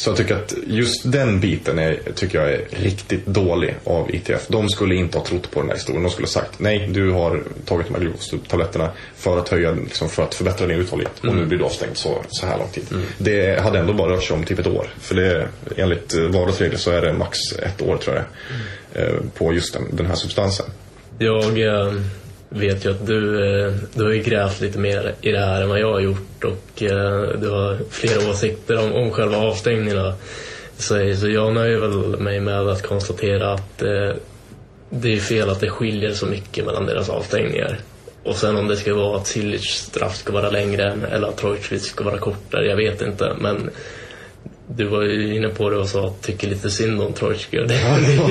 Så 0.00 0.10
jag 0.10 0.16
tycker 0.16 0.34
att 0.34 0.54
just 0.66 1.12
den 1.12 1.40
biten 1.40 1.78
är, 1.78 1.98
tycker 2.14 2.40
jag 2.40 2.52
är 2.52 2.64
riktigt 2.70 3.26
dålig 3.26 3.74
av 3.84 4.14
ITF. 4.14 4.48
De 4.48 4.68
skulle 4.68 4.94
inte 4.94 5.18
ha 5.18 5.24
trott 5.24 5.50
på 5.50 5.60
den 5.60 5.68
här 5.68 5.76
historien. 5.76 6.02
De 6.02 6.10
skulle 6.10 6.26
ha 6.26 6.30
sagt 6.30 6.58
nej, 6.58 6.88
du 6.92 7.10
har 7.10 7.42
tagit 7.64 7.86
de 7.86 7.94
här 7.94 8.00
glukostabletterna 8.00 8.90
för 9.16 9.38
att 9.38 9.48
höja, 9.48 9.72
liksom, 9.72 10.08
för 10.08 10.22
att 10.22 10.34
förbättra 10.34 10.66
din 10.66 10.80
uthållighet. 10.80 11.12
Och 11.20 11.34
nu 11.34 11.46
blir 11.46 11.58
du 11.58 11.64
avstängd 11.64 11.96
så, 11.96 12.24
så 12.28 12.46
här 12.46 12.58
lång 12.58 12.68
tid. 12.68 12.84
Det 13.18 13.60
hade 13.60 13.78
ändå 13.78 13.92
bara 13.92 14.12
rört 14.12 14.22
sig 14.22 14.36
om 14.36 14.44
typ 14.44 14.58
ett 14.58 14.66
år. 14.66 14.86
För 15.00 15.14
det, 15.14 15.48
enligt 15.76 16.14
vardagsregler 16.14 16.78
så 16.78 16.90
är 16.90 17.00
det 17.00 17.12
max 17.12 17.38
ett 17.62 17.82
år 17.82 17.96
tror 17.96 18.16
jag 18.16 18.24
eh, 19.02 19.14
på 19.38 19.52
just 19.52 19.72
den, 19.72 19.96
den 19.96 20.06
här 20.06 20.14
substansen. 20.14 20.66
Jag 21.18 21.60
eh, 21.60 21.92
vet 22.50 22.84
ju 22.84 22.90
att 22.90 23.06
du, 23.06 23.50
eh, 23.50 23.72
du 23.94 24.04
har 24.04 24.10
ju 24.10 24.22
grävt 24.22 24.60
lite 24.60 24.78
mer 24.78 25.14
i 25.20 25.30
det 25.30 25.38
här 25.38 25.62
än 25.62 25.68
vad 25.68 25.80
jag 25.80 25.92
har 25.92 26.00
gjort 26.00 26.44
och 26.44 26.82
eh, 26.82 27.40
du 27.40 27.48
har 27.48 27.78
flera 27.90 28.30
åsikter 28.30 28.78
om, 28.78 28.92
om 28.92 29.10
själva 29.10 29.36
avstängningarna. 29.36 30.14
Så, 30.76 31.14
så 31.14 31.28
jag 31.28 31.54
nöjer 31.54 31.78
väl 31.78 32.20
mig 32.20 32.40
med 32.40 32.68
att 32.68 32.82
konstatera 32.82 33.52
att 33.52 33.82
eh, 33.82 34.12
det 34.90 35.14
är 35.14 35.20
fel 35.20 35.50
att 35.50 35.60
det 35.60 35.70
skiljer 35.70 36.12
så 36.12 36.26
mycket 36.26 36.66
mellan 36.66 36.86
deras 36.86 37.08
avstängningar. 37.08 37.78
Och 38.24 38.36
sen 38.36 38.56
om 38.56 38.68
det 38.68 38.76
ska 38.76 38.94
vara 38.94 39.16
att 39.16 39.26
Silic 39.26 39.62
straff 39.62 40.16
ska 40.16 40.32
vara 40.32 40.50
längre 40.50 40.98
eller 41.12 41.28
att 41.28 41.36
Trojkovic 41.36 41.84
ska 41.84 42.04
vara 42.04 42.18
kortare, 42.18 42.66
jag 42.66 42.76
vet 42.76 43.02
inte. 43.02 43.36
Men 43.40 43.70
du 44.76 44.84
var 44.84 45.02
ju 45.02 45.36
inne 45.36 45.48
på 45.48 45.70
det 45.70 45.76
och 45.76 45.88
sa 45.88 46.06
att 46.06 46.22
tycker 46.22 46.48
lite 46.48 46.70
synd 46.70 47.00
om 47.02 47.12
Trojtski 47.12 47.58
och 47.58 47.68
det, 47.68 47.74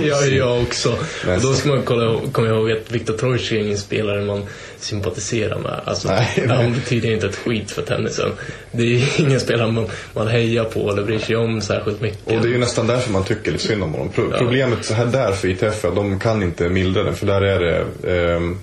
gör 0.07 0.25
ju 0.25 0.37
jag 0.37 0.61
också. 0.61 0.89
Och 1.35 1.41
då 1.41 1.53
ska 1.53 1.69
man 1.69 1.81
kolla, 1.83 2.19
komma 2.31 2.47
ihåg 2.47 2.71
att 2.71 2.91
Viktor 2.91 3.13
Trojtski 3.13 3.55
är 3.57 3.59
ingen 3.63 3.77
spelare 3.77 4.21
man 4.25 4.43
sympatiserar 4.79 5.59
med. 5.59 5.79
Alltså, 5.85 6.07
Nej, 6.07 6.27
nej. 6.47 6.57
Han 6.57 6.73
betyder 6.73 7.11
inte 7.11 7.27
ett 7.27 7.35
skit 7.35 7.71
för 7.71 7.81
tennisen. 7.81 8.31
Det 8.71 8.83
är 8.83 9.19
ingen 9.21 9.39
spelare 9.39 9.71
man, 9.71 9.87
man 10.13 10.27
hejar 10.27 10.63
på 10.63 10.91
eller 10.91 11.03
bryr 11.03 11.19
sig 11.19 11.35
om 11.35 11.61
särskilt 11.61 12.01
mycket. 12.01 12.27
Och 12.27 12.41
det 12.41 12.47
är 12.47 12.51
ju 12.51 12.57
nästan 12.57 12.87
därför 12.87 13.11
man 13.11 13.23
tycker 13.23 13.51
lite 13.51 13.63
synd 13.63 13.83
om 13.83 13.91
honom. 13.91 14.09
Pro- 14.09 14.31
Problemet 14.37 14.85
så 14.85 14.93
här 14.93 15.05
där 15.05 15.31
för 15.31 15.47
ITF 15.47 15.85
är 15.85 15.89
att 15.89 15.95
de 15.95 16.19
kan 16.19 16.43
inte 16.43 16.69
mildra 16.69 17.03
den 17.03 17.15
för 17.15 17.25
där 17.25 17.41
är 17.41 17.59
det 17.59 17.85
ehm, 18.35 18.59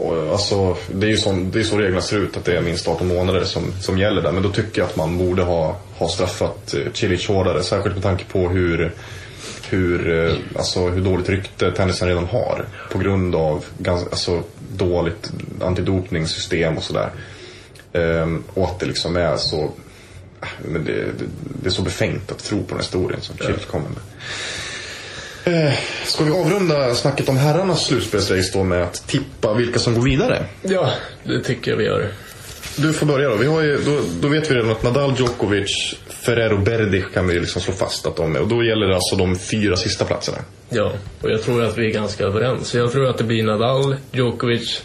och, 0.00 0.32
alltså, 0.32 0.76
det 0.94 1.06
är 1.06 1.10
ju 1.10 1.16
som, 1.16 1.50
det 1.50 1.60
är 1.60 1.64
så 1.64 1.78
reglerna 1.78 2.00
ser 2.00 2.18
ut 2.18 2.36
att 2.36 2.44
det 2.44 2.56
är 2.56 2.60
minst 2.60 2.88
18 2.88 3.08
månader 3.08 3.44
som, 3.44 3.72
som 3.80 3.98
gäller 3.98 4.22
där. 4.22 4.32
Men 4.32 4.42
då 4.42 4.48
tycker 4.48 4.80
jag 4.80 4.88
att 4.88 4.96
man 4.96 5.18
borde 5.18 5.42
ha, 5.42 5.76
ha 5.94 6.08
straffat 6.08 6.74
eh, 6.74 6.92
Cilic 6.92 7.28
hårdare. 7.28 7.62
Särskilt 7.62 7.94
med 7.94 8.02
tanke 8.02 8.24
på 8.24 8.48
hur, 8.48 8.92
hur, 9.68 10.26
eh, 10.26 10.34
alltså, 10.56 10.88
hur 10.88 11.00
dåligt 11.00 11.28
rykte 11.28 11.72
tennisen 11.72 12.08
redan 12.08 12.26
har. 12.26 12.64
På 12.92 12.98
grund 12.98 13.34
av 13.34 13.64
ganska, 13.78 14.10
alltså, 14.10 14.42
dåligt 14.72 15.32
antidopningssystem 15.60 16.76
och 16.76 16.82
sådär. 16.82 17.10
Ehm, 17.92 18.44
och 18.54 18.64
att 18.64 18.80
det 18.80 18.86
liksom 18.86 19.16
är 19.16 19.36
så 19.36 19.62
äh, 20.42 20.48
men 20.64 20.84
det, 20.84 20.92
det, 20.92 21.24
det 21.62 21.68
är 21.68 21.70
så 21.70 21.82
befängt 21.82 22.32
att 22.32 22.38
tro 22.38 22.62
på 22.62 22.68
den 22.68 22.78
historien 22.78 23.20
som 23.20 23.36
Cilic 23.36 23.64
kommer 23.64 23.88
med. 23.88 23.98
Eh, 25.50 25.72
ska 26.04 26.24
vi 26.24 26.30
avrunda 26.30 26.94
snacket 26.94 27.28
om 27.28 27.36
herrarnas 27.36 27.86
slutspelsrace 27.86 28.50
då 28.52 28.64
med 28.64 28.82
att 28.82 29.06
tippa 29.06 29.54
vilka 29.54 29.78
som 29.78 29.94
går 29.94 30.02
vidare? 30.02 30.44
Ja, 30.62 30.92
det 31.24 31.40
tycker 31.40 31.70
jag 31.70 31.78
vi 31.78 31.84
gör. 31.84 32.08
Du 32.76 32.92
får 32.92 33.06
börja 33.06 33.28
då. 33.28 33.36
Vi 33.36 33.46
har 33.46 33.62
ju, 33.62 33.78
då, 33.84 34.00
då 34.20 34.28
vet 34.28 34.50
vi 34.50 34.54
redan 34.54 34.70
att 34.70 34.82
Nadal, 34.82 35.14
Djokovic, 35.18 35.94
Ferrero 36.08 36.58
Berdych 36.58 37.14
kan 37.14 37.26
vi 37.26 37.40
liksom 37.40 37.62
slå 37.62 37.74
fast 37.74 38.06
att 38.06 38.16
de 38.16 38.36
är. 38.36 38.40
Och 38.40 38.48
då 38.48 38.64
gäller 38.64 38.86
det 38.86 38.94
alltså 38.94 39.16
de 39.16 39.38
fyra 39.38 39.76
sista 39.76 40.04
platserna. 40.04 40.38
Ja, 40.68 40.92
och 41.20 41.30
jag 41.30 41.42
tror 41.42 41.64
att 41.64 41.78
vi 41.78 41.86
är 41.86 41.90
ganska 41.90 42.24
överens. 42.24 42.74
Jag 42.74 42.92
tror 42.92 43.06
att 43.06 43.18
det 43.18 43.24
blir 43.24 43.42
Nadal, 43.42 43.96
Djokovic 44.12 44.82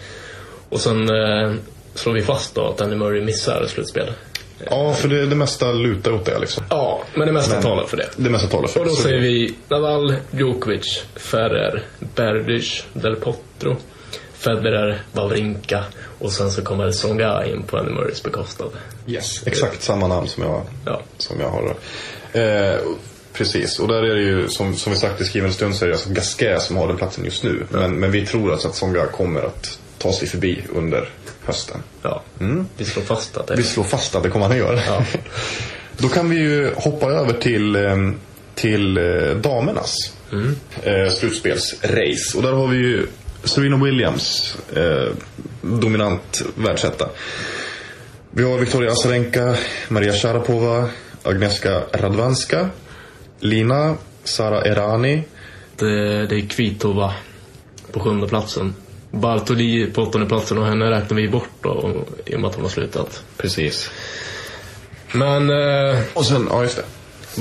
och 0.69 0.79
sen 0.79 1.09
eh, 1.09 1.53
slår 1.95 2.13
vi 2.13 2.21
fast 2.21 2.55
då 2.55 2.67
att 2.67 2.81
Andy 2.81 2.95
Murray 2.95 3.21
missar 3.21 3.65
slutspel. 3.67 4.09
Ja, 4.69 4.93
för 4.93 5.07
det, 5.07 5.25
det 5.25 5.35
mesta 5.35 5.71
lutar 5.71 6.11
åt 6.11 6.25
det 6.25 6.39
liksom. 6.39 6.63
Ja, 6.69 7.01
men 7.15 7.27
det 7.27 7.33
mesta 7.33 7.61
talar 7.61 7.85
för 7.85 7.97
det. 7.97 8.09
Det 8.15 8.29
mesta 8.29 8.47
talar 8.47 8.67
för 8.67 8.79
Och 8.79 8.85
då 8.85 8.91
det. 8.91 9.01
Säger 9.01 9.15
det- 9.15 9.21
vi 9.27 9.55
Nadal, 9.67 10.15
Djokovic, 10.31 11.03
Ferrer, 11.15 11.83
Berdych, 12.15 12.83
Del 12.93 13.15
Potro, 13.15 13.75
Federer, 14.33 15.01
Wawrinka 15.11 15.83
och 16.19 16.31
sen 16.31 16.51
så 16.51 16.61
kommer 16.61 16.91
Songa 16.91 17.45
in 17.45 17.63
på 17.63 17.77
Andy 17.77 17.91
Murrays 17.91 18.23
bekostnad. 18.23 18.69
Yes. 19.07 19.47
Exakt 19.47 19.81
samma 19.83 20.07
namn 20.07 20.27
som 20.27 20.43
jag, 20.43 20.61
Ja. 20.85 21.01
som 21.17 21.39
jag 21.39 21.49
har. 21.49 21.75
Eh, 22.41 22.79
precis, 23.33 23.79
och 23.79 23.87
där 23.87 24.03
är 24.03 24.15
det 24.15 24.21
ju 24.21 24.47
som, 24.47 24.75
som 24.75 24.93
vi 24.93 24.99
sagt 24.99 25.21
i 25.21 25.25
skriven 25.25 25.53
stund 25.53 25.75
så 25.75 25.85
är 25.85 25.89
det 25.89 25.95
alltså 25.95 26.09
Gasquet 26.09 26.61
som 26.61 26.77
har 26.77 26.87
den 26.87 26.97
platsen 26.97 27.25
just 27.25 27.43
nu. 27.43 27.65
Men, 27.69 27.99
men 27.99 28.11
vi 28.11 28.25
tror 28.25 28.51
alltså 28.51 28.67
att 28.67 28.75
Songa 28.75 29.05
kommer 29.05 29.41
att 29.41 29.79
ta 29.97 30.13
sig 30.13 30.27
förbi 30.27 30.63
under 30.75 31.09
hösten. 31.45 31.77
Ja, 32.01 32.21
vi 32.77 32.85
slår 32.85 33.03
fast 33.03 33.37
att 33.37 33.47
det 33.47 33.55
Vi 33.55 33.63
slår 33.63 33.83
fast 33.83 34.15
att 34.15 34.23
det 34.23 34.29
kommer 34.29 34.45
han 34.45 34.51
att 34.51 34.57
göra. 34.57 34.79
Ja. 34.87 35.05
Då 35.97 36.07
kan 36.07 36.29
vi 36.29 36.35
ju 36.35 36.73
hoppa 36.75 37.05
över 37.05 37.33
till, 37.33 37.75
eh, 37.75 38.11
till 38.55 38.97
eh, 38.97 39.35
damernas 39.35 39.95
eh, 40.83 41.11
slutspelsrace. 41.11 42.37
Och 42.37 42.43
där 42.43 42.51
har 42.51 42.67
vi 42.67 42.77
ju 42.77 43.07
Serena 43.43 43.83
Williams, 43.85 44.57
eh, 44.75 45.13
dominant 45.61 46.41
världsetta. 46.55 47.09
Vi 48.31 48.43
har 48.43 48.57
Victoria 48.57 48.91
Azarenka, 48.91 49.55
Maria 49.87 50.13
Sharapova, 50.13 50.89
Agnieszka 51.23 51.81
Radwanska, 51.93 52.69
Lina, 53.39 53.95
Sara 54.23 54.61
Errani, 54.61 55.23
det, 55.75 56.27
det 56.27 56.35
är 56.35 56.49
Kvitova 56.49 57.13
på 57.91 57.99
sjunde 57.99 58.27
platsen. 58.27 58.73
Bartoli 59.15 59.91
på 59.91 60.01
åttonde 60.01 60.27
platsen 60.27 60.57
och 60.57 60.65
henne 60.65 60.91
räknar 60.91 61.17
vi 61.17 61.27
bort 61.27 61.49
då 61.61 62.03
i 62.25 62.35
och 62.35 62.39
med 62.39 62.49
att 62.49 62.55
hon 62.55 62.63
har 62.63 62.69
slutat. 62.71 63.23
precis. 63.37 63.89
Men 65.11 65.49
eh, 65.49 65.99
Och 66.13 66.25
sen, 66.25 66.47
ja 66.51 66.61
just 66.63 66.75
det. 66.77 66.83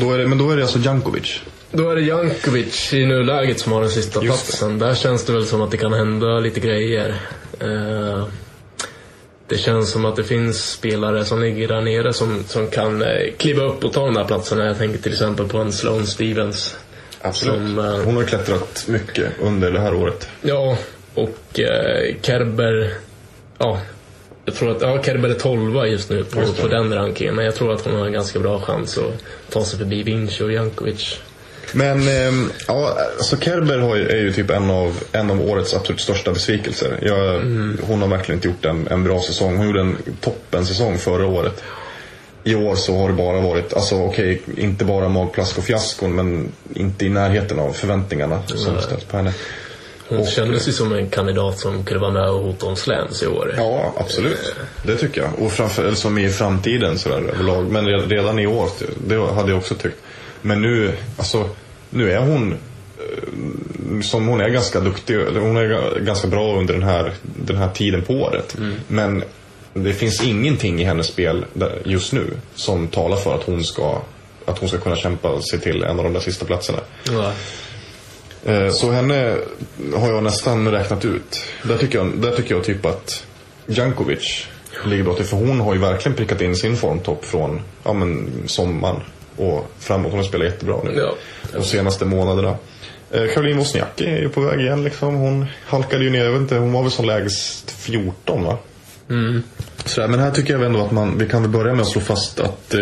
Då 0.01 0.13
är 0.13 0.19
det 0.19 0.27
men 0.27 0.39
då 0.39 0.51
är 0.51 0.57
det 0.57 0.63
alltså 0.63 0.79
Djankovic. 0.79 1.41
Då 1.73 1.91
är 1.91 1.95
det 1.95 2.01
Jankovic 2.03 2.93
i 2.93 3.07
nuläget 3.07 3.61
som 3.61 3.73
har 3.73 3.81
den 3.81 3.91
sista 3.91 4.21
platsen. 4.21 4.79
Där 4.79 4.95
känns 4.95 5.25
det 5.25 5.33
väl 5.33 5.47
som 5.47 5.63
att 5.63 5.71
det 5.71 5.77
kan 5.77 5.93
hända 5.93 6.39
lite 6.41 6.61
grejer. 6.61 7.15
Eh, 7.61 8.27
det 9.49 9.59
känns 9.59 9.91
som 9.91 10.05
att 10.05 10.17
det 10.17 10.25
finns 10.25 10.71
spelare 10.71 11.25
som 11.25 11.41
ligger 11.43 11.69
där 11.69 11.81
nere 11.81 12.13
som, 12.13 12.45
som 12.49 12.67
kan 12.71 13.03
eh, 13.03 13.09
kliva 13.39 13.65
upp 13.65 13.85
och 13.85 13.93
ta 13.93 14.05
de 14.05 14.15
där 14.15 14.25
platserna. 14.25 14.65
Jag 14.65 14.79
tänker 14.79 14.99
till 14.99 15.13
exempel 15.13 15.49
på 15.49 15.59
en 15.59 15.73
Sloane 15.73 16.07
Stevens. 16.07 16.77
Absolut. 17.21 17.55
Som, 17.55 17.79
eh, 17.79 18.05
Hon 18.05 18.17
har 18.17 18.25
klättrat 18.25 18.85
mycket 18.89 19.29
under 19.41 19.71
det 19.71 19.81
här 19.81 19.95
året. 19.95 20.29
Ja, 20.43 20.77
och 21.15 21.61
eh, 21.61 22.15
Kerber... 22.23 22.91
Ja, 23.59 23.81
jag 24.45 24.55
tror 24.55 24.71
att 24.71 24.83
ja, 24.83 25.03
Kerber 25.03 25.29
är 25.29 25.35
12 25.35 25.87
just 25.87 26.11
nu 26.11 26.25
på, 26.25 26.41
Just 26.41 26.63
på 26.63 26.69
den 26.69 26.95
rankingen. 26.95 27.35
Men 27.35 27.45
jag 27.45 27.55
tror 27.55 27.73
att 27.73 27.85
hon 27.85 27.95
har 27.95 28.07
en 28.07 28.13
ganska 28.13 28.39
bra 28.39 28.61
chans 28.61 28.99
att 28.99 29.53
ta 29.53 29.65
sig 29.65 29.79
förbi 29.79 30.03
Vinci 30.03 30.45
och 30.45 30.53
Jankovic. 30.53 31.19
Men 31.73 32.09
ehm, 32.09 32.51
ja, 32.69 32.97
alltså 33.17 33.37
Kerber 33.37 33.97
ju, 33.97 34.09
är 34.09 34.17
ju 34.17 34.33
typ 34.33 34.51
en 34.51 34.71
av, 34.71 35.03
en 35.13 35.31
av 35.31 35.41
årets 35.41 35.75
absolut 35.75 36.01
största 36.01 36.33
besvikelser. 36.33 36.99
Jag, 37.03 37.41
Hon 37.87 38.03
har 38.03 38.09
verkligen 38.09 38.39
inte 38.39 38.49
gjort 38.49 38.65
en, 38.65 38.89
en 38.89 39.05
bra 39.05 39.21
säsong. 39.21 39.57
Hon 39.57 39.67
gjorde 39.67 39.81
en 39.81 39.97
toppensäsong 40.21 40.99
förra 40.99 41.27
året. 41.27 41.63
I 42.45 42.55
år 42.55 42.75
så 42.75 42.99
har 42.99 43.09
det 43.09 43.15
bara 43.15 43.41
varit, 43.41 43.73
alltså 43.73 43.95
okej, 43.95 44.43
inte 44.57 44.85
bara 44.85 45.09
magplask 45.09 45.59
och 45.59 45.65
fiaskon 45.65 46.15
men 46.15 46.53
inte 46.75 47.07
i 47.07 47.09
närheten 47.09 47.59
av 47.59 47.73
förväntningarna 47.73 48.43
som 48.47 48.81
ställts 48.81 49.05
på 49.05 49.17
henne. 49.17 49.33
Hon 50.15 50.23
Och- 50.23 50.29
kändes 50.33 50.69
ju 50.69 50.73
som 50.73 50.93
en 50.93 51.11
kandidat 51.11 51.59
som 51.59 51.85
kunde 51.85 52.01
vara 52.01 52.11
med 52.13 52.31
och 52.31 52.41
hota 52.45 52.67
om 52.67 52.77
slams 52.77 53.23
i 53.23 53.27
år. 53.27 53.55
Ja, 53.57 53.95
absolut. 53.97 54.55
Det 54.87 54.97
tycker 54.97 55.21
jag. 55.21 55.31
Och 55.47 55.53
framför, 55.53 55.85
eller 55.85 55.95
som 55.97 56.19
i 56.19 56.29
framtiden 56.29 56.99
sådär 56.99 57.17
överlag. 57.35 57.71
Men 57.71 57.87
re- 57.89 58.09
redan 58.09 58.39
i 58.39 58.47
år, 58.47 58.69
det 59.07 59.33
hade 59.35 59.49
jag 59.49 59.59
också 59.59 59.75
tyckt. 59.75 59.99
Men 60.43 60.63
nu, 60.63 60.93
alltså, 61.17 61.49
nu 61.91 62.13
är 62.13 62.19
hon 62.19 62.53
eh, 62.53 64.01
som 64.03 64.27
hon 64.29 64.41
är 64.41 64.49
ganska 64.49 64.81
duktig, 64.81 65.17
hon 65.17 65.57
är 65.57 65.65
ga- 65.65 66.01
ganska 66.05 66.29
bra 66.29 66.57
under 66.59 66.75
den 66.75 66.83
här, 66.83 67.13
den 67.23 67.57
här 67.57 67.69
tiden 67.71 68.03
på 68.03 68.13
året. 68.13 68.57
Men 68.89 69.25
det 69.75 69.93
finns 69.93 70.23
ingenting 70.25 70.81
i 70.81 70.85
hennes 70.85 71.07
spel 71.07 71.45
just 71.85 72.13
nu 72.13 72.27
som 72.55 72.89
talar 72.89 73.17
för 73.17 73.35
att 73.35 73.43
hon 73.43 73.65
ska 73.65 74.03
att 74.47 74.59
hon 74.59 74.69
ska 74.69 74.79
kunna 74.79 74.97
kämpa 74.97 75.41
sig 75.43 75.61
till 75.61 75.83
en 75.83 75.99
av 75.99 76.05
de 76.05 76.13
där 76.13 76.21
sista 76.21 76.45
platserna. 76.47 76.79
Ja. 77.13 77.33
Eh, 78.45 78.71
Så 78.71 78.91
henne 78.91 79.37
har 79.97 80.09
jag 80.13 80.23
nästan 80.23 80.71
räknat 80.71 81.05
ut. 81.05 81.41
Där 81.63 81.77
tycker 81.79 81.99
jag, 81.99 82.13
där 82.19 82.31
tycker 82.37 82.55
jag 82.55 82.65
typ 82.65 82.87
att 82.87 83.27
Jankovic 83.67 84.47
ligger 84.85 85.05
bra 85.05 85.15
till. 85.15 85.25
För 85.25 85.37
hon 85.37 85.61
har 85.61 85.75
ju 85.75 85.81
verkligen 85.81 86.17
prickat 86.17 86.41
in 86.41 86.57
sin 86.57 86.77
formtopp 86.77 87.25
från 87.25 87.61
ja, 87.85 87.93
men, 87.93 88.31
sommaren 88.47 88.97
och 89.37 89.71
framåt. 89.79 90.11
Hon 90.11 90.21
har 90.21 90.27
spelat 90.27 90.47
jättebra 90.47 90.77
nu 90.85 90.95
Ja. 90.97 91.15
de 91.53 91.65
senaste 91.65 92.05
månaderna. 92.05 92.57
Eh, 93.11 93.27
Caroline 93.35 93.59
Wozniacki 93.59 94.05
är 94.07 94.19
ju 94.19 94.29
på 94.29 94.41
väg 94.41 94.61
igen 94.61 94.85
liksom. 94.85 95.15
Hon 95.15 95.47
halkade 95.67 96.05
ju 96.05 96.11
ner, 96.11 96.25
jag 96.25 96.33
vet 96.33 96.41
inte, 96.41 96.57
hon 96.57 96.73
var 96.73 96.83
väl 96.83 96.91
som 96.91 97.05
lägst 97.05 97.71
14 97.71 98.45
va? 98.45 98.59
Sådär, 99.85 100.09
men 100.09 100.21
här 100.21 100.31
tycker 100.31 100.53
jag 100.55 100.63
ändå 100.63 100.81
att 100.81 100.93
man, 100.93 101.19
vi 101.19 101.29
kan 101.29 101.43
väl 101.43 101.51
börja 101.51 101.73
med 101.75 101.83
att 101.83 101.89
slå 101.89 102.01
fast 102.01 102.41
att, 102.41 102.75
eh, 102.75 102.81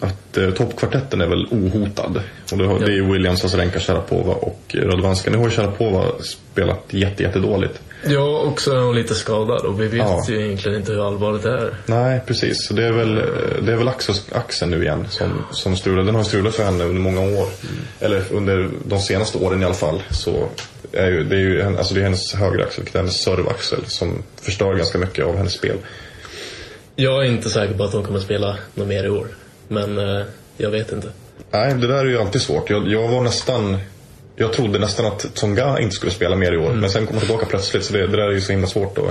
att 0.00 0.36
eh, 0.36 0.50
toppkvartetten 0.50 1.20
är 1.20 1.26
väl 1.26 1.46
ohotad. 1.50 2.20
Och 2.52 2.58
det, 2.58 2.66
har, 2.66 2.78
det 2.78 2.92
är 2.92 3.12
Williams, 3.12 3.44
Azarenka, 3.44 3.80
Sharapova 3.80 4.32
och 4.34 4.76
Radvanska. 4.78 5.30
Nu 5.30 5.38
har 5.38 5.50
Sharapova 5.50 6.04
spelat 6.52 6.84
jätte, 6.90 7.22
jättedåligt. 7.22 7.80
Ja, 8.06 8.38
och 8.38 8.60
så 8.60 8.72
är 8.76 8.80
hon 8.80 8.94
lite 8.94 9.14
skadad 9.14 9.60
och 9.66 9.80
vi 9.80 9.86
vet 9.86 9.98
Ja. 9.98 10.24
ju 10.28 10.44
egentligen 10.46 10.78
inte 10.78 10.92
hur 10.92 11.06
allvarligt 11.06 11.42
det 11.42 11.52
är. 11.52 11.74
Nej, 11.86 12.20
precis. 12.26 12.66
Så 12.66 12.74
det 12.74 12.84
är 12.86 12.92
väl, 12.92 13.14
det 13.62 13.72
är 13.72 13.76
väl 13.76 13.90
axeln 14.32 14.70
nu 14.70 14.82
igen 14.82 15.06
som, 15.10 15.44
som 15.50 15.76
strular. 15.76 16.02
Den 16.04 16.14
har 16.14 16.22
strulat 16.22 16.54
för 16.54 16.64
henne 16.64 16.84
under 16.84 17.00
många 17.00 17.20
år. 17.20 17.48
Eller 18.00 18.22
under 18.32 18.68
de 18.84 18.98
senaste 19.00 19.38
åren 19.38 19.62
i 19.62 19.64
alla 19.64 19.74
fall. 19.74 20.02
Så 20.10 20.48
är 20.92 21.10
ju, 21.10 21.24
det 21.24 21.36
är 21.36 21.40
ju 21.40 21.62
alltså 21.62 21.94
det 21.94 22.00
är 22.00 22.04
hennes 22.04 22.34
högra 22.34 22.64
axel, 22.64 22.80
vilket 22.80 22.94
är 22.94 22.98
hennes 22.98 23.20
servaxel, 23.20 23.84
som 23.86 24.22
förstör 24.42 24.74
ganska 24.74 24.98
mycket 24.98 25.24
av 25.24 25.36
hennes 25.36 25.52
spel. 25.52 25.76
Jag 26.96 27.24
är 27.26 27.30
inte 27.30 27.50
säker 27.50 27.74
på 27.74 27.84
att 27.84 27.92
hon 27.92 28.04
kommer 28.04 28.20
spela 28.20 28.56
något 28.74 28.88
mer 28.88 29.04
i 29.04 29.08
år. 29.08 29.26
Men 29.68 29.98
eh, 29.98 30.26
jag 30.56 30.70
vet 30.70 30.92
inte. 30.92 31.08
Nej, 31.50 31.74
det 31.74 31.86
där 31.86 31.98
är 31.98 32.04
ju 32.04 32.18
alltid 32.18 32.42
svårt. 32.42 32.70
Jag, 32.70 32.88
jag 32.88 33.08
var 33.08 33.20
nästan... 33.20 33.78
Jag 34.36 34.52
trodde 34.52 34.78
nästan 34.78 35.06
att 35.06 35.34
Tsonga 35.34 35.80
inte 35.80 35.94
skulle 35.94 36.12
spela 36.12 36.36
mer 36.36 36.52
i 36.52 36.56
år. 36.56 36.72
Men 36.72 36.90
sen 36.90 37.06
kom 37.06 37.16
han 37.16 37.26
tillbaka 37.26 37.46
plötsligt, 37.46 37.84
så 37.84 37.92
det, 37.92 38.06
det 38.06 38.16
där 38.16 38.28
är 38.28 38.32
ju 38.32 38.40
så 38.40 38.52
himla 38.52 38.66
svårt 38.66 38.96
då. 38.96 39.10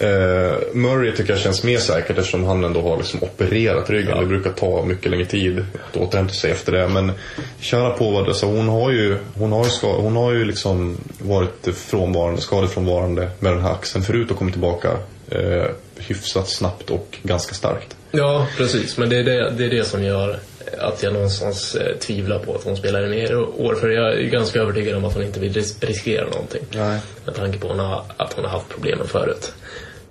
Eh, 0.00 0.58
Murray 0.72 1.12
tycker 1.16 1.32
jag 1.32 1.40
känns 1.40 1.64
mer 1.64 1.78
säkert 1.78 2.18
eftersom 2.18 2.44
han 2.44 2.64
ändå 2.64 2.80
har 2.82 2.96
liksom 2.96 3.22
opererat 3.22 3.90
ryggen. 3.90 4.18
Det 4.20 4.26
brukar 4.26 4.50
ta 4.52 4.84
mycket 4.84 5.10
längre 5.10 5.24
tid 5.26 5.64
att 5.90 5.96
återhämta 5.96 6.34
sig 6.34 6.50
efter 6.50 6.72
det. 6.72 6.88
Men 6.88 7.12
Sharapova, 7.60 8.18
alltså, 8.18 8.46
hon 8.46 8.68
har 8.68 8.90
ju, 8.90 9.16
hon 9.34 9.52
har 9.52 9.64
ju, 9.64 9.70
ska, 9.70 9.96
hon 9.96 10.16
har 10.16 10.32
ju 10.32 10.44
liksom 10.44 10.96
varit 11.18 11.68
frånvarande, 11.76 12.40
skadefrånvarande 12.40 13.28
med 13.38 13.52
den 13.52 13.62
här 13.62 13.72
axeln 13.72 14.04
förut 14.04 14.30
och 14.30 14.36
kommit 14.36 14.54
tillbaka 14.54 14.88
eh, 15.30 15.64
hyfsat 15.96 16.48
snabbt 16.48 16.90
och 16.90 17.18
ganska 17.22 17.54
starkt. 17.54 17.96
Ja, 18.10 18.46
precis. 18.56 18.98
Men 18.98 19.08
det 19.08 19.16
är 19.16 19.24
det, 19.24 19.50
det, 19.50 19.64
är 19.64 19.70
det 19.70 19.84
som 19.84 20.04
gör 20.04 20.38
att 20.78 21.02
jag 21.02 21.12
någonstans 21.12 21.74
eh, 21.74 21.96
tvivlar 21.96 22.38
på 22.38 22.54
att 22.54 22.64
hon 22.64 22.76
spelar 22.76 23.06
i 23.06 23.08
mer 23.08 23.36
år. 23.36 23.74
För 23.74 23.88
jag 23.88 24.12
är 24.20 24.22
ganska 24.28 24.60
övertygad 24.60 24.96
om 24.96 25.04
att 25.04 25.14
hon 25.14 25.22
inte 25.22 25.40
vill 25.40 25.52
ris- 25.52 25.76
riskera 25.80 26.24
någonting. 26.24 26.62
Nej. 26.70 26.98
Med 27.24 27.34
tanke 27.34 27.58
på 27.58 27.68
hon 27.68 27.78
har, 27.78 28.02
att 28.16 28.32
hon 28.32 28.44
har 28.44 28.50
haft 28.52 28.68
problemen 28.68 29.08
förut. 29.08 29.52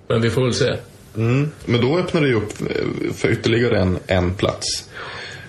Men 0.08 0.20
vi 0.20 0.30
får 0.30 0.44
väl 0.44 0.54
se. 0.54 0.74
Mm. 1.16 1.50
Men 1.64 1.80
då 1.80 1.98
öppnar 1.98 2.20
det 2.20 2.28
ju 2.28 2.34
upp 2.34 2.52
eh, 2.60 3.12
för 3.14 3.30
ytterligare 3.30 3.80
en, 3.80 3.98
en 4.06 4.34
plats. 4.34 4.88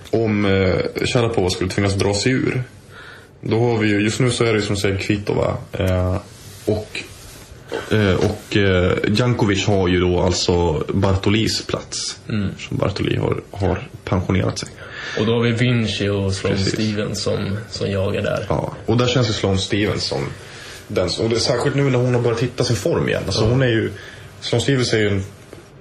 Om 0.09 0.45
eh, 0.45 1.05
Sharapova 1.05 1.49
skulle 1.49 1.69
tvingas 1.69 1.93
dra 1.93 2.13
sig 2.13 2.31
ur. 2.31 2.63
Då 3.41 3.59
har 3.59 3.77
vi 3.77 3.87
ju, 3.87 4.01
just 4.01 4.19
nu 4.19 4.31
så 4.31 4.43
är 4.43 4.53
det 4.53 4.59
ju 4.59 4.65
som 4.65 4.77
säger 4.77 4.97
Kvitova. 4.97 5.57
Eh, 5.71 6.17
och 6.65 7.03
eh, 7.91 8.15
och 8.15 8.57
eh, 8.57 8.97
Jankovic 9.07 9.67
har 9.67 9.87
ju 9.87 9.99
då 9.99 10.21
alltså 10.21 10.83
Bartolis 10.93 11.65
plats. 11.65 12.19
Som 12.57 12.77
Bartoli 12.77 13.17
har, 13.17 13.41
har 13.51 13.87
pensionerat 14.03 14.59
sig. 14.59 14.69
Och 15.19 15.25
då 15.25 15.31
har 15.31 15.41
vi 15.41 15.51
Vinci 15.51 16.09
och 16.09 16.41
Precis. 16.41 16.73
Stevens 16.73 17.21
som, 17.21 17.57
som 17.69 17.91
jagar 17.91 18.21
där. 18.21 18.45
Ja, 18.49 18.73
och 18.85 18.97
där 18.97 19.07
känns 19.07 19.29
ju 19.29 19.33
Sloane 19.33 19.57
Stevens 19.57 20.03
som 20.03 20.23
den 20.87 21.09
som, 21.09 21.25
och 21.25 21.29
det 21.29 21.35
är 21.35 21.39
särskilt 21.39 21.75
nu 21.75 21.89
när 21.89 21.99
hon 21.99 22.15
har 22.15 22.21
börjat 22.21 22.39
hitta 22.39 22.63
sin 22.63 22.75
form 22.75 23.09
igen. 23.09 23.23
Alltså 23.25 23.45
hon 23.45 23.61
är 23.61 23.67
ju, 23.67 23.91
Sloane 24.41 24.61
Stevens 24.63 24.93
är 24.93 24.97
ju 24.97 25.07
en, 25.07 25.23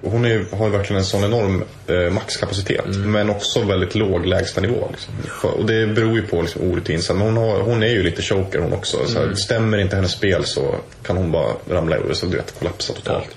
hon 0.01 0.25
är, 0.25 0.45
har 0.55 0.65
ju 0.65 0.71
verkligen 0.71 0.99
en 0.99 1.05
sån 1.05 1.23
enorm 1.23 1.63
eh, 1.87 2.13
maxkapacitet. 2.13 2.85
Men 2.95 3.29
också 3.29 3.61
väldigt 3.61 3.95
låg 3.95 4.25
lägstanivå. 4.25 4.87
Liksom. 4.91 5.13
Och 5.51 5.65
det 5.65 5.87
beror 5.87 6.15
ju 6.15 6.21
på 6.21 6.41
liksom, 6.41 6.71
orutin. 6.71 7.01
Men 7.09 7.21
hon, 7.21 7.37
har, 7.37 7.59
hon 7.61 7.83
är 7.83 7.87
ju 7.87 8.03
lite 8.03 8.21
choker 8.21 8.59
hon 8.59 8.73
också. 8.73 9.07
Så 9.07 9.19
här, 9.19 9.33
Stämmer 9.33 9.77
inte 9.77 9.95
hennes 9.95 10.11
spel 10.11 10.45
så 10.45 10.75
kan 11.03 11.17
hon 11.17 11.31
bara 11.31 11.53
ramla 11.69 11.97
ur 11.97 12.13
så 12.13 12.25
du 12.25 12.37
vet, 12.37 12.59
kollapsa 12.59 12.93
totalt. 12.93 13.35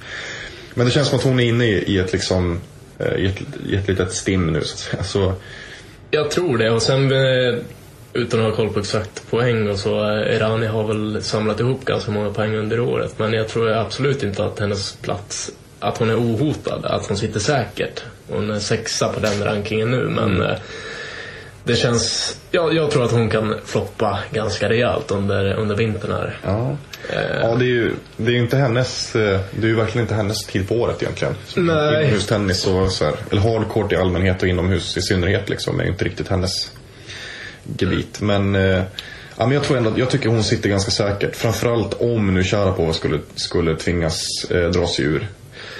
Men 0.74 0.86
det 0.86 0.92
känns 0.92 1.08
som 1.08 1.18
att 1.18 1.24
hon 1.24 1.40
är 1.40 1.44
inne 1.44 1.64
i, 1.64 1.84
i 1.94 1.98
ett 1.98 2.12
liksom 2.12 2.60
eh, 2.98 3.14
i 3.16 3.26
ett, 3.26 3.40
i 3.70 3.76
ett 3.76 3.88
litet 3.88 4.12
stim 4.12 4.46
nu 4.46 4.60
så 4.60 4.74
att 4.74 4.78
säga. 4.78 5.02
Så, 5.02 5.34
Jag 6.10 6.30
tror 6.30 6.58
det. 6.58 6.70
Och 6.70 6.82
sen 6.82 7.12
eh, 7.12 7.58
utan 8.12 8.40
att 8.40 8.46
ha 8.46 8.56
koll 8.56 8.68
på 8.72 8.80
exakt 8.80 9.30
poäng 9.30 9.70
och 9.70 9.78
så. 9.78 10.10
eh, 10.10 10.36
Irani 10.36 10.66
har 10.66 10.84
väl 10.84 11.22
samlat 11.22 11.60
ihop 11.60 11.84
ganska 11.84 12.10
många 12.10 12.30
poäng 12.30 12.54
under 12.56 12.80
året. 12.80 13.14
Men 13.18 13.32
jag 13.32 13.48
tror 13.48 13.70
absolut 13.70 14.22
inte 14.22 14.44
att 14.44 14.58
hennes 14.58 14.92
plats, 14.92 15.50
att 15.80 15.98
hon 15.98 16.10
är 16.10 16.16
ohotad. 16.16 16.84
Att 16.84 17.06
hon 17.06 17.16
sitter 17.16 17.40
säkert. 17.40 18.02
Hon 18.28 18.50
är 18.50 18.58
sexa 18.58 19.08
på 19.08 19.20
den 19.20 19.44
rankingen 19.44 19.90
nu. 19.90 20.08
Men 20.08 20.42
eh, 20.42 20.56
det 21.64 21.76
känns, 21.76 22.36
ja, 22.50 22.72
jag 22.72 22.90
tror 22.90 23.04
att 23.04 23.10
hon 23.12 23.30
kan 23.30 23.54
floppa 23.64 24.18
ganska 24.32 24.68
rejält 24.68 25.10
under, 25.10 25.54
under 25.54 25.76
vintern 25.76 26.12
här. 26.12 26.38
Ja, 26.44 26.76
ja 27.42 27.54
det 27.54 27.64
är 27.64 27.68
ju 27.68 27.92
det 28.16 28.32
är 28.32 28.36
inte 28.36 28.56
hennes, 28.56 29.16
eh, 29.16 29.40
det 29.50 29.66
är 29.66 29.68
ju 29.68 29.76
verkligen 29.76 30.04
inte 30.04 30.14
hennes 30.14 30.46
tid 30.46 30.68
på 30.68 30.74
året 30.74 31.02
egentligen. 31.02 31.34
Nej. 31.56 32.02
Inomhustennis 32.02 32.66
och 32.66 32.92
så 32.92 33.04
här, 33.04 33.14
eller 33.30 33.40
hardcourt 33.40 33.92
i 33.92 33.96
allmänhet 33.96 34.42
och 34.42 34.48
inomhus 34.48 34.96
i 34.96 35.02
synnerhet 35.02 35.48
liksom, 35.48 35.80
är 35.80 35.84
ju 35.84 35.90
inte 35.90 36.04
riktigt 36.04 36.28
hennes 36.28 36.70
gebit. 37.78 38.20
Men, 38.20 38.54
eh, 38.54 38.82
ja, 39.36 39.46
men 39.46 39.50
jag 39.50 39.62
tror 39.64 39.76
ändå, 39.76 39.92
jag 39.96 40.10
tycker 40.10 40.28
hon 40.28 40.44
sitter 40.44 40.68
ganska 40.68 40.90
säkert. 40.90 41.36
Framförallt 41.36 41.94
om 41.94 42.34
nu 42.34 42.44
Sharapova 42.44 42.92
skulle, 42.92 43.18
skulle 43.34 43.76
tvingas 43.76 44.44
eh, 44.50 44.70
dra 44.70 44.86
sig 44.86 45.04
ur. 45.04 45.28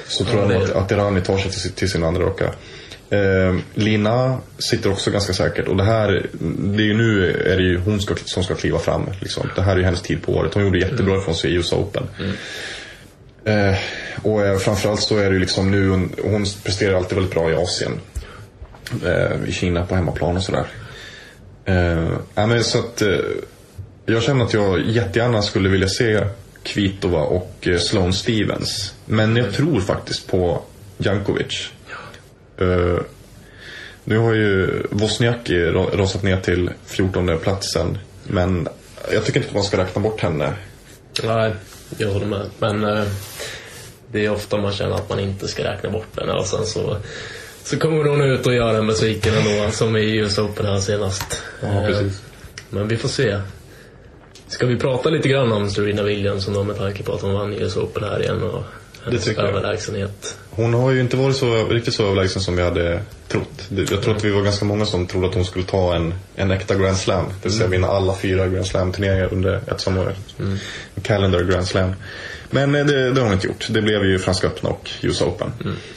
Så 0.09 0.25
tror 0.25 0.43
Ja, 0.43 0.53
jag 0.53 0.63
att, 0.63 0.71
att 0.71 0.91
Irani 0.91 1.21
tar 1.21 1.39
sig 1.39 1.51
till, 1.51 1.73
till 1.73 1.91
sin 1.91 2.05
andra 2.05 2.23
raka. 2.23 2.45
Eh, 3.11 3.57
Lina 3.75 4.39
sitter 4.59 4.93
också 4.93 5.11
ganska 5.11 5.33
säkert 5.33 5.69
och 5.69 5.77
det 5.77 5.85
här, 5.85 6.27
det 6.59 6.83
är 6.83 6.87
ju 6.87 6.95
nu 6.95 7.31
är 7.31 7.57
det 7.57 7.63
ju 7.63 7.79
hon 7.79 8.01
ska, 8.01 8.15
som 8.25 8.45
ska 8.45 8.55
kliva 8.55 8.79
fram. 8.79 9.07
Liksom. 9.21 9.51
Det 9.57 9.63
här 9.63 9.73
är 9.73 9.77
ju 9.77 9.85
hennes 9.85 10.03
tid 10.03 10.23
på 10.23 10.33
året. 10.33 10.55
Hon 10.55 10.65
gjorde 10.65 10.79
jättebra 10.79 11.19
ifrån 11.19 11.35
sig 11.35 11.51
i 11.51 11.55
US 11.55 11.73
Open. 11.73 12.03
Eh, 13.45 13.77
och 14.23 14.47
eh, 14.47 14.59
framförallt 14.59 15.01
så 15.01 15.17
är 15.19 15.25
det 15.29 15.35
ju 15.35 15.39
liksom 15.41 15.71
nu, 15.71 15.89
hon, 15.89 16.13
hon 16.25 16.45
presterar 16.65 16.97
alltid 16.97 17.15
väldigt 17.15 17.35
bra 17.35 17.51
i 17.51 17.55
Asien. 17.55 17.93
Eh, 19.07 19.49
I 19.49 19.53
Kina 19.53 19.87
på 19.87 19.95
hemmaplan 19.95 20.37
och 20.37 20.43
sådär. 20.43 20.67
Uh, 21.69 22.19
ja, 22.35 22.47
men 22.47 22.65
så 22.65 22.79
att, 22.79 23.03
uh, 23.03 23.19
jag 24.07 24.23
känner 24.23 24.45
att 24.45 24.55
jag 24.55 24.81
jättegärna 24.81 25.43
skulle 25.43 25.69
vilja 25.69 25.89
se 25.89 26.27
Kvitova 26.63 27.21
och 27.21 27.67
uh, 27.67 27.79
Sloane 27.79 28.13
Stevens. 28.13 28.95
Men 29.05 29.37
jag 29.37 29.53
tror 29.53 29.81
faktiskt 29.81 30.29
på 30.29 30.63
Jankovic. 30.99 31.71
Uh, 32.61 32.99
nu 34.05 34.19
har 34.19 34.35
ju 34.35 34.83
Wozniacki 34.91 35.65
rasat 35.65 36.23
ner 36.23 36.41
till 36.41 36.71
14 36.87 37.39
platsen. 37.43 37.99
Men 38.25 38.69
jag 39.13 39.25
tycker 39.25 39.41
inte 39.41 39.49
att 39.49 39.55
man 39.55 39.65
ska 39.65 39.79
räkna 39.79 40.03
bort 40.03 40.21
henne. 40.21 40.53
Nej, 41.23 41.55
jag 41.99 42.09
håller 42.09 42.27
med. 42.27 42.51
Men 42.59 43.07
det 44.13 44.25
är 44.25 44.31
ofta 44.31 44.57
man 44.57 44.73
känner 44.73 44.95
att 44.95 45.09
man 45.09 45.21
inte 45.21 45.49
ska 45.49 45.65
räkna 45.65 45.91
bort 45.91 46.21
henne. 46.21 46.33
och 46.33 46.47
sen 46.47 46.67
så, 46.67 46.97
så 47.65 47.79
kommer 47.79 48.05
hon 48.05 48.21
ut 48.21 48.47
och 48.47 48.55
gör 48.55 48.75
en 48.75 48.87
besviken 48.87 49.35
ändå, 49.35 49.71
som 49.71 49.97
i 49.97 50.17
US 50.17 50.39
Open 50.39 50.67
här 50.67 50.81
senast. 50.81 51.43
Ja, 51.61 51.69
Eh, 51.69 51.87
precis. 51.87 52.23
Men 52.71 52.89
vi 52.89 52.97
får 52.97 53.09
se. 53.09 53.39
Ska 54.49 54.67
vi 54.67 54.77
prata 54.79 55.09
lite 55.11 55.29
grann 55.29 55.53
om 55.53 55.71
Serena 55.71 56.03
Williams 56.03 56.47
då 56.47 56.65
med 56.65 56.77
tanke 56.79 57.03
på 57.03 57.13
att 57.13 57.21
hon 57.21 57.35
vann 57.35 57.53
US 57.53 57.77
Open 57.77 58.05
här 58.05 58.23
igen 58.23 58.43
och 58.43 58.63
hennes 59.05 59.27
jag. 59.27 59.39
överlägsenhet? 59.39 60.39
Hon 60.51 60.75
har 60.75 60.91
ju 60.91 61.01
inte 61.01 61.17
varit 61.17 61.37
så, 61.37 61.65
riktigt 61.69 61.95
så 61.95 62.07
överlägsen 62.07 62.43
som 62.43 62.57
vi 62.57 62.63
hade 62.63 63.01
trott. 63.29 63.69
Jag 63.91 64.03
tror 64.03 64.17
att 64.17 64.25
vi 64.25 64.31
var 64.31 64.43
ganska 64.43 64.65
många 64.65 64.87
som 64.87 65.07
trodde 65.07 65.29
att 65.29 65.35
hon 65.35 65.45
skulle 65.45 65.65
ta 65.65 65.95
en, 65.95 66.15
en 66.35 66.51
äkta 66.51 66.75
Grand 66.75 66.97
Slam. 66.97 67.25
Det 67.43 67.49
vill 67.49 67.59
säga 67.59 67.69
vinna 67.69 67.87
alla 67.89 68.15
fyra 68.15 68.49
Grand 68.49 68.67
Slam-turneringar 68.67 69.29
under 69.33 69.61
ett 69.67 69.81
samma 69.81 70.01
år. 70.01 70.15
En 70.95 71.03
Calendar 71.03 71.41
Grand 71.41 71.67
Slam. 71.67 71.93
Men 72.51 72.75
eh, 72.75 72.87
det, 72.87 73.11
det 73.11 73.21
har 73.21 73.25
hon 73.25 73.33
inte 73.33 73.47
gjort. 73.47 73.67
Det 73.71 73.83
blev 73.83 74.05
ju 74.05 74.19
Franska 74.19 74.47
öppna 74.47 74.71
och 74.71 74.91
US 75.03 75.23
Open. 75.23 75.53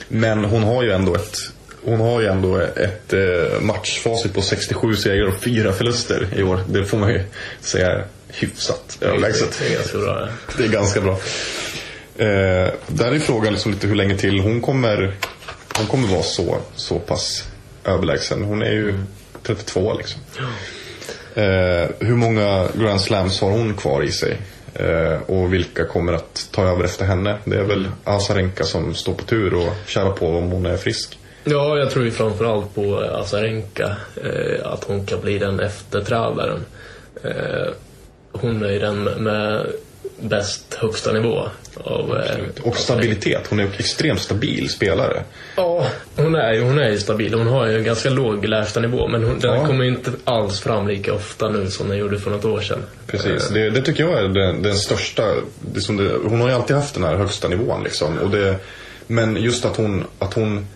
Men 0.08 0.46
hon 0.46 0.64
har 0.64 0.84
ju 0.84 0.92
ändå 0.92 1.16
ett 1.16 1.38
hon 1.86 2.00
har 2.00 2.22
ju 2.22 2.28
ändå 2.28 2.58
ett 2.58 3.14
eh, 3.14 3.62
matchfacit 3.62 4.34
på 4.34 4.42
67 4.42 4.96
segrar 4.96 5.28
och 5.28 5.42
4 5.42 5.74
förluster 5.74 6.28
i 6.36 6.44
år. 6.44 6.60
Det 6.70 6.86
får 6.86 6.98
man 6.98 7.10
ju 7.10 7.24
säga 7.62 8.04
hyfsat 8.28 8.98
överlägset. 9.02 9.60
Det 9.60 9.74
är 9.74 9.78
ganska 9.78 9.98
bra. 9.98 10.28
Det 10.58 10.64
är 10.64 10.68
ganska 10.68 11.02
bra. 11.02 11.20
Eh, 12.18 12.72
där 12.88 13.12
är 13.12 13.20
frågan 13.20 13.54
liksom 13.54 13.72
lite 13.72 13.88
hur 13.88 13.96
länge 13.96 14.18
till 14.18 14.40
hon 14.40 14.62
kommer, 14.62 15.14
hon 15.78 15.88
kommer 15.88 16.08
vara 16.08 16.24
så, 16.24 16.58
så 16.76 17.00
pass 17.00 17.44
överlägsen. 17.86 18.44
Hon 18.44 18.62
är 18.62 18.72
ju 18.72 19.00
32 19.44 19.94
liksom. 19.94 20.22
Eh, 21.36 21.90
hur 22.00 22.16
många 22.16 22.68
Grand 22.76 23.02
Slams 23.02 23.42
har 23.42 23.52
hon 23.52 23.78
kvar 23.78 24.04
i 24.04 24.12
sig? 24.12 24.38
Eh, 24.74 25.22
och 25.26 25.54
vilka 25.54 25.86
kommer 25.86 26.14
att 26.14 26.48
ta 26.52 26.64
över 26.64 26.84
efter 26.84 27.06
henne? 27.06 27.38
Det 27.46 27.56
är 27.56 27.64
väl 27.64 27.88
Azarenka 28.04 28.64
som 28.64 28.96
står 28.96 29.14
på 29.14 29.24
tur 29.24 29.54
och 29.54 29.74
Sharapova 29.88 30.38
om 30.38 30.52
hon 30.52 30.66
är 30.66 30.78
frisk. 30.78 31.18
Ja, 31.46 31.78
jag 31.78 31.90
tror 31.92 32.06
ju 32.06 32.12
framförallt 32.12 32.76
på 32.76 32.98
Azarenka. 33.00 33.96
Eh, 34.24 34.68
att 34.72 34.84
hon 34.84 35.06
kan 35.06 35.22
bli 35.22 35.38
den 35.40 35.60
efterträdaren. 35.60 36.60
Eh, 37.24 37.68
hon 38.32 38.64
är 38.64 38.70
ju 38.72 38.80
den 38.80 39.04
med 39.04 39.66
bäst 40.20 40.74
högsta 40.74 41.12
nivå. 41.12 41.48
Av, 41.84 42.18
eh, 42.18 42.64
Och 42.64 42.78
stabilitet. 42.78 43.48
Hon 43.50 43.60
är 43.60 43.64
en 43.64 43.74
extremt 43.78 44.20
stabil 44.22 44.70
spelare. 44.70 45.24
Ja, 45.56 45.88
hon 46.16 46.36
är 46.36 46.54
ju 46.54 46.62
hon 46.62 46.80
är 46.80 46.98
stabil. 46.98 47.34
Hon 47.34 47.48
har 47.48 47.68
ju 47.68 47.78
en 47.78 47.84
ganska 47.84 48.10
låg 48.10 48.46
lägsta 48.46 48.80
nivå 48.80 49.08
men 49.08 49.24
hon, 49.24 49.40
den 49.40 49.54
Ja. 49.60 49.66
kommer 49.66 49.86
inte 49.86 50.12
alls 50.24 50.60
fram 50.60 50.88
lika 50.88 51.14
ofta 51.14 51.50
nu 51.50 51.70
som 51.70 51.90
den 51.90 51.98
gjorde 51.98 52.20
för 52.20 52.32
något 52.32 52.46
år 52.46 52.62
sedan. 52.62 52.84
Precis, 53.08 53.50
det, 53.50 53.70
det 53.70 53.82
tycker 53.82 54.04
jag 54.04 54.20
är 54.20 54.28
den, 54.28 54.62
den 54.62 54.76
största. 54.76 55.24
Det 55.62 55.98
det, 55.98 56.12
hon 56.30 56.42
har 56.42 56.50
ju 56.50 56.56
alltid 56.56 56.76
haft 56.76 56.94
den 56.94 57.04
här 57.04 57.16
högsta 57.16 57.48
nivån 57.48 57.84
liksom. 57.84 58.18
Och 58.18 58.30
det, 58.30 58.56
men 59.08 59.36
just 59.36 59.66
att 59.66 59.78
hon, 59.78 60.04
att 60.20 60.34
hon 60.34 60.68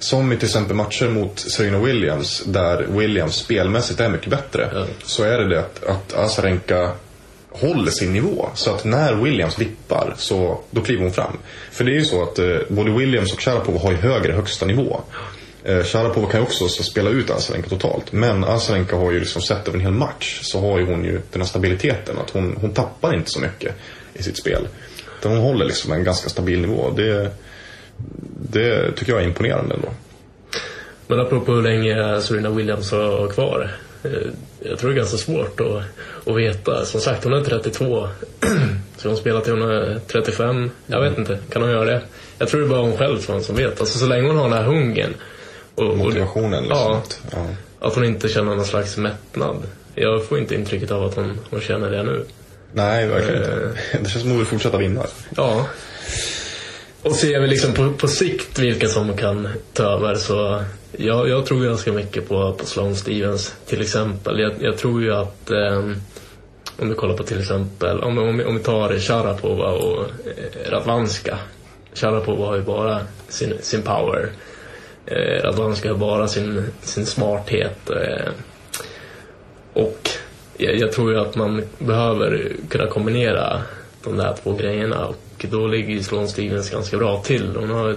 som 0.00 0.32
i 0.32 0.36
till 0.36 0.46
exempel 0.46 0.76
matcher 0.76 1.08
mot 1.08 1.38
Serena 1.38 1.78
Williams 1.78 2.42
där 2.46 2.86
Williams 2.90 3.36
spelmässigt 3.36 4.00
är 4.00 4.08
mycket 4.08 4.30
bättre. 4.30 4.70
Ja. 4.74 4.86
Så 5.04 5.22
är 5.22 5.38
det 5.38 5.48
det 5.48 5.60
att, 5.60 5.84
att 5.84 6.14
Azarenka 6.14 6.92
håller 7.50 7.90
sin 7.90 8.12
nivå. 8.12 8.48
Så 8.54 8.74
att 8.74 8.84
när 8.84 9.14
Williams 9.14 9.58
vippar 9.58 10.14
så 10.16 10.60
då 10.70 10.80
kliver 10.80 11.02
hon 11.02 11.12
fram. 11.12 11.38
För 11.70 11.84
det 11.84 11.90
är 11.90 11.94
ju 11.98 12.04
så 12.04 12.22
att 12.22 12.38
eh, 12.38 12.56
både 12.68 12.90
Williams 12.90 13.32
och 13.32 13.40
Sharapova 13.40 13.78
har 13.78 13.90
ju 13.90 13.96
högre 13.96 14.32
högsta 14.32 14.66
nivå. 14.66 15.00
Eh, 15.64 15.82
Sharapova 15.82 16.30
kan 16.30 16.40
ju 16.40 16.46
också 16.46 16.68
så 16.68 16.82
spela 16.82 17.10
ut 17.10 17.30
Azarenka 17.30 17.68
totalt. 17.68 18.12
Men 18.12 18.44
Azarenka 18.44 18.96
har 18.96 19.12
ju 19.12 19.20
liksom 19.20 19.42
sett 19.42 19.68
över 19.68 19.78
en 19.78 19.84
hel 19.84 19.92
match 19.92 20.40
så 20.42 20.60
har 20.60 20.78
ju 20.78 20.86
hon 20.86 21.04
ju 21.04 21.20
den 21.32 21.40
här 21.40 21.48
stabiliteten. 21.48 22.18
Att 22.18 22.30
hon, 22.30 22.56
hon 22.60 22.74
tappar 22.74 23.14
inte 23.14 23.30
så 23.30 23.40
mycket 23.40 23.74
i 24.14 24.22
sitt 24.22 24.36
spel. 24.36 24.68
Utan 25.18 25.32
hon 25.32 25.40
håller 25.40 25.64
liksom 25.64 25.92
en 25.92 26.04
ganska 26.04 26.28
stabil 26.28 26.60
nivå. 26.60 26.90
Det, 26.96 27.30
det 28.50 28.92
tycker 28.92 29.12
jag 29.12 29.22
är 29.22 29.26
imponerande 29.26 29.74
ändå. 29.74 29.88
Men 31.06 31.20
apropå 31.20 31.52
hur 31.52 31.62
länge 31.62 32.20
Serena 32.20 32.50
Williams 32.50 32.90
har 32.92 33.28
kvar. 33.28 33.70
eh, 34.04 34.10
Jag 34.62 34.78
tror 34.78 34.90
det 34.90 34.94
är 34.94 34.96
ganska 34.98 35.16
svårt 35.16 35.60
att, 35.60 35.82
att 36.30 36.36
veta. 36.36 36.84
Som 36.84 37.00
sagt, 37.00 37.24
hon 37.24 37.32
är 37.32 37.40
32. 37.44 38.08
Så 38.96 39.08
hon 39.08 39.16
spelar 39.16 39.40
till 39.40 39.52
hon 39.52 39.62
är 39.70 40.00
35. 40.06 40.70
Jag 40.86 41.00
vet 41.00 41.18
inte, 41.18 41.38
kan 41.52 41.62
hon 41.62 41.70
göra 41.70 41.84
det? 41.84 42.00
Jag 42.38 42.48
tror 42.48 42.60
det 42.60 42.66
är 42.66 42.70
bara 42.70 42.80
hon 42.82 42.96
själv 42.96 43.18
som 43.18 43.56
vet. 43.56 43.80
Alltså 43.80 43.98
så 43.98 44.06
länge 44.06 44.26
hon 44.26 44.36
har 44.36 44.48
den 44.48 44.58
här 44.58 44.64
hungern. 44.64 45.14
Och, 45.74 45.84
och, 45.90 45.96
Motivationen 45.98 46.62
liksom. 46.62 46.78
Ja. 46.78 46.96
Att, 47.04 47.20
ja. 47.32 47.46
att 47.86 47.94
hon 47.94 48.04
inte 48.04 48.28
känner 48.28 48.54
någon 48.54 48.64
slags 48.64 48.96
mättnad. 48.96 49.56
Jag 49.94 50.24
får 50.24 50.38
inte 50.38 50.54
intrycket 50.54 50.90
av 50.90 51.04
att 51.04 51.14
hon, 51.14 51.38
hon 51.50 51.60
känner 51.60 51.90
det 51.90 52.02
nu. 52.02 52.24
Nej, 52.72 53.06
verkligen 53.08 53.42
inte. 53.42 53.52
Eh. 53.92 54.00
Det 54.02 54.08
känns 54.08 54.20
som 54.22 54.28
hon 54.30 54.38
vill 54.38 54.46
fortsätta 54.46 54.78
vinna. 54.78 55.06
Ja. 55.36 55.66
Och 57.02 57.12
ser 57.14 57.40
vi 57.40 57.46
liksom 57.46 57.72
på, 57.74 57.92
på 57.92 58.08
sikt 58.08 58.58
vilka 58.58 58.88
som 58.88 59.16
kan 59.16 59.48
ta 59.72 59.82
över 59.82 60.14
så 60.14 60.62
jag, 60.96 61.28
jag 61.28 61.46
tror 61.46 61.64
ganska 61.64 61.92
mycket 61.92 62.28
på, 62.28 62.52
på 62.52 62.66
Sloane 62.66 62.94
Stevens 62.96 63.54
till 63.66 63.80
exempel. 63.80 64.38
Jag, 64.38 64.52
jag 64.60 64.78
tror 64.78 65.02
ju 65.02 65.14
att 65.14 65.50
eh, 65.50 65.78
om 66.78 66.88
vi 66.88 66.94
kollar 66.94 67.16
på 67.16 67.22
till 67.22 67.40
exempel, 67.40 68.00
om, 68.00 68.18
om, 68.18 68.36
vi- 68.38 68.44
om 68.44 68.56
vi 68.56 68.62
tar 68.62 68.98
Sharapova 68.98 69.66
och 69.70 70.02
eh, 70.04 70.70
Radvanska. 70.70 71.38
Sharapova 71.94 72.46
har 72.46 72.56
ju 72.56 72.62
bara 72.62 73.00
sin, 73.28 73.54
sin 73.60 73.82
power. 73.82 74.32
Eh, 75.06 75.42
Radvanska 75.42 75.88
har 75.90 75.96
bara 75.98 76.28
sin, 76.28 76.64
sin 76.82 77.06
smarthet. 77.06 77.90
Eh, 77.90 78.28
och 79.72 80.10
jag, 80.56 80.76
jag 80.76 80.92
tror 80.92 81.12
ju 81.12 81.20
att 81.20 81.36
man 81.36 81.62
behöver 81.78 82.52
kunna 82.68 82.86
kombinera 82.86 83.62
de 84.04 84.16
där 84.16 84.34
två 84.42 84.52
grejerna 84.52 85.06
och 85.06 85.16
då 85.48 85.66
ligger 85.66 85.94
ju 85.94 86.02
Sloane 86.02 86.28
Stevens 86.28 86.70
ganska 86.70 86.96
bra 86.96 87.22
till. 87.22 87.56
Hon 87.56 87.70
har, 87.70 87.96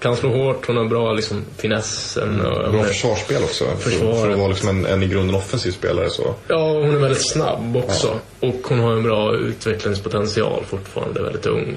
kan 0.00 0.16
slå 0.16 0.28
hårt, 0.30 0.66
hon 0.66 0.76
har 0.76 0.84
bra 0.84 1.12
liksom, 1.12 1.44
finessen. 1.56 2.40
Och, 2.40 2.72
Bra 2.72 2.82
försvarsspel 2.82 3.42
också. 3.42 3.64
För, 3.64 3.90
Försvaret. 3.90 4.20
för 4.20 4.30
att 4.30 4.38
vara 4.38 4.48
liksom 4.48 4.68
en, 4.68 4.86
en 4.86 5.02
i 5.02 5.06
grunden 5.06 5.36
offensiv 5.36 5.70
spelare 5.70 6.10
så. 6.10 6.34
Ja, 6.48 6.68
hon 6.72 6.94
är 6.94 6.98
väldigt 6.98 7.30
snabb 7.30 7.76
också. 7.76 8.18
Och 8.40 8.60
hon 8.68 8.78
har 8.78 8.92
en 8.92 9.02
bra 9.02 9.36
utvecklingspotential 9.36 10.64
fortfarande, 10.64 11.22
väldigt 11.22 11.46
ung. 11.46 11.76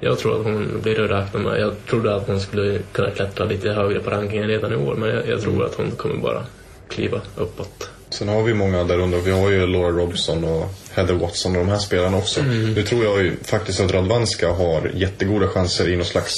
Jag 0.00 0.18
tror 0.18 0.38
att 0.38 0.44
hon 0.44 0.80
blir 0.82 1.00
att 1.00 1.10
räkna 1.10 1.40
med. 1.40 1.60
Jag 1.60 1.72
trodde 1.90 2.14
att 2.14 2.26
hon 2.26 2.40
skulle 2.40 2.78
kunna 2.92 3.10
klättra 3.10 3.44
lite 3.44 3.70
högre 3.70 4.00
på 4.00 4.10
rankingen 4.10 4.48
redan 4.48 4.72
i 4.72 4.76
år, 4.76 4.94
men 4.94 5.08
jag, 5.08 5.28
jag 5.28 5.40
tror 5.40 5.64
att 5.64 5.74
hon 5.74 5.90
kommer 5.90 6.16
bara 6.16 6.42
kliva 6.88 7.20
uppåt. 7.36 7.90
Sen 8.10 8.28
har 8.28 8.42
vi 8.42 8.54
många 8.54 8.84
där 8.84 8.98
under. 9.00 9.18
Vi 9.18 9.30
har 9.30 9.50
ju 9.50 9.66
Laura 9.66 9.90
Robson 9.90 10.44
och 10.44 10.66
Heather 10.96 11.14
Watson 11.14 11.56
och 11.56 11.64
de 11.64 11.70
här 11.70 11.78
spelarna 11.78 12.16
också. 12.16 12.42
Nu 12.42 12.82
tror 12.82 13.04
jag 13.04 13.22
ju 13.22 13.36
faktiskt 13.42 13.80
att 13.80 13.90
Radvanska 13.90 14.52
har 14.52 14.90
jättegoda 14.94 15.48
chanser 15.48 15.88
i 15.88 15.96
någon 15.96 16.06
slags 16.06 16.34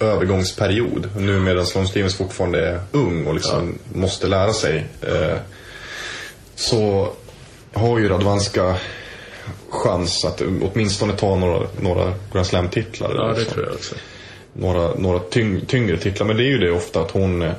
övergångsperiod. 0.00 1.08
Nu 1.16 1.40
medan 1.40 1.66
Sloane 1.66 1.88
Stevens 1.88 2.14
fortfarande 2.14 2.68
är 2.68 2.80
ung 2.92 3.26
och 3.26 3.34
liksom 3.34 3.78
måste 3.92 4.26
lära 4.26 4.52
sig. 4.52 4.86
Eh, 5.02 5.38
så 6.54 7.12
har 7.72 7.98
ju 7.98 8.08
Radvanska 8.08 8.76
chans 9.68 10.24
att 10.24 10.42
åtminstone 10.62 11.12
ta 11.12 11.36
några, 11.36 11.66
några 11.80 12.12
Grand 12.32 12.46
Slam-titlar. 12.46 13.14
Ja, 13.14 13.22
det 13.22 13.38
liksom 13.38 13.54
tror 13.54 13.66
jag 13.66 13.74
också. 13.74 13.94
några, 14.52 14.94
några 14.94 15.18
tyng, 15.18 15.66
tyngre 15.66 15.96
titlar. 15.98 16.26
Men 16.26 16.36
det 16.36 16.42
är 16.42 16.50
ju 16.50 16.58
det 16.58 16.70
ofta 16.70 17.00
att 17.00 17.10
hon... 17.10 17.52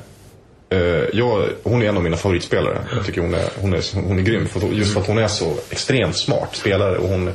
Eh, 0.68 0.78
jag, 1.12 1.48
hon 1.62 1.82
är 1.82 1.88
en 1.88 1.96
av 1.96 2.02
mina 2.02 2.16
favoritspelare. 2.16 2.78
Jag 2.94 3.06
tycker 3.06 3.20
hon 3.20 3.34
är, 3.34 3.48
hon 3.60 3.74
är, 3.74 3.94
hon 3.94 4.18
är 4.18 4.22
grym. 4.22 4.46
För, 4.46 4.60
just 4.60 4.92
för 4.92 5.00
att 5.00 5.06
hon 5.06 5.18
är 5.18 5.28
så 5.28 5.56
extremt 5.70 6.16
smart 6.16 6.56
spelare. 6.56 6.98
Och 6.98 7.08
hon, 7.08 7.30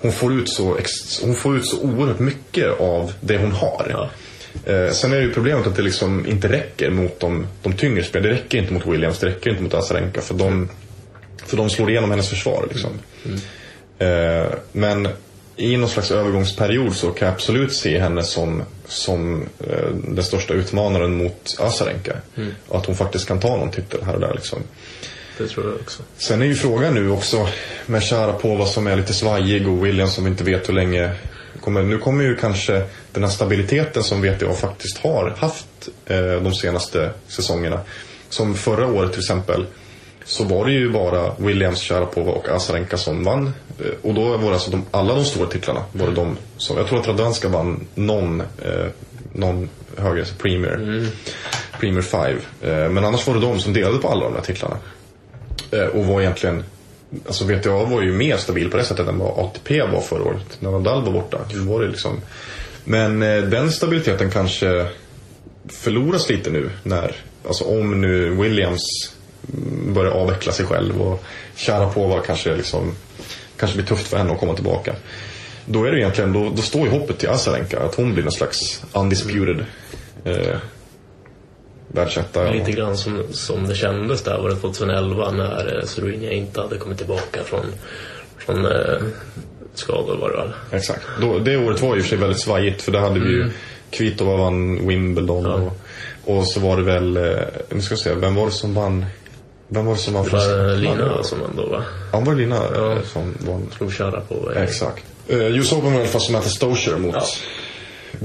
hon, 0.00 0.12
får 0.12 0.34
ut 0.34 0.48
så, 0.48 0.78
hon 1.22 1.34
får 1.34 1.56
ut 1.56 1.66
så 1.66 1.80
oerhört 1.80 2.18
mycket 2.18 2.80
av 2.80 3.12
det 3.20 3.38
hon 3.38 3.52
har. 3.52 3.86
Ja. 3.90 4.10
Eh, 4.72 4.90
sen 4.90 5.12
är 5.12 5.16
det 5.16 5.22
ju 5.22 5.32
problemet 5.32 5.66
att 5.66 5.76
det 5.76 5.82
liksom 5.82 6.26
inte 6.26 6.48
räcker 6.48 6.90
mot 6.90 7.20
de, 7.20 7.46
de 7.62 7.72
tyngre 7.72 8.04
spelarna. 8.04 8.32
Det 8.32 8.40
räcker 8.40 8.58
inte 8.58 8.72
mot 8.72 8.86
Williams, 8.86 9.18
det 9.18 9.26
räcker 9.26 9.50
inte 9.50 9.62
mot 9.62 9.74
Azarenka. 9.74 10.20
För 10.20 10.34
de, 10.34 10.68
för 11.46 11.56
de 11.56 11.70
slår 11.70 11.90
igenom 11.90 12.10
hennes 12.10 12.28
försvar. 12.28 12.68
Liksom. 12.72 12.90
Eh, 13.98 14.46
men 14.72 15.08
i 15.56 15.76
någon 15.76 15.88
slags 15.88 16.10
övergångsperiod 16.10 16.94
så 16.94 17.10
kan 17.10 17.26
jag 17.26 17.34
absolut 17.34 17.72
se 17.72 17.98
henne 17.98 18.22
som, 18.22 18.62
som 18.88 19.42
eh, 19.42 19.88
den 19.94 20.24
största 20.24 20.54
utmanaren 20.54 21.16
mot 21.16 21.56
Azarenka. 21.58 22.16
Och 22.68 22.78
att 22.78 22.86
hon 22.86 22.96
faktiskt 22.96 23.28
kan 23.28 23.40
ta 23.40 23.56
någon 23.56 23.70
titel 23.70 24.02
här 24.02 24.14
och 24.14 24.20
där. 24.20 24.34
Liksom. 24.34 24.58
Det 25.38 25.48
tror 25.48 25.66
jag 25.66 25.74
också. 25.74 26.02
Sen 26.16 26.42
är 26.42 26.46
ju 26.46 26.54
frågan 26.54 26.94
nu 26.94 27.10
också 27.10 27.48
med 27.86 28.02
Sharapova 28.02 28.66
som 28.66 28.86
är 28.86 28.96
lite 28.96 29.14
svajig 29.14 29.68
och 29.68 29.86
Williams 29.86 30.14
som 30.14 30.26
inte 30.26 30.44
vet 30.44 30.68
hur 30.68 30.74
länge 30.74 31.12
kommer. 31.60 31.82
Nu 31.82 31.98
kommer 31.98 32.24
ju 32.24 32.36
kanske 32.36 32.82
den 33.12 33.24
här 33.24 33.30
stabiliteten 33.30 34.02
som 34.02 34.22
VTA 34.22 34.52
faktiskt 34.52 34.98
har 34.98 35.34
haft 35.38 35.88
eh, 36.06 36.18
de 36.18 36.54
senaste 36.54 37.10
säsongerna. 37.28 37.80
Som 38.28 38.54
förra 38.54 38.86
året 38.86 39.10
till 39.10 39.20
exempel 39.20 39.66
så 40.24 40.44
var 40.44 40.64
det 40.66 40.72
ju 40.72 40.90
bara 40.92 41.32
Williams, 41.38 41.82
Sharapova 41.82 42.32
och 42.32 42.48
Azarenka 42.48 42.96
som 42.96 43.24
vann. 43.24 43.52
Eh, 43.80 43.86
Och 44.02 44.14
då 44.14 44.36
var 44.36 44.48
det 44.48 44.52
alltså 44.54 44.70
de, 44.70 44.84
alla 44.90 45.14
de 45.14 45.24
stora 45.24 45.46
titlarna 45.48 45.82
var 45.92 46.06
det 46.06 46.12
de 46.14 46.36
som, 46.56 46.76
jag 46.76 46.86
tror 46.86 47.00
att 47.00 47.06
Radwanska 47.08 47.48
vann 47.48 47.86
någon, 47.94 48.40
eh, 48.40 48.86
någon 49.32 49.68
högre, 49.96 50.20
alltså 50.20 50.34
Premier, 50.34 51.06
Premier 51.80 52.02
5. 52.02 52.36
Eh, 52.62 52.90
men 52.90 53.04
annars 53.04 53.26
var 53.26 53.34
det 53.34 53.40
de 53.40 53.58
som 53.60 53.72
delade 53.72 53.98
på 53.98 54.08
alla 54.08 54.24
de 54.24 54.34
där 54.34 54.40
titlarna. 54.40 54.76
Eh, 55.70 55.86
och 55.86 56.04
var 56.06 56.20
egentligen 56.20 56.64
Alltså 57.26 57.44
VTA 57.44 57.70
var 57.84 58.02
ju 58.02 58.12
mer 58.12 58.36
stabil 58.36 58.70
på 58.70 58.76
det 58.76 58.84
sättet 58.84 59.08
än 59.08 59.18
vad 59.18 59.38
ATP 59.38 59.82
var 59.82 60.00
förra 60.00 60.22
året. 60.24 60.56
När 60.60 60.70
Nadal 60.70 61.04
var 61.04 61.12
borta. 61.12 61.38
Då 61.54 61.72
var 61.72 61.80
det 61.80 61.88
liksom... 61.88 62.20
Men 62.84 63.22
eh, 63.22 63.42
den 63.42 63.72
stabiliteten 63.72 64.30
kanske 64.30 64.86
förloras 65.68 66.28
lite 66.28 66.50
nu 66.50 66.70
när, 66.82 67.16
alltså 67.46 67.64
om 67.64 68.00
nu 68.00 68.30
Williams 68.30 68.82
mm, 68.82 69.13
börjar 69.94 70.12
avveckla 70.12 70.52
sig 70.52 70.66
själv 70.66 71.02
och 71.02 71.24
Sharapova 71.56 72.20
kanske 72.20 72.56
liksom, 72.56 72.94
kanske 73.56 73.76
blir 73.76 73.86
tufft 73.86 74.08
för 74.08 74.16
henne 74.16 74.32
att 74.32 74.40
komma 74.40 74.54
tillbaka. 74.54 74.94
Då 75.66 75.84
är 75.84 75.90
det 75.90 75.98
egentligen, 75.98 76.32
då, 76.32 76.50
då 76.56 76.62
står 76.62 76.82
ju 76.82 76.90
hoppet 76.90 77.18
till 77.18 77.28
Azarenka 77.28 77.80
att 77.80 77.94
hon 77.94 78.14
blir 78.14 78.22
någon 78.22 78.32
slags 78.32 78.84
undisputed 78.92 79.64
eh, 80.24 80.56
världsetta. 81.88 82.50
Lite 82.50 82.72
grann 82.72 82.96
som, 82.96 83.22
som 83.30 83.66
det 83.66 83.74
kändes 83.74 84.22
där 84.22 84.40
året 84.40 84.60
2011 84.60 85.30
när 85.30 85.78
eh, 85.78 85.84
Serena 85.84 86.30
inte 86.30 86.60
hade 86.60 86.78
kommit 86.78 86.98
tillbaka 86.98 87.44
från, 87.44 87.66
från 88.38 88.64
eh, 88.64 89.02
skador 89.74 90.16
var 90.16 90.30
det 90.30 90.36
väl. 90.36 90.52
Exakt. 90.70 91.02
Då, 91.20 91.38
det 91.38 91.56
året 91.56 91.82
var 91.82 91.94
ju 91.94 91.96
i 91.96 92.00
och 92.00 92.04
för 92.04 92.08
sig 92.08 92.18
väldigt 92.18 92.40
svajigt 92.40 92.82
för 92.82 92.92
där 92.92 93.00
hade 93.00 93.20
vi 93.20 93.28
ju 93.28 93.50
Kvitova 93.90 94.36
vann 94.36 94.88
Wimbledon 94.88 95.46
och, 95.46 95.72
och 96.24 96.46
så 96.46 96.60
var 96.60 96.76
det 96.76 96.82
väl, 96.82 97.16
eh, 97.16 97.22
nu 97.70 97.80
ska 97.80 97.92
jag 97.92 97.98
se, 97.98 98.14
vem 98.14 98.34
var 98.34 98.46
det 98.46 98.52
som 98.52 98.74
vann? 98.74 99.06
Vem 99.68 99.86
var 99.86 99.92
det 99.94 100.00
som 100.00 100.14
vann? 100.14 100.24
Det 100.24 100.30
var 100.30 100.70
eh, 100.70 100.76
Lina 100.76 101.22
som 101.22 101.42
ändå 101.50 101.66
va? 101.66 101.82
Ja, 102.12 102.20
var 102.20 102.34
Lina 102.34 102.60
Ja. 102.74 102.92
eh, 102.92 103.02
som 103.02 103.34
vann? 103.46 103.68
Slog 103.76 103.92
köra 103.92 104.20
på. 104.20 104.52
eh, 104.56 104.62
Exakt. 104.62 105.04
Uh, 105.32 105.36
US 105.58 105.72
Open 105.72 105.92
var 105.92 105.98
i 105.98 106.02
alla 106.02 106.08
fall 106.12 106.20
Samantha 106.20 106.48
Stosur 106.48 106.96
mot 106.98 107.14
Ja. 107.14 107.24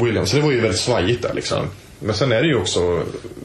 Williams. 0.06 0.30
Så 0.30 0.36
det 0.36 0.42
var 0.42 0.52
ju 0.52 0.60
väldigt 0.60 0.80
svajigt 0.80 1.22
där 1.22 1.34
liksom. 1.34 1.66
Men 2.00 2.16
sen 2.16 2.32
är 2.32 2.42
det 2.42 2.48
ju 2.48 2.56
också 2.56 3.04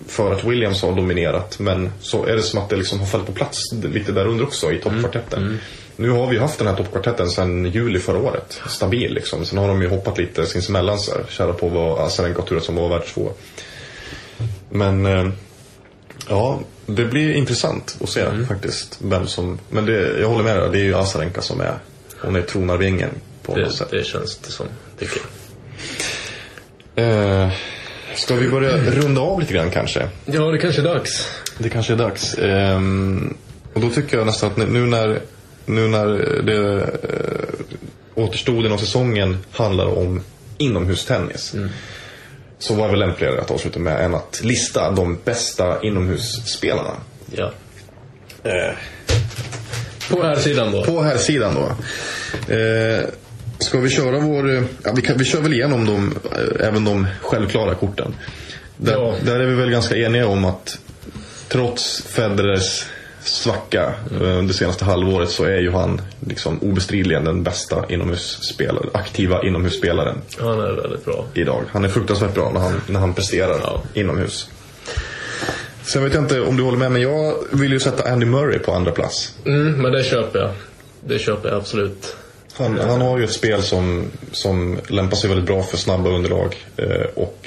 för 0.08 0.32
att 0.32 0.44
Williams 0.44 0.82
har 0.82 0.92
dominerat. 0.96 1.58
Men 1.58 1.90
så 2.00 2.26
är 2.26 2.36
det 2.36 2.42
som 2.42 2.58
att 2.60 2.68
det 2.68 2.76
liksom 2.76 2.98
har 3.00 3.06
fallit 3.06 3.26
på 3.26 3.32
plats 3.32 3.72
lite 3.92 4.12
där 4.12 4.26
under 4.26 4.44
också 4.44 4.72
i 4.72 4.78
toppkvartetten. 4.78 5.58
Nu 5.96 6.10
har 6.10 6.26
vi 6.26 6.38
haft 6.38 6.58
den 6.58 6.66
här 6.68 6.76
toppkvartetten 6.76 7.30
sedan 7.30 7.64
juli 7.66 7.98
förra 8.00 8.18
året. 8.18 8.60
Stabil 8.68 9.14
liksom. 9.14 9.44
Sen 9.46 9.58
har 9.58 9.68
de 9.68 9.82
ju 9.82 9.88
hoppat 9.88 10.18
lite 10.18 10.46
sinsemellan. 10.46 10.98
Sharapova 11.28 11.80
och 11.80 12.00
Azarenka 12.00 12.42
Turet 12.42 12.64
som 12.64 12.74
var 12.76 12.88
världstvå. 12.88 13.32
Men 14.70 15.06
eh, 15.06 15.28
ja, 16.28 16.60
det 16.86 17.04
blir 17.04 17.34
intressant 17.34 17.96
att 18.02 18.08
se 18.08 18.24
faktiskt. 18.48 18.98
Vem 19.02 19.26
som, 19.26 19.58
men 19.70 19.86
det, 19.86 20.20
jag 20.20 20.28
håller 20.28 20.44
med 20.44 20.56
dig, 20.56 20.68
det 20.72 20.78
är 20.78 20.84
ju 20.84 20.94
Azarenka 20.94 21.42
som 21.42 21.60
är, 21.60 21.74
hon 22.20 22.36
är 22.36 22.42
tronarvingen 22.42 23.10
på 23.42 23.56
något 23.56 23.64
Det, 23.64 23.72
sätt. 23.72 23.88
det 23.90 24.04
känns 24.06 24.36
det 24.38 24.50
som, 24.50 24.66
tycker 24.98 25.20
jag. 25.20 25.26
Eh, 26.96 27.50
ska 28.14 28.34
vi 28.34 28.48
börja 28.48 28.76
runda 28.76 29.20
av 29.20 29.40
lite 29.40 29.54
grann 29.54 29.70
kanske? 29.70 30.08
Ja, 30.24 30.42
det 30.50 30.58
kanske 30.58 30.80
är 30.80 30.84
dags. 30.84 31.28
Det 31.58 31.68
kanske 31.68 31.92
är 31.92 31.96
dags. 31.96 32.34
Ehm, 32.38 33.36
och 33.74 33.80
då 33.80 33.90
tycker 33.90 34.16
jag 34.16 34.26
nästan 34.26 34.50
att 34.50 34.56
nu 34.56 34.86
när, 34.86 35.20
nu 35.66 35.88
när 35.88 36.06
det 36.42 36.82
eh, 36.82 38.24
återstoden 38.24 38.72
av 38.72 38.78
säsongen 38.78 39.36
handlar 39.50 39.86
om 39.86 40.20
inomhustennis. 40.58 41.54
Så 42.66 42.74
var 42.74 42.84
det 42.84 42.90
väl 42.90 43.00
lämpligare 43.00 43.40
att 43.40 43.50
avsluta 43.50 43.78
med 43.78 44.04
än 44.04 44.14
att 44.14 44.40
lista 44.44 44.90
de 44.90 45.18
bästa 45.24 45.82
inomhusspelarna. 45.82 46.96
Ja. 47.30 47.52
På 50.10 50.22
här 50.22 50.36
sidan 50.36 50.72
då. 50.72 50.84
På 50.84 51.02
här 51.02 51.16
sidan 51.16 51.54
då. 51.54 51.66
Eh, 52.54 53.04
ska 53.58 53.78
vi 53.78 53.90
köra 53.90 54.18
vår... 54.18 54.64
Ja, 54.84 54.92
vi, 54.96 55.02
kan, 55.02 55.18
vi 55.18 55.24
kör 55.24 55.40
väl 55.40 55.52
igenom 55.52 55.86
de, 55.86 56.16
eh, 56.32 56.66
även 56.68 56.84
de 56.84 57.06
självklara 57.22 57.74
korten. 57.74 58.14
Där, 58.76 58.92
Ja. 58.92 59.14
där 59.24 59.40
är 59.40 59.46
vi 59.46 59.54
väl 59.54 59.70
ganska 59.70 59.96
eniga 59.96 60.26
om 60.26 60.44
att 60.44 60.78
trots 61.48 62.02
Federers 62.02 62.84
svacka 63.24 63.94
eh, 64.20 64.42
det 64.42 64.54
senaste 64.54 64.84
halvåret 64.84 65.30
så 65.30 65.44
är 65.44 65.58
ju 65.60 65.70
han 65.72 66.00
liksom 66.28 66.58
obestridligen 66.62 67.24
den 67.24 67.42
bästa 67.42 67.84
inomhusspelaren, 67.88 68.90
aktiva 68.94 69.42
inomhusspelaren 69.46 70.16
Han 70.38 70.60
är 70.60 70.72
väldigt 70.82 71.04
bra. 71.04 71.24
idag. 71.34 71.62
Han 71.72 71.84
är 71.84 71.88
fruktansvärt 71.88 72.34
bra 72.34 72.50
när 72.54 72.60
han, 72.60 72.80
när 72.86 73.00
han 73.00 73.14
presterar 73.14 73.58
Ja. 73.62 73.82
inomhus. 73.94 74.48
Sen 75.82 76.04
vet 76.04 76.14
jag 76.14 76.22
inte 76.22 76.40
om 76.40 76.56
du 76.56 76.62
håller 76.62 76.78
med, 76.78 76.92
men 76.92 77.02
jag 77.02 77.34
vill 77.52 77.72
ju 77.72 77.80
sätta 77.80 78.10
Andy 78.12 78.26
Murray 78.26 78.58
på 78.58 78.72
andra 78.72 78.92
plats. 78.92 79.34
Mm, 79.46 79.72
men 79.82 79.92
det 79.92 80.04
köper 80.04 80.38
jag. 80.38 80.50
Det 81.06 81.18
köper 81.18 81.48
jag 81.48 81.58
absolut. 81.58 82.16
Han, 82.56 82.78
han 82.78 83.00
har 83.00 83.18
ju 83.18 83.24
ett 83.24 83.32
spel 83.32 83.62
som, 83.62 84.04
som 84.32 84.78
lämpar 84.88 85.16
sig 85.16 85.28
väldigt 85.28 85.46
bra 85.46 85.62
för 85.62 85.76
snabba 85.76 86.10
underlag 86.10 86.54
eh, 86.76 87.06
och 87.14 87.46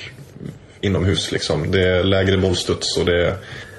inomhus. 0.81 1.31
Liksom. 1.31 1.71
Det 1.71 1.81
är 1.87 2.03
lägre 2.03 2.37
bollstuds 2.37 2.97
och 2.97 3.05
det 3.05 3.25
är... 3.27 3.35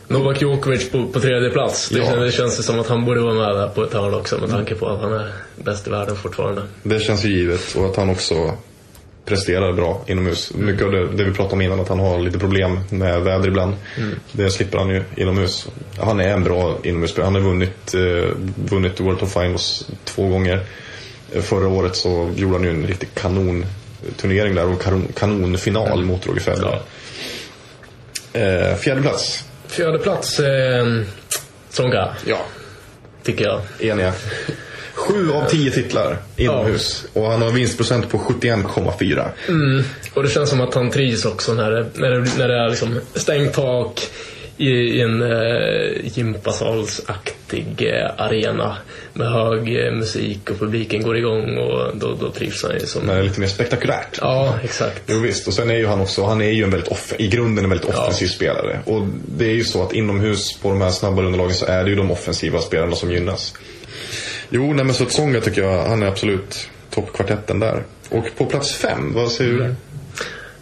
Novak 0.08 0.42
Djokovic 0.42 0.90
på, 0.90 1.06
på 1.08 1.20
tredje 1.20 1.50
plats. 1.50 1.88
Det, 1.88 1.98
Ja. 1.98 2.04
känns, 2.04 2.20
det 2.24 2.32
känns 2.32 2.66
som 2.66 2.80
att 2.80 2.86
han 2.88 3.04
borde 3.04 3.20
vara 3.20 3.34
med 3.34 3.56
där 3.56 3.68
på 3.68 3.84
ett 3.84 3.92
hörn 3.92 4.14
också 4.14 4.38
med 4.38 4.50
tanke 4.50 4.74
på 4.74 4.88
att 4.88 5.00
han 5.00 5.12
är 5.12 5.32
bäst 5.56 5.86
i 5.86 5.90
världen 5.90 6.16
fortfarande. 6.16 6.62
Det 6.82 7.00
känns 7.00 7.24
ju 7.24 7.28
givet 7.28 7.74
och 7.76 7.86
att 7.86 7.96
han 7.96 8.10
också 8.10 8.54
presterar 9.24 9.72
bra 9.72 10.04
inomhus. 10.06 10.54
Mycket 10.54 10.86
av 10.86 10.92
det, 10.92 11.06
det 11.12 11.24
vi 11.24 11.32
pratade 11.32 11.54
om 11.54 11.60
innan, 11.62 11.80
att 11.80 11.88
han 11.88 11.98
har 11.98 12.18
lite 12.18 12.38
problem 12.38 12.80
med 12.90 13.20
väder 13.22 13.48
ibland. 13.48 13.74
Det 14.32 14.50
slipper 14.50 14.78
han 14.78 14.88
ju 14.88 15.02
inomhus. 15.16 15.68
Han 15.98 16.20
är 16.20 16.28
en 16.28 16.44
bra 16.44 16.78
inomhusspelare. 16.82 17.26
Han 17.26 17.34
har 17.34 17.42
vunnit, 17.50 17.94
eh, 17.94 18.30
vunnit 18.70 19.00
World 19.00 19.22
of 19.22 19.32
Finals 19.32 19.86
två 20.04 20.28
gånger. 20.28 20.60
Förra 21.40 21.68
året 21.68 21.96
så 21.96 22.30
gjorde 22.36 22.54
han 22.54 22.64
ju 22.64 22.70
en 22.70 22.86
riktig 22.86 23.08
kanonturnering 23.14 24.54
där 24.54 24.66
och 24.72 24.82
kanon, 24.82 25.08
kanonfinal 25.16 26.04
mot 26.04 26.26
Roger 26.26 26.40
Federer. 26.40 26.80
Eh, 28.32 28.76
fjärde 28.76 29.02
plats. 29.02 29.44
Fjärde 29.68 29.98
plats, 29.98 30.40
eh, 30.40 30.86
Tsonga, 31.70 32.14
Ja. 32.26 32.38
tycker 33.22 33.44
jag. 33.44 33.60
Eniga. 33.80 34.12
Sju 34.94 35.32
av 35.32 35.44
tio 35.48 35.70
titlar 35.70 36.16
inomhus. 36.36 37.04
Och 37.12 37.30
han 37.30 37.42
har 37.42 37.50
vinstprocent 37.50 38.10
på 38.10 38.18
71,4. 38.18 39.28
Och 40.14 40.22
det 40.22 40.28
känns 40.28 40.50
som 40.50 40.60
att 40.60 40.74
han 40.74 40.90
trivs 40.90 41.24
också 41.24 41.54
när 41.54 41.70
det, 41.70 41.86
när 41.94 42.10
det, 42.10 42.38
när 42.38 42.48
det 42.48 42.54
är 42.64 42.68
liksom 42.70 43.00
stängt 43.14 43.52
tak 43.54 44.08
i, 44.58 44.70
i 44.70 45.00
en 45.00 45.22
eh, 45.22 46.18
gympasalsaktig 46.18 47.76
eh, 47.78 48.10
arena 48.16 48.76
med 49.12 49.32
hög 49.32 49.86
eh, 49.86 49.92
musik 49.92 50.50
och 50.50 50.58
publiken 50.58 51.02
går 51.02 51.16
igång 51.16 51.58
och 51.58 51.96
då, 51.96 52.14
då 52.20 52.30
trivs 52.30 52.62
han 52.62 52.72
ju 52.72 52.86
som... 52.86 53.06
Men 53.06 53.14
det 53.14 53.20
är 53.20 53.24
lite 53.24 53.40
mer 53.40 53.46
spektakulärt. 53.46 54.18
Ja, 54.20 54.54
exakt. 54.62 55.02
Jo 55.06 55.18
visst, 55.18 55.48
och 55.48 55.54
sen 55.54 55.70
är 55.70 55.74
ju 55.74 55.86
han 55.86 56.00
också, 56.00 56.24
han 56.24 56.40
är 56.40 56.50
ju 56.50 56.64
en 56.64 56.70
väldigt 56.70 56.90
off, 56.90 57.14
i 57.18 57.28
grunden 57.28 57.64
en 57.64 57.70
väldigt 57.70 57.88
offensiv 57.88 58.26
spelare. 58.26 58.80
Och 58.84 59.06
det 59.26 59.44
är 59.44 59.54
ju 59.54 59.64
så 59.64 59.82
att 59.82 59.92
inomhus 59.92 60.58
på 60.62 60.68
de 60.68 60.80
här 60.80 60.90
snabbare 60.90 61.26
underlagen 61.26 61.54
så 61.54 61.66
är 61.66 61.84
det 61.84 61.90
ju 61.90 61.96
de 61.96 62.10
offensiva 62.10 62.60
spelarna 62.60 62.96
som 62.96 63.12
gynnas. 63.12 63.54
Jo, 64.50 64.72
nej 64.72 64.84
men 64.84 64.94
så 64.94 65.04
Tsonga 65.04 65.40
tycker 65.40 65.62
jag, 65.62 65.88
han 65.88 66.02
är 66.02 66.06
absolut 66.06 66.68
toppkvartetten 66.90 67.60
där. 67.60 67.84
Och 68.10 68.24
på 68.36 68.46
plats 68.46 68.74
fem, 68.74 69.14
vad 69.14 69.32
säger 69.32 69.52
du? 69.52 69.74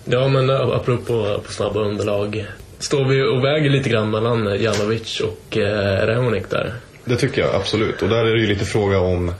Ja, 0.05 0.29
men 0.29 0.51
eh, 0.51 0.61
apropå 0.61 1.41
på 1.47 1.53
snabba 1.53 1.81
underlag. 1.81 2.47
Står 2.87 3.05
vi 3.05 3.23
och 3.23 3.45
väger 3.45 3.71
lite 3.71 3.89
grann 3.89 4.11
mellan 4.11 4.61
Janovic 4.61 5.21
och 5.21 5.57
eh, 5.57 6.07
Raonic 6.07 6.45
där? 6.51 6.75
Det 7.05 7.17
tycker 7.17 7.41
jag 7.43 7.55
absolut. 7.55 8.03
Och 8.03 8.09
där 8.09 8.25
är 8.25 8.35
det 8.35 8.41
ju 8.41 8.47
lite 8.47 8.65
fråga 8.65 9.01
om 9.01 9.35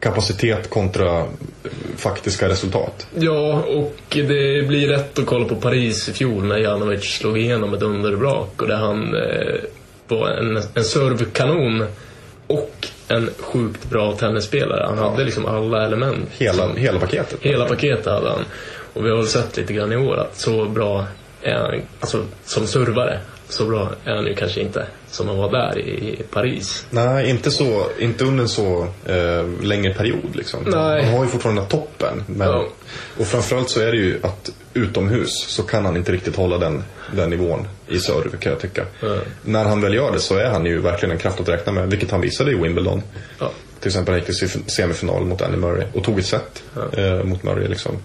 kapacitet 0.00 0.70
kontra 0.70 1.24
faktiska 1.96 2.48
resultat. 2.48 3.06
Ja, 3.14 3.62
och 3.62 3.96
det 4.08 4.68
blir 4.68 4.88
rätt 4.88 5.18
att 5.18 5.26
kolla 5.26 5.44
på 5.44 5.56
Paris 5.56 6.08
i 6.08 6.12
fjol 6.12 6.44
när 6.44 6.58
Janovic 6.58 7.04
slog 7.04 7.38
igenom 7.38 7.74
ett 7.74 7.82
underbrak 7.82 8.62
och 8.62 8.68
där 8.68 8.76
han 8.76 9.14
eh, 9.14 9.60
var 10.08 10.28
en, 10.28 10.62
en 10.74 10.84
servkanon 10.84 11.86
och 12.46 12.86
en 13.08 13.30
sjukt 13.38 13.90
bra 13.90 14.12
tennisspelare. 14.12 14.84
Han 14.88 14.98
hade 14.98 15.24
liksom 15.24 15.46
alla 15.46 15.86
element. 15.86 16.28
Hela, 16.38 16.72
hela 16.72 17.00
paketet. 17.00 17.38
Hela 17.40 17.64
paketet 17.64 18.06
hade 18.06 18.30
han. 18.30 18.44
Och 18.92 19.04
vi 19.04 19.10
har 19.10 19.16
väl 19.16 19.26
sett 19.26 19.56
lite 19.56 19.72
grann 19.72 19.92
i 19.92 19.96
år 19.96 20.16
att 20.16 20.36
så 20.36 20.64
bra 20.64 21.06
alltså 22.00 22.24
som 22.44 22.66
servare, 22.66 23.20
så 23.48 23.66
bra 23.66 23.90
är 24.04 24.14
han 24.14 24.26
ju 24.26 24.34
kanske 24.34 24.60
inte 24.60 24.86
som 25.10 25.28
han 25.28 25.36
var 25.36 25.50
där 25.50 25.78
i 25.78 26.22
Paris. 26.30 26.86
Nej, 26.90 27.30
inte, 27.30 27.50
så, 27.50 27.86
inte 27.98 28.24
under 28.24 28.42
en 28.42 28.48
så 28.48 28.88
eh, 29.06 29.62
längre 29.62 29.94
period. 29.94 30.36
Liksom. 30.36 30.60
Nej. 30.66 31.04
Han 31.04 31.14
har 31.14 31.24
ju 31.24 31.30
fortfarande 31.30 31.64
toppen. 31.64 32.24
Men, 32.26 32.48
Ja. 32.48 32.68
Och 33.18 33.26
framförallt 33.26 33.70
så 33.70 33.80
är 33.80 33.92
det 33.92 33.96
ju 33.96 34.20
att 34.22 34.50
utomhus 34.74 35.44
så 35.48 35.62
kan 35.62 35.84
han 35.84 35.96
inte 35.96 36.12
riktigt 36.12 36.36
hålla 36.36 36.58
den, 36.58 36.84
den 37.12 37.30
nivån 37.30 37.68
i 37.88 37.98
serve 37.98 38.36
kan 38.38 38.52
jag 38.52 38.60
tycka. 38.60 38.84
Ja. 39.00 39.16
När 39.42 39.64
han 39.64 39.80
väl 39.80 39.94
gör 39.94 40.12
det 40.12 40.20
så 40.20 40.36
är 40.36 40.50
han 40.50 40.66
ju 40.66 40.80
verkligen 40.80 41.12
en 41.12 41.18
kraft 41.18 41.40
att 41.40 41.48
räkna 41.48 41.72
med. 41.72 41.90
Vilket 41.90 42.10
han 42.10 42.20
visade 42.20 42.50
i 42.50 42.54
Wimbledon. 42.54 43.02
Ja. 43.38 43.50
Till 43.80 43.88
exempel 43.88 44.14
han 44.14 44.22
gick 44.22 44.38
till 44.38 44.62
semifinal 44.66 45.24
mot 45.24 45.42
Andy 45.42 45.56
Murray 45.58 45.86
och 45.92 46.04
tog 46.04 46.18
ett 46.18 46.26
set 46.26 46.62
eh, 46.96 47.24
mot 47.24 47.42
Murray. 47.42 47.68
Liksom. 47.68 47.98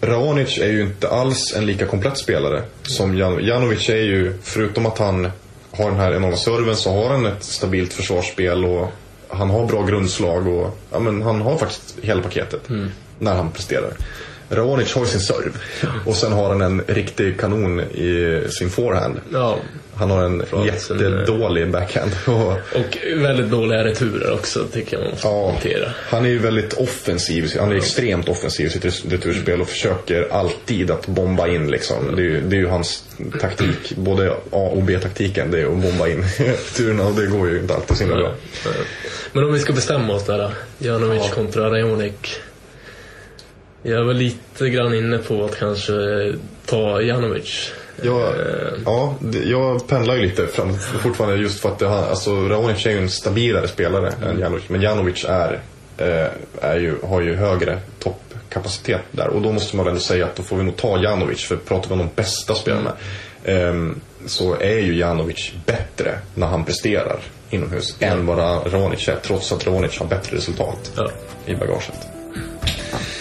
Raonic 0.00 0.58
är 0.58 0.68
ju 0.68 0.82
inte 0.82 1.08
alls 1.08 1.54
en 1.56 1.66
lika 1.66 1.86
komplett 1.86 2.18
spelare 2.18 2.62
som 2.82 3.18
Jan 3.18 3.44
Janovic 3.44 3.88
är 3.88 4.02
ju, 4.02 4.34
förutom 4.42 4.86
att 4.86 4.98
han 4.98 5.30
har 5.70 5.90
den 5.90 6.00
här 6.00 6.14
enorma 6.14 6.36
serven 6.36 6.76
så 6.76 6.92
har 6.92 7.10
han 7.10 7.26
ett 7.26 7.44
stabilt 7.44 7.92
försvarsspel 7.92 8.64
och 8.64 8.88
han 9.28 9.50
har 9.50 9.66
bra 9.66 9.82
grundslag 9.82 10.46
och 10.46 10.78
ja, 10.92 10.98
men 10.98 11.22
han 11.22 11.40
har 11.40 11.58
faktiskt 11.58 11.96
hela 12.02 12.22
paketet 12.22 12.68
när 13.18 13.34
han 13.34 13.50
presterar. 13.50 13.92
Raonic 14.50 14.94
har 14.94 15.02
ju 15.02 15.08
sin 15.08 15.20
serv 15.20 15.58
och 16.06 16.16
sen 16.16 16.32
har 16.32 16.48
han 16.48 16.60
en 16.60 16.82
riktig 16.86 17.40
kanon 17.40 17.80
i 17.80 18.42
sin 18.58 18.70
forehand. 18.70 19.20
ja. 19.32 19.58
Han 19.98 20.10
har 20.10 20.24
en 20.24 20.46
Från 20.46 20.66
jättedålig 20.66 21.70
backhand. 21.70 22.12
Och, 22.26 22.52
Och 22.52 22.98
väldigt 23.16 23.50
dåliga 23.50 23.84
returer 23.84 24.32
också, 24.32 24.64
tycker 24.64 24.96
jag 24.96 25.02
man 25.02 25.10
måste 25.10 25.28
Ja, 25.28 25.52
notera. 25.54 25.90
han 25.96 26.24
är 26.24 26.28
ju 26.28 26.38
väldigt 26.38 26.72
offensiv. 26.72 27.52
Han 27.58 27.72
är 27.72 27.76
extremt 27.76 28.28
offensiv 28.28 28.66
i 28.66 28.70
sitt 28.70 29.12
returspel 29.12 29.60
och 29.60 29.68
försöker 29.68 30.28
alltid 30.32 30.90
att 30.90 31.06
bomba 31.06 31.48
in. 31.48 31.70
Liksom. 31.70 32.16
Det, 32.16 32.22
är 32.22 32.24
ju, 32.24 32.40
det 32.40 32.56
är 32.56 32.60
ju 32.60 32.66
hans 32.66 33.04
taktik. 33.40 33.96
Både 33.96 34.30
A 34.30 34.36
och 34.50 34.82
B-taktiken, 34.82 35.50
det 35.50 35.60
är 35.60 35.66
att 35.66 35.76
bomba 35.82 36.08
in 36.08 36.24
returerna 36.38 37.06
och 37.06 37.14
det 37.14 37.26
går 37.26 37.48
ju 37.50 37.58
inte 37.58 37.74
alltid 37.74 37.96
så 37.96 38.02
himla 38.04 38.16
bra. 38.18 38.34
Men 39.32 39.44
om 39.44 39.52
vi 39.52 39.58
ska 39.60 39.72
bestämma 39.72 40.12
oss 40.14 40.24
där 40.26 40.38
då. 40.38 40.50
Janovic 40.78 41.22
Ja. 41.28 41.34
kontra 41.34 41.70
Raonic. 41.70 42.12
Jag 43.82 44.04
var 44.04 44.14
lite 44.14 44.68
grann 44.70 44.94
inne 44.94 45.18
på 45.18 45.44
att 45.44 45.58
kanske 45.58 45.92
ta 46.66 47.00
Janovic. 47.02 47.70
Jag, 48.02 48.34
ja, 48.84 49.14
jag 49.44 49.88
pendlar 49.88 50.14
ju 50.14 50.22
lite 50.22 50.46
fram, 50.46 50.78
fortfarande 50.78 51.36
just 51.36 51.60
för 51.60 51.68
att 51.68 51.80
har- 51.80 52.06
alltså, 52.08 52.48
Raonic 52.48 52.86
är 52.86 52.90
ju 52.90 52.98
en 52.98 53.10
stabilare 53.10 53.68
spelare 53.68 54.12
än 54.30 54.38
Janovic. 54.38 54.64
Men 54.68 54.82
Janovic 54.82 55.24
är, 55.28 55.60
eh, 55.98 56.26
är 56.60 56.76
ju, 56.78 56.94
har 57.02 57.20
ju 57.20 57.34
högre 57.34 57.78
toppkapacitet 57.98 59.00
där. 59.10 59.28
Och 59.28 59.42
då 59.42 59.52
måste 59.52 59.76
man 59.76 59.84
väl 59.84 59.90
ändå 59.92 60.00
säga 60.02 60.24
att 60.26 60.36
då 60.36 60.42
får 60.42 60.56
vi 60.56 60.62
nog 60.62 60.76
ta 60.76 60.98
Janovic. 61.02 61.44
För 61.44 61.56
pratar 61.56 61.88
vi 61.88 61.92
om 61.92 61.98
de 61.98 62.08
bästa 62.16 62.54
spelarna 62.54 62.92
ehm, 63.44 64.00
så 64.26 64.54
är 64.60 64.78
ju 64.78 64.96
Janovic 64.98 65.52
bättre 65.66 66.18
när 66.34 66.46
han 66.46 66.64
presterar 66.64 67.20
inomhus 67.50 67.96
än 68.00 68.26
vad 68.26 68.38
Raonic 68.72 69.08
är. 69.08 69.16
Trots 69.22 69.52
att 69.52 69.66
Raonic 69.66 69.98
har 69.98 70.06
bättre 70.06 70.36
resultat 70.36 70.92
i 71.46 71.54
bagaget. 71.54 72.08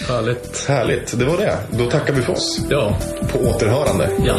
Härligt. 0.09 0.65
Härligt, 0.67 1.19
det 1.19 1.25
var 1.25 1.37
det. 1.37 1.57
Då 1.71 1.89
tackar 1.89 2.13
vi 2.13 2.21
för 2.21 2.33
oss. 2.33 2.59
Ja, 2.69 2.97
På 3.31 3.39
återhörande. 3.39 4.09
ja. 4.25 4.35